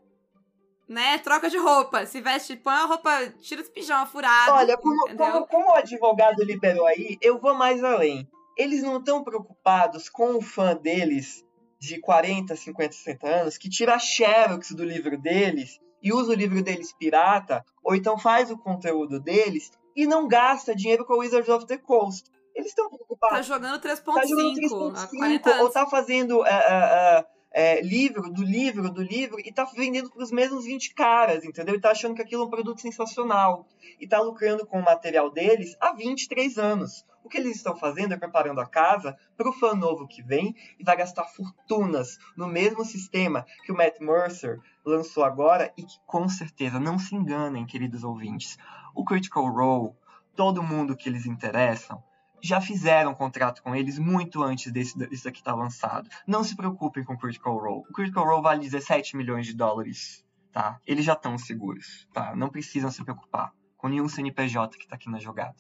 né? 0.88 1.20
Troca 1.20 1.52
de 1.52 1.58
roupa. 1.60 2.08
Se 2.08 2.20
veste, 2.20 2.56
põe 2.56 2.74
a 2.74 2.86
roupa, 2.86 3.32
tira 3.40 3.62
esse 3.62 3.70
pijama 3.70 4.08
furado. 4.08 4.54
Olha, 4.54 4.78
como, 4.78 5.16
como, 5.16 5.46
como 5.46 5.70
o 5.70 5.76
advogado 5.76 6.44
liberou 6.44 6.88
aí, 6.88 7.20
eu 7.22 7.38
vou 7.38 7.54
mais 7.54 7.84
além. 7.84 8.28
Eles 8.58 8.84
não 8.84 8.98
estão 8.98 9.24
preocupados 9.24 10.10
com 10.10 10.38
o 10.38 10.42
fã 10.42 10.76
deles 10.76 11.46
de 11.80 12.00
40, 12.00 12.56
50, 12.56 12.94
60 12.94 13.28
anos 13.28 13.58
que 13.58 13.70
tira 13.70 13.98
xerox 13.98 14.72
do 14.72 14.84
livro 14.84 15.18
deles 15.18 15.80
e 16.02 16.14
usa 16.14 16.32
o 16.32 16.36
livro 16.36 16.62
deles 16.64 16.94
pirata, 16.94 17.64
ou 17.84 17.96
então 17.96 18.18
faz 18.18 18.52
o 18.52 18.58
conteúdo 18.58 19.20
deles 19.20 19.72
e 19.96 20.06
não 20.06 20.28
gasta 20.28 20.76
dinheiro 20.76 21.06
com 21.06 21.14
o 21.14 21.20
Wizards 21.20 21.50
of 21.50 21.66
the 21.66 21.78
Coast. 21.78 22.30
Eles 22.56 22.70
estão 22.70 22.90
preocupados. 22.90 23.38
Tá 23.38 23.42
jogando 23.42 23.82
3.5 23.82 25.42
tá 25.42 25.62
ou 25.62 25.70
tá 25.70 25.88
fazendo 25.88 26.46
é, 26.46 26.50
é, 26.50 27.20
é, 27.20 27.26
é, 27.52 27.82
livro 27.82 28.32
do 28.32 28.44
livro 28.44 28.90
do 28.90 29.02
livro 29.02 29.38
e 29.40 29.52
tá 29.52 29.66
vendendo 29.76 30.10
para 30.10 30.24
os 30.24 30.32
mesmos 30.32 30.66
20 30.66 30.94
caras, 30.94 31.44
entendeu? 31.44 31.76
E 31.76 31.82
tá 31.82 31.92
achando 31.92 32.16
que 32.16 32.22
aquilo 32.22 32.44
é 32.44 32.46
um 32.46 32.50
produto 32.50 32.82
sensacional. 32.82 33.68
E 34.00 34.08
tá 34.08 34.20
lucrando 34.22 34.66
com 34.66 34.80
o 34.80 34.84
material 34.84 35.30
deles 35.30 35.76
há 35.80 35.94
23 35.94 36.58
anos. 36.58 37.06
O 37.24 37.30
que 37.30 37.38
eles 37.38 37.58
estão 37.58 37.76
fazendo 37.76 38.14
é 38.14 38.18
preparando 38.18 38.62
a 38.62 38.66
casa 38.66 39.16
para 39.38 39.50
o 39.50 39.54
fã 39.54 39.76
novo 39.76 40.08
que 40.08 40.24
vem 40.24 40.56
e 40.80 40.84
vai 40.84 40.98
gastar 40.98 41.26
fortunas 41.26 42.18
no 42.36 42.48
mesmo 42.48 42.84
sistema 42.84 43.46
que 43.64 43.72
o 43.72 43.76
Matt 43.76 44.00
Mercer 44.00 44.60
lançou 44.84 45.24
agora 45.24 45.72
e 45.78 45.84
que 45.84 46.00
com 46.06 46.28
certeza, 46.28 46.80
não 46.80 46.98
se 46.98 47.16
enganem, 47.16 47.66
queridos 47.66 48.04
ouvintes, 48.04 48.58
o 48.96 49.06
Critical 49.06 49.48
Role, 49.52 49.94
todo 50.36 50.64
mundo 50.64 50.98
que 50.98 51.08
eles 51.08 51.26
interessam, 51.26 52.04
já 52.42 52.60
fizeram 52.60 53.12
um 53.12 53.16
contrato 53.16 53.62
com 53.62 53.76
eles 53.76 54.00
muito 54.00 54.44
antes 54.44 54.72
desse, 54.72 54.98
desse 54.98 55.28
aqui 55.28 55.40
estar 55.40 55.52
tá 55.52 55.58
lançado. 55.58 56.10
Não 56.26 56.44
se 56.44 56.56
preocupem 56.56 57.04
com 57.04 57.14
o 57.14 57.18
Critical 57.18 57.58
Role. 57.58 57.84
O 57.90 57.94
Critical 57.94 58.26
Role 58.26 58.42
vale 58.42 58.62
17 58.62 59.16
milhões 59.16 59.46
de 59.46 59.54
dólares, 59.54 60.26
tá? 60.52 60.80
Eles 60.86 61.06
já 61.06 61.14
estão 61.14 61.38
seguros, 61.38 62.08
tá? 62.14 62.36
Não 62.36 62.50
precisam 62.50 62.92
se 62.92 63.04
preocupar 63.04 63.54
com 63.78 63.88
nenhum 63.88 64.08
CNPJ 64.08 64.78
que 64.78 64.84
está 64.84 64.96
aqui 64.96 65.10
na 65.10 65.20
jogada. 65.20 65.56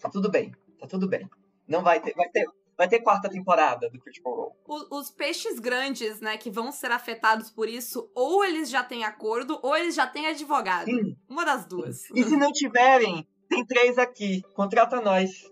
Tá 0.00 0.08
tudo 0.08 0.30
bem, 0.30 0.54
tá 0.78 0.86
tudo 0.86 1.06
bem. 1.08 1.28
Não 1.68 1.82
vai 1.82 2.00
ter, 2.00 2.14
vai 2.14 2.28
ter, 2.28 2.46
vai 2.76 2.88
ter 2.88 3.00
quarta 3.00 3.28
temporada 3.28 3.90
do 3.90 4.00
Critical 4.00 4.34
Role. 4.34 4.52
Os, 4.66 4.86
os, 4.90 5.10
peixes 5.10 5.58
grandes, 5.58 6.20
né, 6.20 6.38
que 6.38 6.50
vão 6.50 6.72
ser 6.72 6.90
afetados 6.90 7.50
por 7.50 7.68
isso, 7.68 8.10
ou 8.14 8.44
eles 8.44 8.70
já 8.70 8.82
têm 8.82 9.04
acordo, 9.04 9.58
ou 9.62 9.76
eles 9.76 9.94
já 9.94 10.06
têm 10.06 10.26
advogado. 10.26 10.86
Sim. 10.86 11.16
Uma 11.28 11.44
das 11.44 11.66
duas. 11.66 12.10
E 12.10 12.24
se 12.24 12.36
não 12.36 12.50
tiverem, 12.50 13.26
tem 13.48 13.64
três 13.66 13.98
aqui. 13.98 14.42
Contrata 14.54 15.00
nós. 15.00 15.49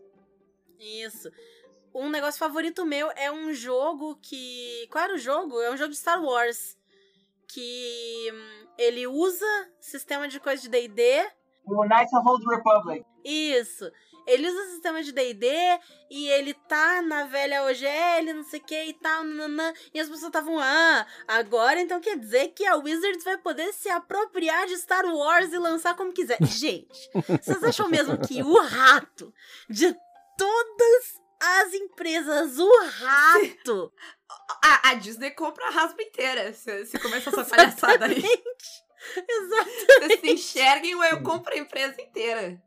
Isso. 0.78 1.30
Um 1.94 2.08
negócio 2.08 2.38
favorito 2.38 2.86
meu 2.86 3.10
é 3.12 3.30
um 3.30 3.52
jogo 3.52 4.16
que. 4.22 4.86
Qual 4.90 5.04
era 5.04 5.14
o 5.14 5.18
jogo? 5.18 5.60
É 5.60 5.70
um 5.70 5.76
jogo 5.76 5.90
de 5.90 5.96
Star 5.96 6.22
Wars. 6.22 6.76
Que 7.46 8.30
hum, 8.32 8.66
ele 8.78 9.06
usa 9.06 9.70
sistema 9.80 10.28
de 10.28 10.38
coisa 10.38 10.62
de 10.62 10.68
DD. 10.68 11.02
O 11.66 11.84
Knights 11.84 12.12
of 12.12 12.28
Old 12.28 12.44
Republic. 12.46 13.04
Isso. 13.24 13.90
Ele 14.28 14.46
usa 14.46 14.60
o 14.60 14.70
sistema 14.72 15.02
de 15.02 15.10
DD 15.10 15.46
e 16.10 16.28
ele 16.28 16.52
tá 16.52 17.00
na 17.00 17.24
velha 17.24 17.64
OGL, 17.64 18.34
não 18.34 18.44
sei 18.44 18.60
o 18.60 18.62
que 18.62 18.84
e 18.84 18.92
tal, 18.92 19.24
nananã, 19.24 19.72
e 19.92 19.98
as 19.98 20.06
pessoas 20.06 20.28
estavam, 20.28 20.58
ah, 20.58 21.06
agora 21.26 21.80
então 21.80 21.98
quer 21.98 22.18
dizer 22.18 22.48
que 22.48 22.66
a 22.66 22.76
Wizards 22.76 23.24
vai 23.24 23.38
poder 23.38 23.72
se 23.72 23.88
apropriar 23.88 24.66
de 24.66 24.76
Star 24.76 25.06
Wars 25.06 25.50
e 25.50 25.58
lançar 25.58 25.96
como 25.96 26.12
quiser. 26.12 26.36
Gente, 26.42 27.10
vocês 27.42 27.64
acham 27.64 27.88
mesmo 27.88 28.18
que 28.18 28.42
o 28.42 28.60
rato 28.60 29.32
de 29.70 29.96
todas 30.39 31.20
as 31.41 31.74
empresas, 31.74 32.59
o 32.59 32.70
rato. 33.01 33.93
A, 34.62 34.91
a 34.91 34.95
Disney 34.95 35.32
compra 35.32 35.66
a 35.66 35.70
raspa 35.70 36.03
inteira 36.03 36.53
se, 36.55 36.86
se 36.86 36.99
começar 36.99 37.30
essa 37.30 37.45
palhaçada 37.45 38.07
aí. 38.07 38.22
Exatamente. 39.28 39.86
Vocês 40.01 40.20
se 40.20 40.30
enxerguem 40.30 40.95
ou 40.95 41.05
eu 41.05 41.22
compro 41.22 41.53
a 41.53 41.59
empresa 41.59 42.01
inteira. 42.01 42.62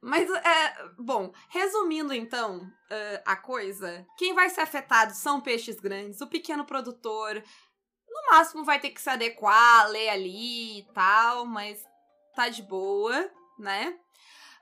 Mas, 0.00 0.30
é, 0.30 0.88
bom, 0.96 1.32
resumindo 1.48 2.14
então 2.14 2.58
uh, 2.58 3.22
a 3.24 3.34
coisa, 3.34 4.06
quem 4.16 4.32
vai 4.32 4.48
ser 4.48 4.60
afetado 4.60 5.12
são 5.12 5.40
peixes 5.40 5.80
grandes, 5.80 6.20
o 6.20 6.28
pequeno 6.28 6.64
produtor, 6.64 7.42
no 8.08 8.30
máximo 8.30 8.64
vai 8.64 8.78
ter 8.78 8.90
que 8.90 9.00
se 9.00 9.10
adequar, 9.10 9.88
ler 9.88 10.10
ali 10.10 10.78
e 10.78 10.92
tal, 10.94 11.44
mas 11.46 11.84
tá 12.34 12.48
de 12.48 12.62
boa, 12.62 13.28
né? 13.58 13.98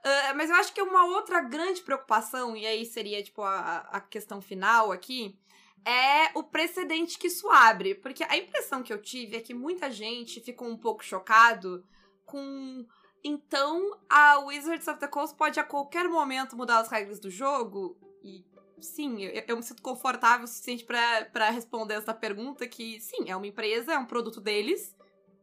Uh, 0.07 0.37
mas 0.37 0.49
eu 0.49 0.55
acho 0.55 0.73
que 0.73 0.81
uma 0.81 1.05
outra 1.05 1.41
grande 1.41 1.83
preocupação, 1.83 2.57
e 2.57 2.65
aí 2.65 2.87
seria, 2.87 3.21
tipo, 3.25 3.43
a, 3.43 3.79
a 3.91 4.01
questão 4.01 4.41
final 4.41 4.93
aqui, 4.93 5.37
é 5.85 6.31
o 6.33 6.45
precedente 6.45 7.19
que 7.19 7.27
isso 7.27 7.51
abre. 7.51 7.97
Porque 7.97 8.23
a 8.23 8.37
impressão 8.37 8.85
que 8.85 8.93
eu 8.93 9.03
tive 9.03 9.37
é 9.37 9.41
que 9.41 9.53
muita 9.53 9.91
gente 9.91 10.41
ficou 10.41 10.69
um 10.69 10.77
pouco 10.77 11.05
chocado 11.05 11.85
com. 12.25 12.87
Então, 13.25 13.99
a 14.09 14.39
Wizards 14.39 14.87
of 14.87 15.01
the 15.01 15.09
Coast 15.09 15.37
pode 15.37 15.59
a 15.59 15.65
qualquer 15.65 16.09
momento 16.09 16.57
mudar 16.57 16.79
as 16.79 16.89
regras 16.89 17.19
do 17.19 17.29
jogo. 17.29 17.99
E 18.23 18.45
sim, 18.81 19.25
eu, 19.25 19.43
eu 19.49 19.57
me 19.57 19.63
sinto 19.65 19.83
confortável 19.83 20.45
o 20.45 20.49
suficiente 20.49 20.85
para 20.85 21.51
responder 21.51 21.95
essa 21.95 22.15
pergunta: 22.15 22.69
que 22.69 23.01
sim, 23.01 23.29
é 23.29 23.35
uma 23.35 23.49
empresa, 23.49 23.95
é 23.95 23.99
um 23.99 24.07
produto 24.07 24.41
deles. 24.41 24.95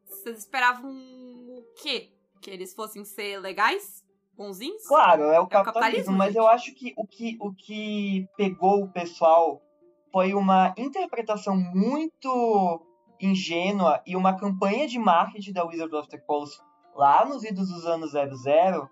Vocês 0.05 0.37
esperavam 0.37 0.89
o 0.89 1.65
quê? 1.75 2.13
Que 2.39 2.49
eles 2.49 2.73
fossem 2.73 3.03
ser 3.03 3.39
legais? 3.39 4.02
Bonzinhos? 4.35 4.85
Claro, 4.87 5.23
é 5.23 5.39
o, 5.39 5.43
é 5.43 5.47
capitalismo, 5.47 5.61
o 5.61 5.73
capitalismo, 5.73 6.13
mas 6.13 6.35
eu 6.35 6.47
acho 6.47 6.73
que 6.73 6.93
o, 6.97 7.05
que 7.05 7.37
o 7.39 7.53
que 7.53 8.27
pegou 8.35 8.83
o 8.83 8.91
pessoal 8.91 9.61
foi 10.11 10.33
uma 10.33 10.73
interpretação 10.77 11.55
muito 11.55 12.81
ingênua 13.19 14.01
e 14.05 14.15
uma 14.15 14.37
campanha 14.37 14.87
de 14.87 14.99
marketing 14.99 15.53
da 15.53 15.63
Wizard 15.63 15.95
of 15.95 16.09
the 16.09 16.17
Coast 16.17 16.61
lá 16.95 17.25
nos 17.25 17.43
idos 17.43 17.69
dos 17.69 17.85
anos 17.85 18.11
00. 18.11 18.89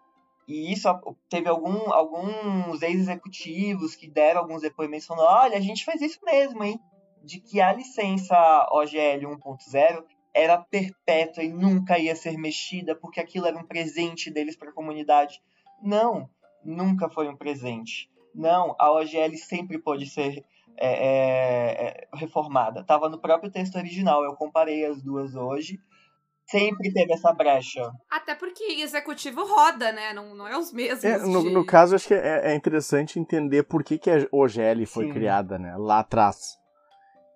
E 0.47 0.73
isso 0.73 0.87
teve 1.29 1.47
algum, 1.47 1.93
alguns 1.93 2.81
ex-executivos 2.81 3.95
que 3.95 4.09
deram 4.09 4.41
alguns 4.41 4.61
depoimentos 4.61 5.05
falando: 5.05 5.27
olha, 5.27 5.57
a 5.57 5.61
gente 5.61 5.85
fez 5.85 6.01
isso 6.01 6.19
mesmo, 6.23 6.63
hein? 6.63 6.79
De 7.23 7.39
que 7.39 7.61
a 7.61 7.71
licença 7.71 8.35
OGL 8.71 9.27
1.0 9.37 10.03
era 10.33 10.57
perpétua 10.57 11.43
e 11.43 11.51
nunca 11.51 11.99
ia 11.99 12.15
ser 12.15 12.37
mexida 12.37 12.95
porque 12.95 13.19
aquilo 13.19 13.47
era 13.47 13.57
um 13.57 13.65
presente 13.65 14.31
deles 14.31 14.55
para 14.55 14.69
a 14.69 14.73
comunidade. 14.73 15.41
Não, 15.81 16.29
nunca 16.63 17.09
foi 17.09 17.27
um 17.27 17.35
presente. 17.35 18.09
Não, 18.33 18.75
a 18.79 18.91
OGL 18.91 19.35
sempre 19.37 19.77
pode 19.77 20.05
ser 20.07 20.45
é, 20.77 20.87
é, 20.87 21.87
é, 21.87 22.07
reformada. 22.13 22.81
Estava 22.81 23.09
no 23.09 23.19
próprio 23.19 23.51
texto 23.51 23.75
original, 23.75 24.23
eu 24.23 24.33
comparei 24.33 24.85
as 24.85 25.01
duas 25.01 25.35
hoje. 25.35 25.79
Sempre 26.45 26.91
teve 26.91 27.13
essa 27.13 27.31
brecha. 27.31 27.91
Até 28.09 28.35
porque 28.35 28.63
executivo 28.63 29.45
roda, 29.45 29.91
né? 29.91 30.11
Não, 30.13 30.35
não 30.35 30.47
é 30.47 30.57
os 30.57 30.73
mesmos. 30.73 31.03
É, 31.03 31.17
no, 31.19 31.43
de... 31.43 31.49
no, 31.49 31.65
caso, 31.65 31.95
acho 31.95 32.07
que 32.07 32.13
é, 32.13 32.51
é, 32.51 32.55
interessante 32.55 33.19
entender 33.19 33.63
por 33.63 33.83
que, 33.83 33.97
que 33.97 34.09
a 34.09 34.27
OGL 34.31 34.85
foi 34.85 35.05
Sim. 35.05 35.13
criada, 35.13 35.57
né? 35.57 35.75
Lá 35.77 35.99
atrás. 35.99 36.57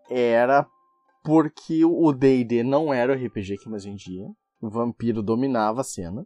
Era 0.09 0.67
porque 1.25 1.83
o 1.83 2.13
D&D 2.13 2.61
não 2.63 2.93
era 2.93 3.11
o 3.11 3.15
RPG 3.15 3.57
que 3.57 3.67
mais 3.67 3.83
vendia. 3.83 4.25
O 4.61 4.69
vampiro 4.69 5.23
dominava 5.23 5.81
a 5.81 5.83
cena. 5.83 6.25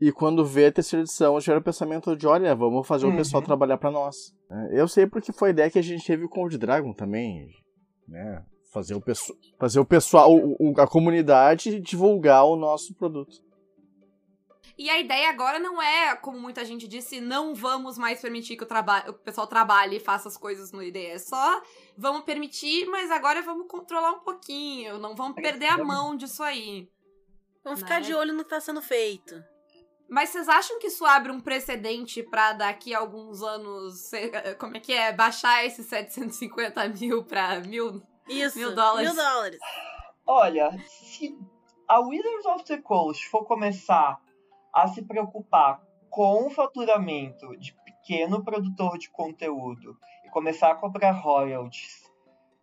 E 0.00 0.10
quando 0.10 0.44
veio 0.44 0.68
a 0.68 0.72
terceira 0.72 1.02
edição, 1.04 1.38
já 1.38 1.52
era 1.52 1.60
o 1.60 1.64
pensamento 1.64 2.16
de, 2.16 2.26
olha, 2.26 2.54
vamos 2.56 2.86
fazer 2.88 3.06
o 3.06 3.10
uhum. 3.10 3.16
pessoal 3.16 3.42
trabalhar 3.42 3.78
para 3.78 3.90
nós. 3.90 4.16
É, 4.50 4.80
Eu 4.80 4.88
sei 4.88 5.06
porque 5.06 5.30
foi 5.32 5.50
a 5.50 5.52
ideia 5.52 5.70
que 5.70 5.78
a 5.78 5.82
gente 5.82 6.04
teve 6.04 6.26
com 6.26 6.44
o 6.44 6.48
Dragon 6.48 6.92
também, 6.92 7.46
né? 8.08 8.42
Fazer 8.72 8.94
o, 8.94 9.00
pesso- 9.00 9.34
fazer 9.60 9.78
o 9.78 9.84
pessoal, 9.84 10.34
o- 10.34 10.56
o- 10.58 10.80
a 10.80 10.86
comunidade 10.88 11.78
divulgar 11.78 12.44
o 12.46 12.56
nosso 12.56 12.94
produto. 12.94 13.36
E 14.78 14.88
a 14.88 14.98
ideia 14.98 15.28
agora 15.28 15.58
não 15.58 15.80
é, 15.82 16.16
como 16.16 16.38
muita 16.40 16.64
gente 16.64 16.88
disse, 16.88 17.20
não 17.20 17.54
vamos 17.54 17.98
mais 17.98 18.20
permitir 18.20 18.56
que 18.56 18.64
o, 18.64 18.66
traba- 18.66 19.04
o 19.08 19.12
pessoal 19.12 19.46
trabalhe 19.46 19.96
e 19.96 20.00
faça 20.00 20.28
as 20.28 20.36
coisas 20.36 20.72
no 20.72 20.82
ID. 20.82 20.96
É 20.96 21.18
só 21.18 21.62
vamos 21.96 22.22
permitir, 22.24 22.86
mas 22.86 23.10
agora 23.10 23.42
vamos 23.42 23.66
controlar 23.68 24.12
um 24.12 24.20
pouquinho. 24.20 24.98
Não 24.98 25.14
vamos 25.14 25.34
perder 25.34 25.66
a 25.66 25.78
mão 25.78 26.16
disso 26.16 26.42
aí. 26.42 26.88
Vamos 27.62 27.80
ficar 27.80 28.00
Né? 28.00 28.06
de 28.06 28.14
olho 28.14 28.32
no 28.32 28.42
que 28.44 28.50
tá 28.50 28.60
sendo 28.60 28.80
feito. 28.82 29.42
Mas 30.08 30.30
vocês 30.30 30.48
acham 30.48 30.78
que 30.78 30.88
isso 30.88 31.06
abre 31.06 31.30
um 31.32 31.40
precedente 31.40 32.22
pra 32.22 32.52
daqui 32.52 32.94
a 32.94 32.98
alguns 32.98 33.42
anos, 33.42 33.98
ser- 34.08 34.30
como 34.58 34.76
é 34.76 34.80
que 34.80 34.92
é, 34.92 35.12
baixar 35.12 35.64
esses 35.64 35.86
750 35.86 36.88
mil 36.88 37.24
pra 37.24 37.60
mil? 37.60 38.02
Isso. 38.28 38.58
Mil 38.58 38.74
dólares. 38.74 39.12
Mil 39.14 39.22
dólares. 39.22 39.58
Olha, 40.26 40.70
se 40.88 41.36
a 41.88 42.00
Wizards 42.00 42.46
of 42.46 42.64
the 42.64 42.78
Coast 42.78 43.28
for 43.28 43.44
começar 43.44 44.20
a 44.72 44.88
se 44.88 45.02
preocupar 45.02 45.82
com 46.08 46.46
o 46.46 46.50
faturamento 46.50 47.56
de 47.58 47.74
pequeno 47.84 48.44
produtor 48.44 48.98
de 48.98 49.10
conteúdo 49.10 49.98
e 50.24 50.30
começar 50.30 50.70
a 50.70 50.74
cobrar 50.74 51.12
royalties 51.12 52.10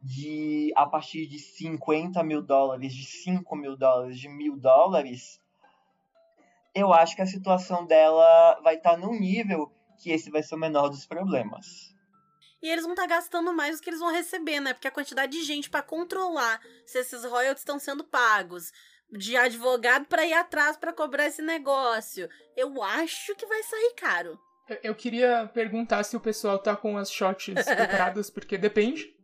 de 0.02 0.72
a 0.76 0.86
partir 0.86 1.28
de 1.28 1.40
50 1.40 2.24
mil 2.24 2.42
dólares, 2.42 2.94
de 2.94 3.06
5 3.06 3.56
mil 3.56 3.76
dólares, 3.76 4.18
de 4.18 4.30
mil 4.30 4.56
dólares, 4.56 5.42
eu 6.74 6.94
acho 6.94 7.16
que 7.16 7.22
a 7.22 7.26
situação 7.26 7.86
dela 7.86 8.60
vai 8.64 8.76
estar 8.76 8.98
num 8.98 9.20
nível 9.20 9.72
que 9.98 10.12
esse 10.12 10.32
vai 10.32 10.42
ser 10.42 10.56
o 10.56 10.60
menor 10.60 10.90
dos 10.90 11.06
problemas. 11.06 11.94
E 12.62 12.70
eles 12.70 12.84
vão 12.84 12.94
estar 12.94 13.08
gastando 13.08 13.54
mais 13.54 13.78
do 13.78 13.82
que 13.82 13.90
eles 13.90 14.00
vão 14.00 14.12
receber, 14.12 14.60
né? 14.60 14.74
Porque 14.74 14.88
a 14.88 14.92
quantidade 14.92 15.32
de 15.32 15.44
gente 15.44 15.70
pra 15.70 15.82
controlar 15.82 16.62
se 16.86 17.00
esses 17.00 17.24
royalties 17.24 17.62
estão 17.62 17.80
sendo 17.80 18.04
pagos, 18.04 18.72
de 19.12 19.36
advogado 19.36 20.06
pra 20.06 20.26
ir 20.26 20.34
atrás 20.34 20.78
pra 20.78 20.94
cobrar 20.94 21.28
esse 21.28 21.42
negócio, 21.42 22.30
eu 22.56 22.82
acho 22.84 23.36
que 23.36 23.46
vai 23.46 23.62
sair 23.64 23.94
caro. 23.96 24.40
Eu, 24.68 24.78
eu 24.84 24.96
queria 24.96 25.50
perguntar 25.54 26.04
se 26.04 26.16
o 26.16 26.20
pessoal 26.20 26.60
tá 26.60 26.76
com 26.76 26.98
as 26.98 27.12
shots 27.12 27.54
preparadas, 27.66 28.30
porque 28.30 28.58
depende. 28.58 29.16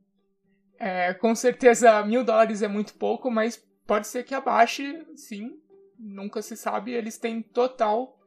É, 0.78 1.14
com 1.14 1.34
certeza, 1.36 2.04
mil 2.04 2.24
dólares 2.24 2.62
é 2.62 2.68
muito 2.68 2.96
pouco, 2.96 3.30
mas 3.32 3.58
pode 3.86 4.08
ser 4.08 4.24
que 4.24 4.34
abaixe, 4.34 5.06
sim. 5.16 5.62
Nunca 5.98 6.42
se 6.42 6.58
sabe. 6.58 6.92
Eles 6.92 7.18
têm 7.18 7.42
total 7.42 8.20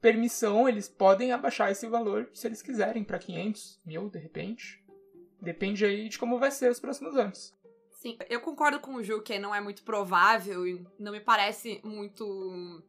permissão, 0.00 0.68
eles 0.68 0.88
podem 0.88 1.32
abaixar 1.32 1.70
esse 1.70 1.86
valor 1.86 2.28
se 2.32 2.46
eles 2.46 2.60
quiserem 2.60 3.02
para 3.02 3.18
500 3.18 3.80
mil, 3.84 4.08
de 4.08 4.18
repente. 4.18 4.84
Depende 5.40 5.84
aí 5.84 6.08
de 6.08 6.18
como 6.18 6.38
vai 6.38 6.50
ser 6.50 6.70
os 6.70 6.80
próximos 6.80 7.16
anos. 7.16 7.53
Sim, 8.04 8.18
eu 8.28 8.38
concordo 8.38 8.78
com 8.80 8.96
o 8.96 9.02
Ju 9.02 9.22
que 9.22 9.38
não 9.38 9.54
é 9.54 9.62
muito 9.62 9.82
provável 9.82 10.66
e 10.66 10.86
não 10.98 11.10
me 11.10 11.20
parece 11.20 11.80
muito 11.82 12.82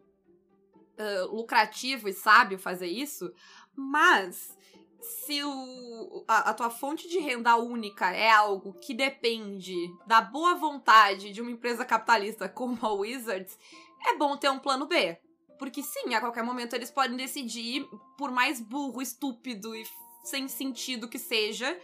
ah, 0.98 1.26
lucrativo 1.32 2.10
e 2.10 2.14
sábio 2.14 2.60
fazer 2.60 2.88
isso, 2.88 3.34
mas 3.74 4.58
se 5.00 5.42
o, 5.42 6.26
a, 6.28 6.50
a 6.50 6.54
tua 6.54 6.70
fonte 6.70 7.08
de 7.08 7.18
renda 7.20 7.56
única 7.56 8.12
é 8.12 8.30
algo 8.30 8.74
que 8.74 8.94
depende 8.94 9.74
da 10.06 10.20
boa 10.20 10.54
vontade 10.56 11.32
de 11.32 11.42
uma 11.42 11.52
empresa 11.52 11.86
capitalista 11.86 12.50
como 12.50 12.78
a 12.86 12.92
Wizards, 12.92 13.58
é 14.06 14.18
bom 14.18 14.36
ter 14.36 14.50
um 14.50 14.60
plano 14.60 14.86
B. 14.86 15.18
Porque 15.58 15.82
sim, 15.82 16.14
a 16.14 16.20
qualquer 16.20 16.44
momento 16.44 16.74
eles 16.74 16.92
podem 16.92 17.16
decidir, 17.16 17.88
por 18.18 18.32
mais 18.32 18.60
burro, 18.60 19.02
estúpido 19.02 19.74
e 19.74 19.88
sem 20.26 20.50
sentido 20.50 21.08
que 21.08 21.18
seja, 21.18 21.80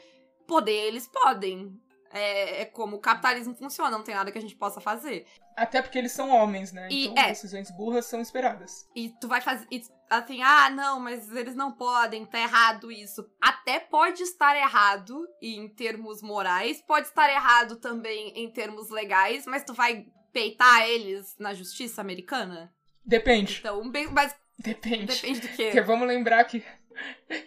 poder 0.46 0.88
eles 0.88 1.08
podem. 1.08 1.80
É, 2.14 2.62
é 2.62 2.66
como 2.66 2.98
o 2.98 3.00
capitalismo 3.00 3.56
funciona, 3.56 3.90
não 3.98 4.04
tem 4.04 4.16
nada 4.16 4.32
que 4.32 4.38
a 4.38 4.42
gente 4.42 4.56
possa 4.56 4.82
fazer. 4.82 5.26
Até 5.56 5.82
porque 5.82 5.98
eles 5.98 6.12
são 6.12 6.30
homens, 6.30 6.72
né? 6.72 6.88
E- 6.92 7.08
então 7.08 7.24
é. 7.24 7.30
decisões 7.30 7.70
burras 7.72 8.06
são 8.06 8.20
esperadas. 8.22 8.88
E 8.96 9.10
tu 9.20 9.28
vai 9.28 9.42
fazer. 9.42 9.66
e, 9.72 9.82
Assim, 10.10 10.42
ah, 10.44 10.70
não, 10.70 11.00
mas 11.00 11.32
eles 11.34 11.56
não 11.56 11.72
podem, 11.72 12.26
tá 12.26 12.38
errado 12.38 12.92
isso. 12.92 13.26
Até 13.42 13.80
pode 13.80 14.22
estar 14.22 14.58
errado 14.58 15.26
em 15.42 15.70
termos 15.70 16.22
morais, 16.22 16.82
pode 16.82 17.08
estar 17.08 17.30
errado 17.30 17.78
também 17.78 18.34
em 18.36 18.52
termos 18.52 18.90
legais, 18.90 19.46
mas 19.46 19.64
tu 19.64 19.74
vai 19.74 20.06
peitar 20.34 20.82
eles 20.82 21.34
na 21.40 21.54
justiça 21.54 22.02
americana? 22.02 22.74
Depende. 23.06 23.60
Então, 23.60 23.90
bem, 23.90 24.08
mas 24.12 24.36
Depende. 24.60 25.06
depende 25.06 25.40
do 25.40 25.48
Porque 25.48 25.72
quê? 25.72 25.82
vamos 25.82 26.06
lembrar 26.08 26.44
que. 26.44 26.62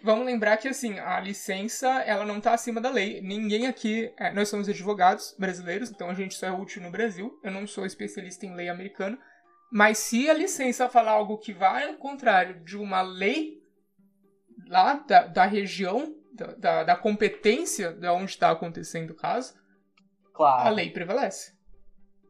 Vamos 0.03 0.25
lembrar 0.25 0.57
que, 0.57 0.67
assim, 0.67 0.99
a 0.99 1.19
licença, 1.19 1.87
ela 2.01 2.25
não 2.25 2.41
tá 2.41 2.53
acima 2.53 2.81
da 2.81 2.89
lei. 2.89 3.21
Ninguém 3.21 3.67
aqui. 3.67 4.11
é, 4.17 4.31
nós 4.33 4.49
somos 4.49 4.67
advogados 4.67 5.35
brasileiros, 5.37 5.89
então 5.89 6.09
a 6.09 6.13
gente 6.13 6.35
só 6.35 6.47
é 6.47 6.51
útil 6.51 6.81
no 6.81 6.91
Brasil. 6.91 7.39
Eu 7.43 7.51
não 7.51 7.65
sou 7.67 7.85
especialista 7.85 8.45
em 8.45 8.55
lei 8.55 8.69
americana. 8.69 9.17
Mas 9.71 9.97
se 9.97 10.29
a 10.29 10.33
licença 10.33 10.89
falar 10.89 11.11
algo 11.11 11.37
que 11.37 11.53
vai 11.53 11.87
ao 11.87 11.95
contrário 11.95 12.63
de 12.63 12.77
uma 12.77 13.01
lei 13.01 13.61
lá 14.67 14.93
da, 14.95 15.27
da 15.27 15.45
região, 15.45 16.15
da, 16.33 16.47
da, 16.55 16.83
da 16.83 16.95
competência 16.95 17.91
de 17.91 18.07
onde 18.07 18.31
está 18.31 18.51
acontecendo 18.51 19.11
o 19.11 19.15
caso, 19.15 19.53
a 20.33 20.37
Claro. 20.37 20.75
lei 20.75 20.89
prevalece. 20.91 21.53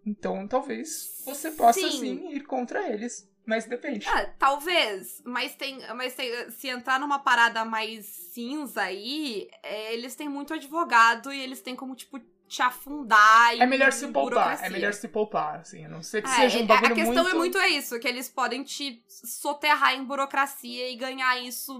Então 0.06 0.48
talvez 0.48 1.24
você 1.26 1.52
possa 1.52 1.80
Sim. 1.80 1.92
sim 2.00 2.30
ir 2.32 2.42
contra 2.46 2.88
eles. 2.92 3.28
Mas 3.46 3.66
depende. 3.66 4.08
Ah, 4.10 4.26
talvez, 4.40 5.22
mas 5.24 5.56
tem, 5.56 5.80
mas 5.96 6.16
tem, 6.16 6.50
se 6.52 6.68
entrar 6.68 7.00
numa 7.00 7.20
parada 7.20 7.64
mais 7.64 8.06
cinza 8.06 8.82
aí, 8.82 9.48
é, 9.62 9.94
eles 9.94 10.16
têm 10.16 10.28
muito 10.28 10.54
advogado 10.54 11.32
e 11.32 11.40
eles 11.40 11.62
têm 11.62 11.76
como, 11.76 11.96
tipo, 11.96 12.20
te 12.48 12.62
afundar 12.62 13.56
em 13.56 13.62
É 13.62 13.66
melhor 13.66 13.92
se 13.92 14.08
poupar, 14.08 14.64
é 14.64 14.70
melhor 14.70 14.94
se 14.94 15.08
poupar, 15.08 15.60
assim, 15.60 15.86
a 15.86 15.90
não 15.90 16.02
ser 16.02 16.22
que 16.22 16.30
É, 16.30 16.32
seja 16.32 16.60
um 16.60 16.64
é, 16.64 16.66
bagulho 16.66 16.92
a 16.92 16.96
questão 16.96 17.24
muito... 17.24 17.30
é 17.30 17.34
muito 17.34 17.58
é 17.58 17.70
isso, 17.70 18.00
que 18.00 18.08
eles 18.08 18.30
podem 18.30 18.64
te 18.64 19.04
soterrar 19.08 19.94
em 19.94 20.04
burocracia 20.04 20.90
e 20.90 20.96
ganhar 20.96 21.40
isso 21.40 21.80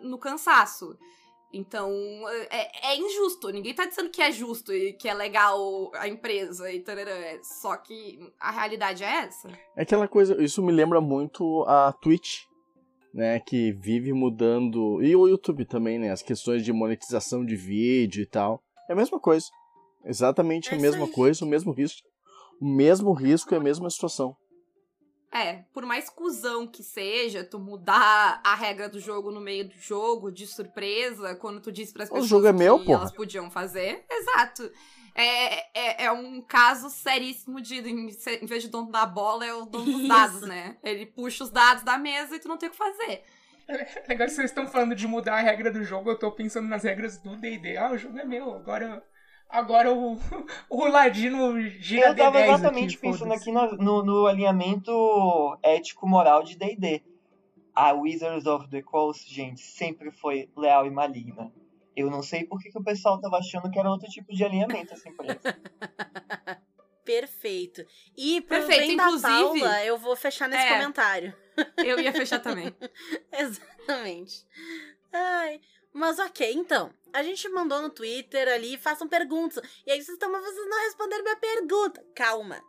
no 0.00 0.18
cansaço. 0.18 0.98
Então, 1.52 1.90
é, 2.50 2.92
é 2.92 2.96
injusto. 2.96 3.48
Ninguém 3.50 3.74
tá 3.74 3.86
dizendo 3.86 4.10
que 4.10 4.20
é 4.20 4.30
justo 4.30 4.72
e 4.72 4.92
que 4.92 5.08
é 5.08 5.14
legal 5.14 5.90
a 5.94 6.06
empresa 6.06 6.70
e 6.70 6.80
tarará. 6.80 7.10
É 7.10 7.40
Só 7.42 7.76
que 7.76 8.18
a 8.38 8.50
realidade 8.50 9.02
é 9.02 9.24
essa. 9.24 9.48
É 9.76 9.82
aquela 9.82 10.06
coisa, 10.06 10.42
isso 10.42 10.62
me 10.62 10.72
lembra 10.72 11.00
muito 11.00 11.64
a 11.66 11.92
Twitch, 11.92 12.42
né, 13.14 13.40
que 13.40 13.72
vive 13.72 14.12
mudando, 14.12 15.02
e 15.02 15.16
o 15.16 15.26
YouTube 15.26 15.64
também, 15.64 15.98
né, 15.98 16.10
as 16.10 16.22
questões 16.22 16.62
de 16.62 16.72
monetização 16.72 17.44
de 17.44 17.56
vídeo 17.56 18.22
e 18.22 18.26
tal. 18.26 18.62
É 18.88 18.92
a 18.92 18.96
mesma 18.96 19.18
coisa. 19.18 19.46
Exatamente 20.04 20.72
É 20.72 20.76
a 20.76 20.80
mesma 20.80 21.06
aí. 21.06 21.12
coisa, 21.12 21.44
o 21.44 21.48
mesmo 21.48 21.72
risco. 21.72 22.06
O 22.60 22.66
mesmo 22.66 23.12
risco 23.12 23.54
e 23.54 23.56
a 23.56 23.60
mesma 23.60 23.88
situação. 23.88 24.36
É, 25.30 25.64
por 25.74 25.84
mais 25.84 26.08
cuzão 26.08 26.66
que 26.66 26.82
seja, 26.82 27.44
tu 27.44 27.58
mudar 27.58 28.40
a 28.42 28.54
regra 28.54 28.88
do 28.88 28.98
jogo 28.98 29.30
no 29.30 29.40
meio 29.40 29.68
do 29.68 29.74
jogo, 29.74 30.32
de 30.32 30.46
surpresa, 30.46 31.34
quando 31.34 31.60
tu 31.60 31.70
diz 31.70 31.92
pras 31.92 32.08
O 32.08 32.12
pessoas 32.12 32.30
jogo 32.30 32.46
é 32.46 32.52
meu, 32.52 32.78
que 32.78 32.86
porra. 32.86 33.00
elas 33.00 33.12
podiam 33.12 33.50
fazer. 33.50 34.04
Exato. 34.10 34.70
É, 35.14 35.78
é, 35.78 36.04
é 36.04 36.12
um 36.12 36.40
caso 36.40 36.88
seríssimo 36.88 37.60
de, 37.60 37.76
em 37.76 38.08
em 38.08 38.46
vez 38.46 38.62
de 38.62 38.68
dono 38.68 38.90
da 38.90 39.04
bola, 39.04 39.44
é 39.44 39.52
o 39.52 39.66
dono 39.66 39.84
dos 39.84 39.98
Isso. 40.00 40.08
dados, 40.08 40.40
né? 40.42 40.76
Ele 40.82 41.04
puxa 41.04 41.44
os 41.44 41.50
dados 41.50 41.82
da 41.82 41.98
mesa 41.98 42.36
e 42.36 42.38
tu 42.38 42.48
não 42.48 42.56
tem 42.56 42.68
o 42.68 42.72
que 42.72 42.78
fazer. 42.78 43.22
Agora 44.08 44.30
vocês 44.30 44.48
estão 44.50 44.66
falando 44.66 44.94
de 44.94 45.06
mudar 45.06 45.34
a 45.34 45.40
regra 45.42 45.70
do 45.70 45.84
jogo, 45.84 46.10
eu 46.10 46.18
tô 46.18 46.32
pensando 46.32 46.68
nas 46.68 46.84
regras 46.84 47.18
do 47.18 47.36
D&D. 47.36 47.76
Ah, 47.76 47.90
o 47.90 47.98
jogo 47.98 48.18
é 48.18 48.24
meu, 48.24 48.54
agora... 48.54 49.02
Agora 49.48 49.90
o, 49.92 50.18
o 50.68 50.86
Ladino 50.86 51.58
gira 51.80 52.08
Eu 52.08 52.16
tava 52.16 52.38
D10 52.38 52.44
exatamente 52.44 52.94
aqui, 52.96 53.02
pensando 53.02 53.32
aqui 53.32 53.50
no, 53.50 53.72
no, 53.76 54.02
no 54.04 54.26
alinhamento 54.26 55.58
ético-moral 55.62 56.42
de 56.42 56.56
D&D. 56.56 57.02
A 57.74 57.92
Wizards 57.92 58.44
of 58.46 58.68
the 58.68 58.82
Coast, 58.82 59.32
gente, 59.32 59.60
sempre 59.60 60.10
foi 60.10 60.50
leal 60.56 60.84
e 60.86 60.90
maligna. 60.90 61.52
Eu 61.96 62.10
não 62.10 62.22
sei 62.22 62.44
por 62.44 62.60
que, 62.60 62.70
que 62.70 62.78
o 62.78 62.82
pessoal 62.82 63.20
tava 63.20 63.38
achando 63.38 63.70
que 63.70 63.78
era 63.78 63.88
outro 63.90 64.08
tipo 64.08 64.32
de 64.34 64.44
alinhamento 64.44 64.92
essa 64.92 65.08
empresa. 65.08 65.40
Perfeito. 67.04 67.84
E 68.16 68.40
pro 68.42 68.58
Perfeito, 68.58 68.86
bem 68.86 68.96
da 68.96 69.04
inclusive- 69.06 69.32
Paula, 69.32 69.84
eu 69.84 69.96
vou 69.96 70.14
fechar 70.14 70.48
nesse 70.48 70.66
É. 70.66 70.72
comentário. 70.78 71.34
Eu 71.78 71.98
ia 71.98 72.12
fechar 72.12 72.38
também. 72.40 72.74
Exatamente. 73.32 74.44
Ai, 75.12 75.58
mas 75.92 76.18
ok, 76.18 76.52
então. 76.52 76.92
A 77.12 77.22
gente 77.22 77.48
mandou 77.48 77.80
no 77.80 77.90
Twitter 77.90 78.48
ali, 78.48 78.76
façam 78.76 79.08
perguntas. 79.08 79.62
E 79.86 79.90
aí 79.90 79.96
vocês 80.02 80.14
estão, 80.14 80.30
mas 80.30 80.44
vocês 80.44 80.68
não 80.68 80.84
responderam 80.84 81.24
minha 81.24 81.36
pergunta. 81.36 82.04
Calma. 82.14 82.62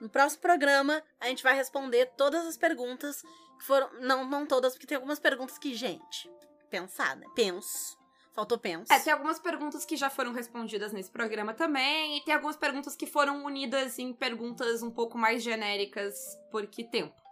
No 0.00 0.08
próximo 0.08 0.42
programa, 0.42 1.02
a 1.20 1.26
gente 1.26 1.42
vai 1.42 1.54
responder 1.54 2.06
todas 2.16 2.46
as 2.46 2.56
perguntas 2.56 3.22
que 3.58 3.64
foram. 3.64 3.88
Não, 4.00 4.24
não 4.24 4.46
todas, 4.46 4.72
porque 4.72 4.86
tem 4.86 4.96
algumas 4.96 5.18
perguntas 5.18 5.58
que, 5.58 5.74
gente, 5.74 6.30
pensar, 6.70 7.16
né? 7.16 7.26
Penso. 7.34 7.96
Faltou 8.32 8.58
penso. 8.58 8.92
É, 8.92 9.00
tem 9.00 9.12
algumas 9.12 9.40
perguntas 9.40 9.84
que 9.84 9.96
já 9.96 10.08
foram 10.08 10.32
respondidas 10.32 10.92
nesse 10.92 11.10
programa 11.10 11.52
também, 11.52 12.16
e 12.16 12.24
tem 12.24 12.32
algumas 12.32 12.56
perguntas 12.56 12.94
que 12.94 13.06
foram 13.06 13.44
unidas 13.44 13.98
em 13.98 14.12
perguntas 14.12 14.80
um 14.80 14.90
pouco 14.92 15.18
mais 15.18 15.42
genéricas, 15.42 16.38
porque 16.50 16.84
tempo. 16.84 17.27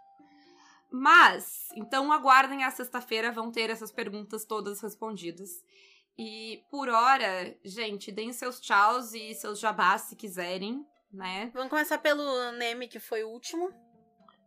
Mas, 0.91 1.67
então 1.75 2.11
aguardem 2.11 2.63
a 2.63 2.71
sexta-feira, 2.71 3.31
vão 3.31 3.51
ter 3.51 3.69
essas 3.69 3.91
perguntas 3.91 4.45
todas 4.45 4.81
respondidas. 4.81 5.49
E 6.17 6.61
por 6.71 6.89
hora, 6.89 7.55
gente, 7.63 8.11
deem 8.11 8.33
seus 8.33 8.59
tchauz 8.59 9.13
e 9.13 9.33
seus 9.35 9.59
jabás 9.59 10.03
se 10.03 10.15
quiserem, 10.15 10.83
né? 11.11 11.51
Vamos 11.53 11.69
começar 11.69 11.97
pelo 11.99 12.51
Neme, 12.53 12.87
que 12.87 12.99
foi 12.99 13.23
o 13.23 13.29
último. 13.29 13.69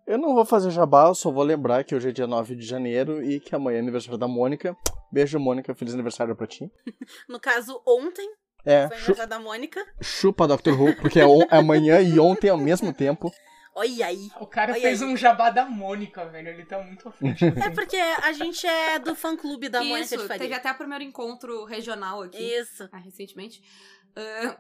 Eu 0.07 0.19
não 0.19 0.35
vou 0.35 0.45
fazer 0.45 0.71
jabá, 0.71 1.07
eu 1.07 1.15
só 1.15 1.31
vou 1.31 1.45
lembrar 1.45 1.85
que 1.85 1.95
hoje 1.95 2.09
é 2.09 2.13
dia 2.13 2.27
9 2.27 2.57
de 2.57 2.67
janeiro 2.67 3.23
e 3.23 3.39
que 3.39 3.55
amanhã 3.55 3.77
é 3.77 3.81
aniversário 3.81 4.19
da 4.19 4.27
Mônica. 4.27 4.77
Beijo, 5.13 5.39
Mônica, 5.39 5.73
feliz 5.75 5.95
aniversário 5.95 6.35
pra 6.35 6.47
ti. 6.47 6.71
No 7.29 7.39
caso, 7.39 7.81
ontem 7.87 8.29
É, 8.65 8.89
foi 8.89 8.97
aniversário 8.97 9.31
da 9.31 9.39
Mônica. 9.39 9.85
chupa 10.03 10.49
Dr. 10.49 10.71
Who, 10.73 10.97
porque 10.97 11.21
é, 11.21 11.25
é 11.25 11.57
amanhã 11.57 12.01
e 12.01 12.19
ontem 12.19 12.49
ao 12.49 12.59
mesmo 12.59 12.93
tempo. 12.93 13.31
Olha 13.81 14.07
aí. 14.07 14.31
O 14.39 14.47
cara 14.47 14.75
fez 14.75 15.01
aí. 15.03 15.09
um 15.09 15.17
jabá 15.17 15.49
da 15.49 15.65
Mônica, 15.65 16.25
velho. 16.27 16.49
Ele 16.49 16.65
tá 16.67 16.79
muito 16.83 17.09
à 17.09 17.13
frente. 17.13 17.45
É 17.47 17.71
porque 17.71 17.97
a 17.97 18.31
gente 18.33 18.67
é 18.67 18.99
do 18.99 19.15
fã-clube 19.15 19.69
da 19.71 19.81
Mônica 19.83 20.01
Isso, 20.01 20.17
de 20.19 20.27
Faria. 20.27 20.39
teve 20.43 20.55
até 20.55 20.71
o 20.71 20.75
primeiro 20.75 21.03
encontro 21.03 21.65
regional 21.65 22.21
aqui, 22.23 22.37
Isso. 22.43 22.89
ah, 22.93 22.99
recentemente. 22.99 23.63
Ah, 24.15 24.59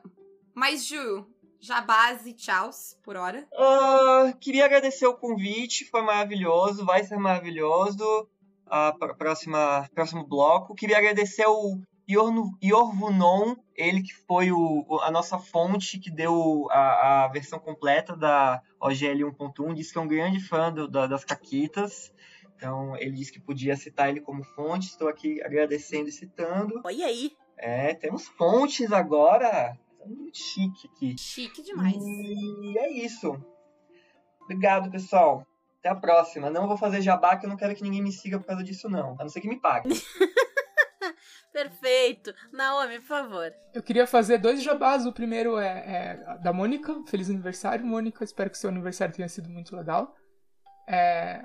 mas, 0.54 0.86
Ju, 0.86 1.26
jabás 1.60 2.24
e 2.24 2.32
tchauz 2.32 2.96
por 3.02 3.14
hora. 3.16 3.46
Ah, 3.54 4.32
queria 4.40 4.64
agradecer 4.64 5.06
o 5.06 5.14
convite, 5.16 5.84
foi 5.90 6.00
maravilhoso, 6.02 6.84
vai 6.86 7.04
ser 7.04 7.18
maravilhoso. 7.18 8.28
A 8.66 8.92
pr- 8.92 9.14
próxima, 9.18 9.86
próximo 9.94 10.24
bloco. 10.26 10.74
Queria 10.74 10.96
agradecer 10.98 11.44
o 11.46 11.78
Yorvunon, 12.14 13.56
ele 13.74 14.02
que 14.02 14.14
foi 14.14 14.50
o, 14.52 14.84
a 15.02 15.10
nossa 15.10 15.38
fonte 15.38 15.98
que 15.98 16.10
deu 16.10 16.66
a, 16.70 17.24
a 17.24 17.28
versão 17.28 17.58
completa 17.58 18.16
da 18.16 18.60
OGL 18.80 19.30
1.1. 19.32 19.74
Disse 19.74 19.92
que 19.92 19.98
é 19.98 20.02
um 20.02 20.08
grande 20.08 20.40
fã 20.40 20.72
do- 20.72 20.88
da- 20.88 21.06
das 21.06 21.24
Caquitas. 21.24 22.12
Então, 22.56 22.96
ele 22.96 23.12
disse 23.12 23.32
que 23.32 23.40
podia 23.40 23.74
citar 23.76 24.08
ele 24.10 24.20
como 24.20 24.44
fonte. 24.44 24.88
Estou 24.88 25.08
aqui 25.08 25.42
agradecendo 25.42 26.08
e 26.08 26.12
citando. 26.12 26.80
Olha 26.84 27.06
aí. 27.06 27.32
É, 27.56 27.94
temos 27.94 28.26
fontes 28.28 28.92
agora. 28.92 29.76
Tá 29.98 30.06
muito 30.06 30.36
chique 30.38 30.88
aqui. 30.94 31.16
Chique 31.18 31.62
demais. 31.62 31.96
E 31.96 32.78
é 32.78 32.90
isso. 33.04 33.38
Obrigado, 34.42 34.90
pessoal. 34.90 35.46
Até 35.78 35.88
a 35.88 35.94
próxima. 35.94 36.50
Não 36.50 36.68
vou 36.68 36.76
fazer 36.76 37.00
jabá, 37.00 37.36
que 37.36 37.46
eu 37.46 37.50
não 37.50 37.56
quero 37.56 37.74
que 37.74 37.82
ninguém 37.82 38.02
me 38.02 38.12
siga 38.12 38.38
por 38.38 38.46
causa 38.46 38.62
disso, 38.62 38.88
não. 38.88 39.14
A 39.18 39.22
não 39.22 39.28
ser 39.30 39.40
que 39.40 39.48
me 39.48 39.58
pague. 39.58 39.88
Perfeito. 41.52 42.32
Naomi, 42.52 42.98
por 43.00 43.06
favor. 43.06 43.52
Eu 43.74 43.82
queria 43.82 44.06
fazer 44.06 44.38
dois 44.38 44.62
jabás. 44.62 45.06
O 45.06 45.12
primeiro 45.12 45.58
é, 45.58 45.68
é 46.26 46.38
da 46.42 46.52
Mônica. 46.52 46.94
Feliz 47.06 47.28
aniversário, 47.30 47.84
Mônica. 47.84 48.22
Espero 48.24 48.50
que 48.50 48.58
seu 48.58 48.70
aniversário 48.70 49.14
tenha 49.14 49.28
sido 49.28 49.48
muito 49.48 49.74
legal. 49.76 50.14
É, 50.88 51.44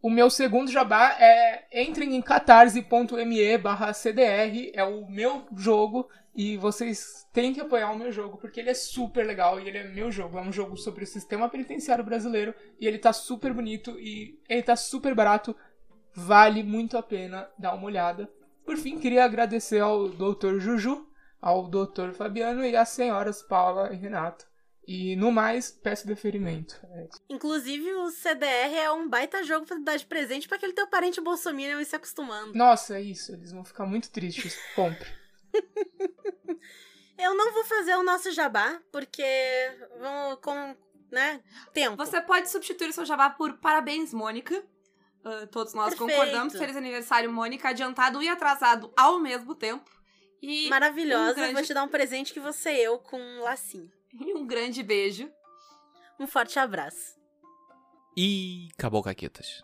O 0.00 0.08
meu 0.10 0.30
segundo 0.30 0.70
jabá 0.70 1.16
é 1.18 1.82
entrem 1.82 2.14
em 2.14 2.22
catarse.me 2.22 3.58
barra 3.58 3.92
CDR. 3.92 4.70
É 4.74 4.84
o 4.84 5.08
meu 5.08 5.46
jogo. 5.56 6.08
E 6.34 6.56
vocês 6.56 7.26
têm 7.32 7.52
que 7.52 7.60
apoiar 7.60 7.90
o 7.90 7.98
meu 7.98 8.12
jogo, 8.12 8.36
porque 8.38 8.60
ele 8.60 8.70
é 8.70 8.74
super 8.74 9.26
legal 9.26 9.58
e 9.58 9.66
ele 9.66 9.78
é 9.78 9.88
meu 9.88 10.10
jogo. 10.12 10.38
É 10.38 10.40
um 10.40 10.52
jogo 10.52 10.76
sobre 10.76 11.02
o 11.02 11.06
sistema 11.06 11.48
penitenciário 11.48 12.04
brasileiro. 12.04 12.54
E 12.80 12.86
ele 12.86 12.98
tá 12.98 13.12
super 13.12 13.52
bonito 13.52 13.98
e 13.98 14.38
ele 14.48 14.62
tá 14.62 14.76
super 14.76 15.14
barato. 15.16 15.54
Vale 16.14 16.62
muito 16.62 16.96
a 16.96 17.02
pena 17.02 17.48
dar 17.58 17.74
uma 17.74 17.86
olhada. 17.86 18.30
Por 18.68 18.76
fim, 18.76 18.98
queria 18.98 19.24
agradecer 19.24 19.80
ao 19.80 20.10
Dr. 20.10 20.58
Juju, 20.58 21.08
ao 21.40 21.70
Dr. 21.70 22.12
Fabiano 22.12 22.62
e 22.62 22.76
às 22.76 22.90
senhoras 22.90 23.40
Paula 23.40 23.94
e 23.94 23.96
Renato. 23.96 24.46
E 24.86 25.16
no 25.16 25.32
mais, 25.32 25.70
peço 25.70 26.06
deferimento. 26.06 26.78
É. 26.84 27.08
Inclusive, 27.30 27.90
o 27.94 28.10
CDR 28.10 28.74
é 28.74 28.92
um 28.92 29.08
baita 29.08 29.42
jogo 29.42 29.64
pra 29.64 29.78
dar 29.78 29.96
de 29.96 30.04
presente 30.04 30.46
pra 30.46 30.58
aquele 30.58 30.74
teu 30.74 30.86
parente 30.86 31.18
bolsominion 31.18 31.80
ir 31.80 31.86
se 31.86 31.96
acostumando. 31.96 32.52
Nossa, 32.52 32.98
é 32.98 33.00
isso. 33.00 33.32
Eles 33.32 33.52
vão 33.52 33.64
ficar 33.64 33.86
muito 33.86 34.10
tristes. 34.10 34.58
Compre. 34.76 35.08
Eu 37.18 37.34
não 37.34 37.54
vou 37.54 37.64
fazer 37.64 37.96
o 37.96 38.02
nosso 38.02 38.30
jabá, 38.32 38.82
porque 38.92 39.24
vamos 39.98 40.40
com, 40.42 40.76
né, 41.10 41.42
tempo. 41.72 41.96
Você 41.96 42.20
pode 42.20 42.50
substituir 42.50 42.90
o 42.90 42.92
seu 42.92 43.06
jabá 43.06 43.30
por 43.30 43.54
parabéns, 43.54 44.12
Mônica. 44.12 44.62
Ah, 45.24 45.46
todos 45.50 45.74
nós 45.74 45.90
Perfeito. 45.94 46.10
concordamos. 46.18 46.52
Feliz 46.56 46.76
aniversário, 46.76 47.30
Mônica, 47.32 47.68
adiantado 47.68 48.22
e 48.22 48.28
atrasado 48.28 48.92
ao 48.96 49.18
mesmo 49.18 49.54
tempo. 49.54 49.90
E 50.40 50.68
Maravilhosa, 50.68 51.32
um 51.32 51.34
grande- 51.34 51.54
vou 51.54 51.62
te 51.62 51.74
dar 51.74 51.82
um 51.82 51.88
presente 51.88 52.32
que 52.32 52.40
você 52.40 52.70
e 52.72 52.82
eu 52.84 52.98
com 52.98 53.20
um 53.20 53.40
lacinho. 53.42 53.90
e 54.20 54.32
um 54.34 54.46
grande 54.46 54.82
beijo. 54.82 55.30
Um 56.18 56.26
forte 56.26 56.58
abraço. 56.58 57.16
E 58.16 58.68
acabou, 58.76 59.02
Caquetas. 59.02 59.62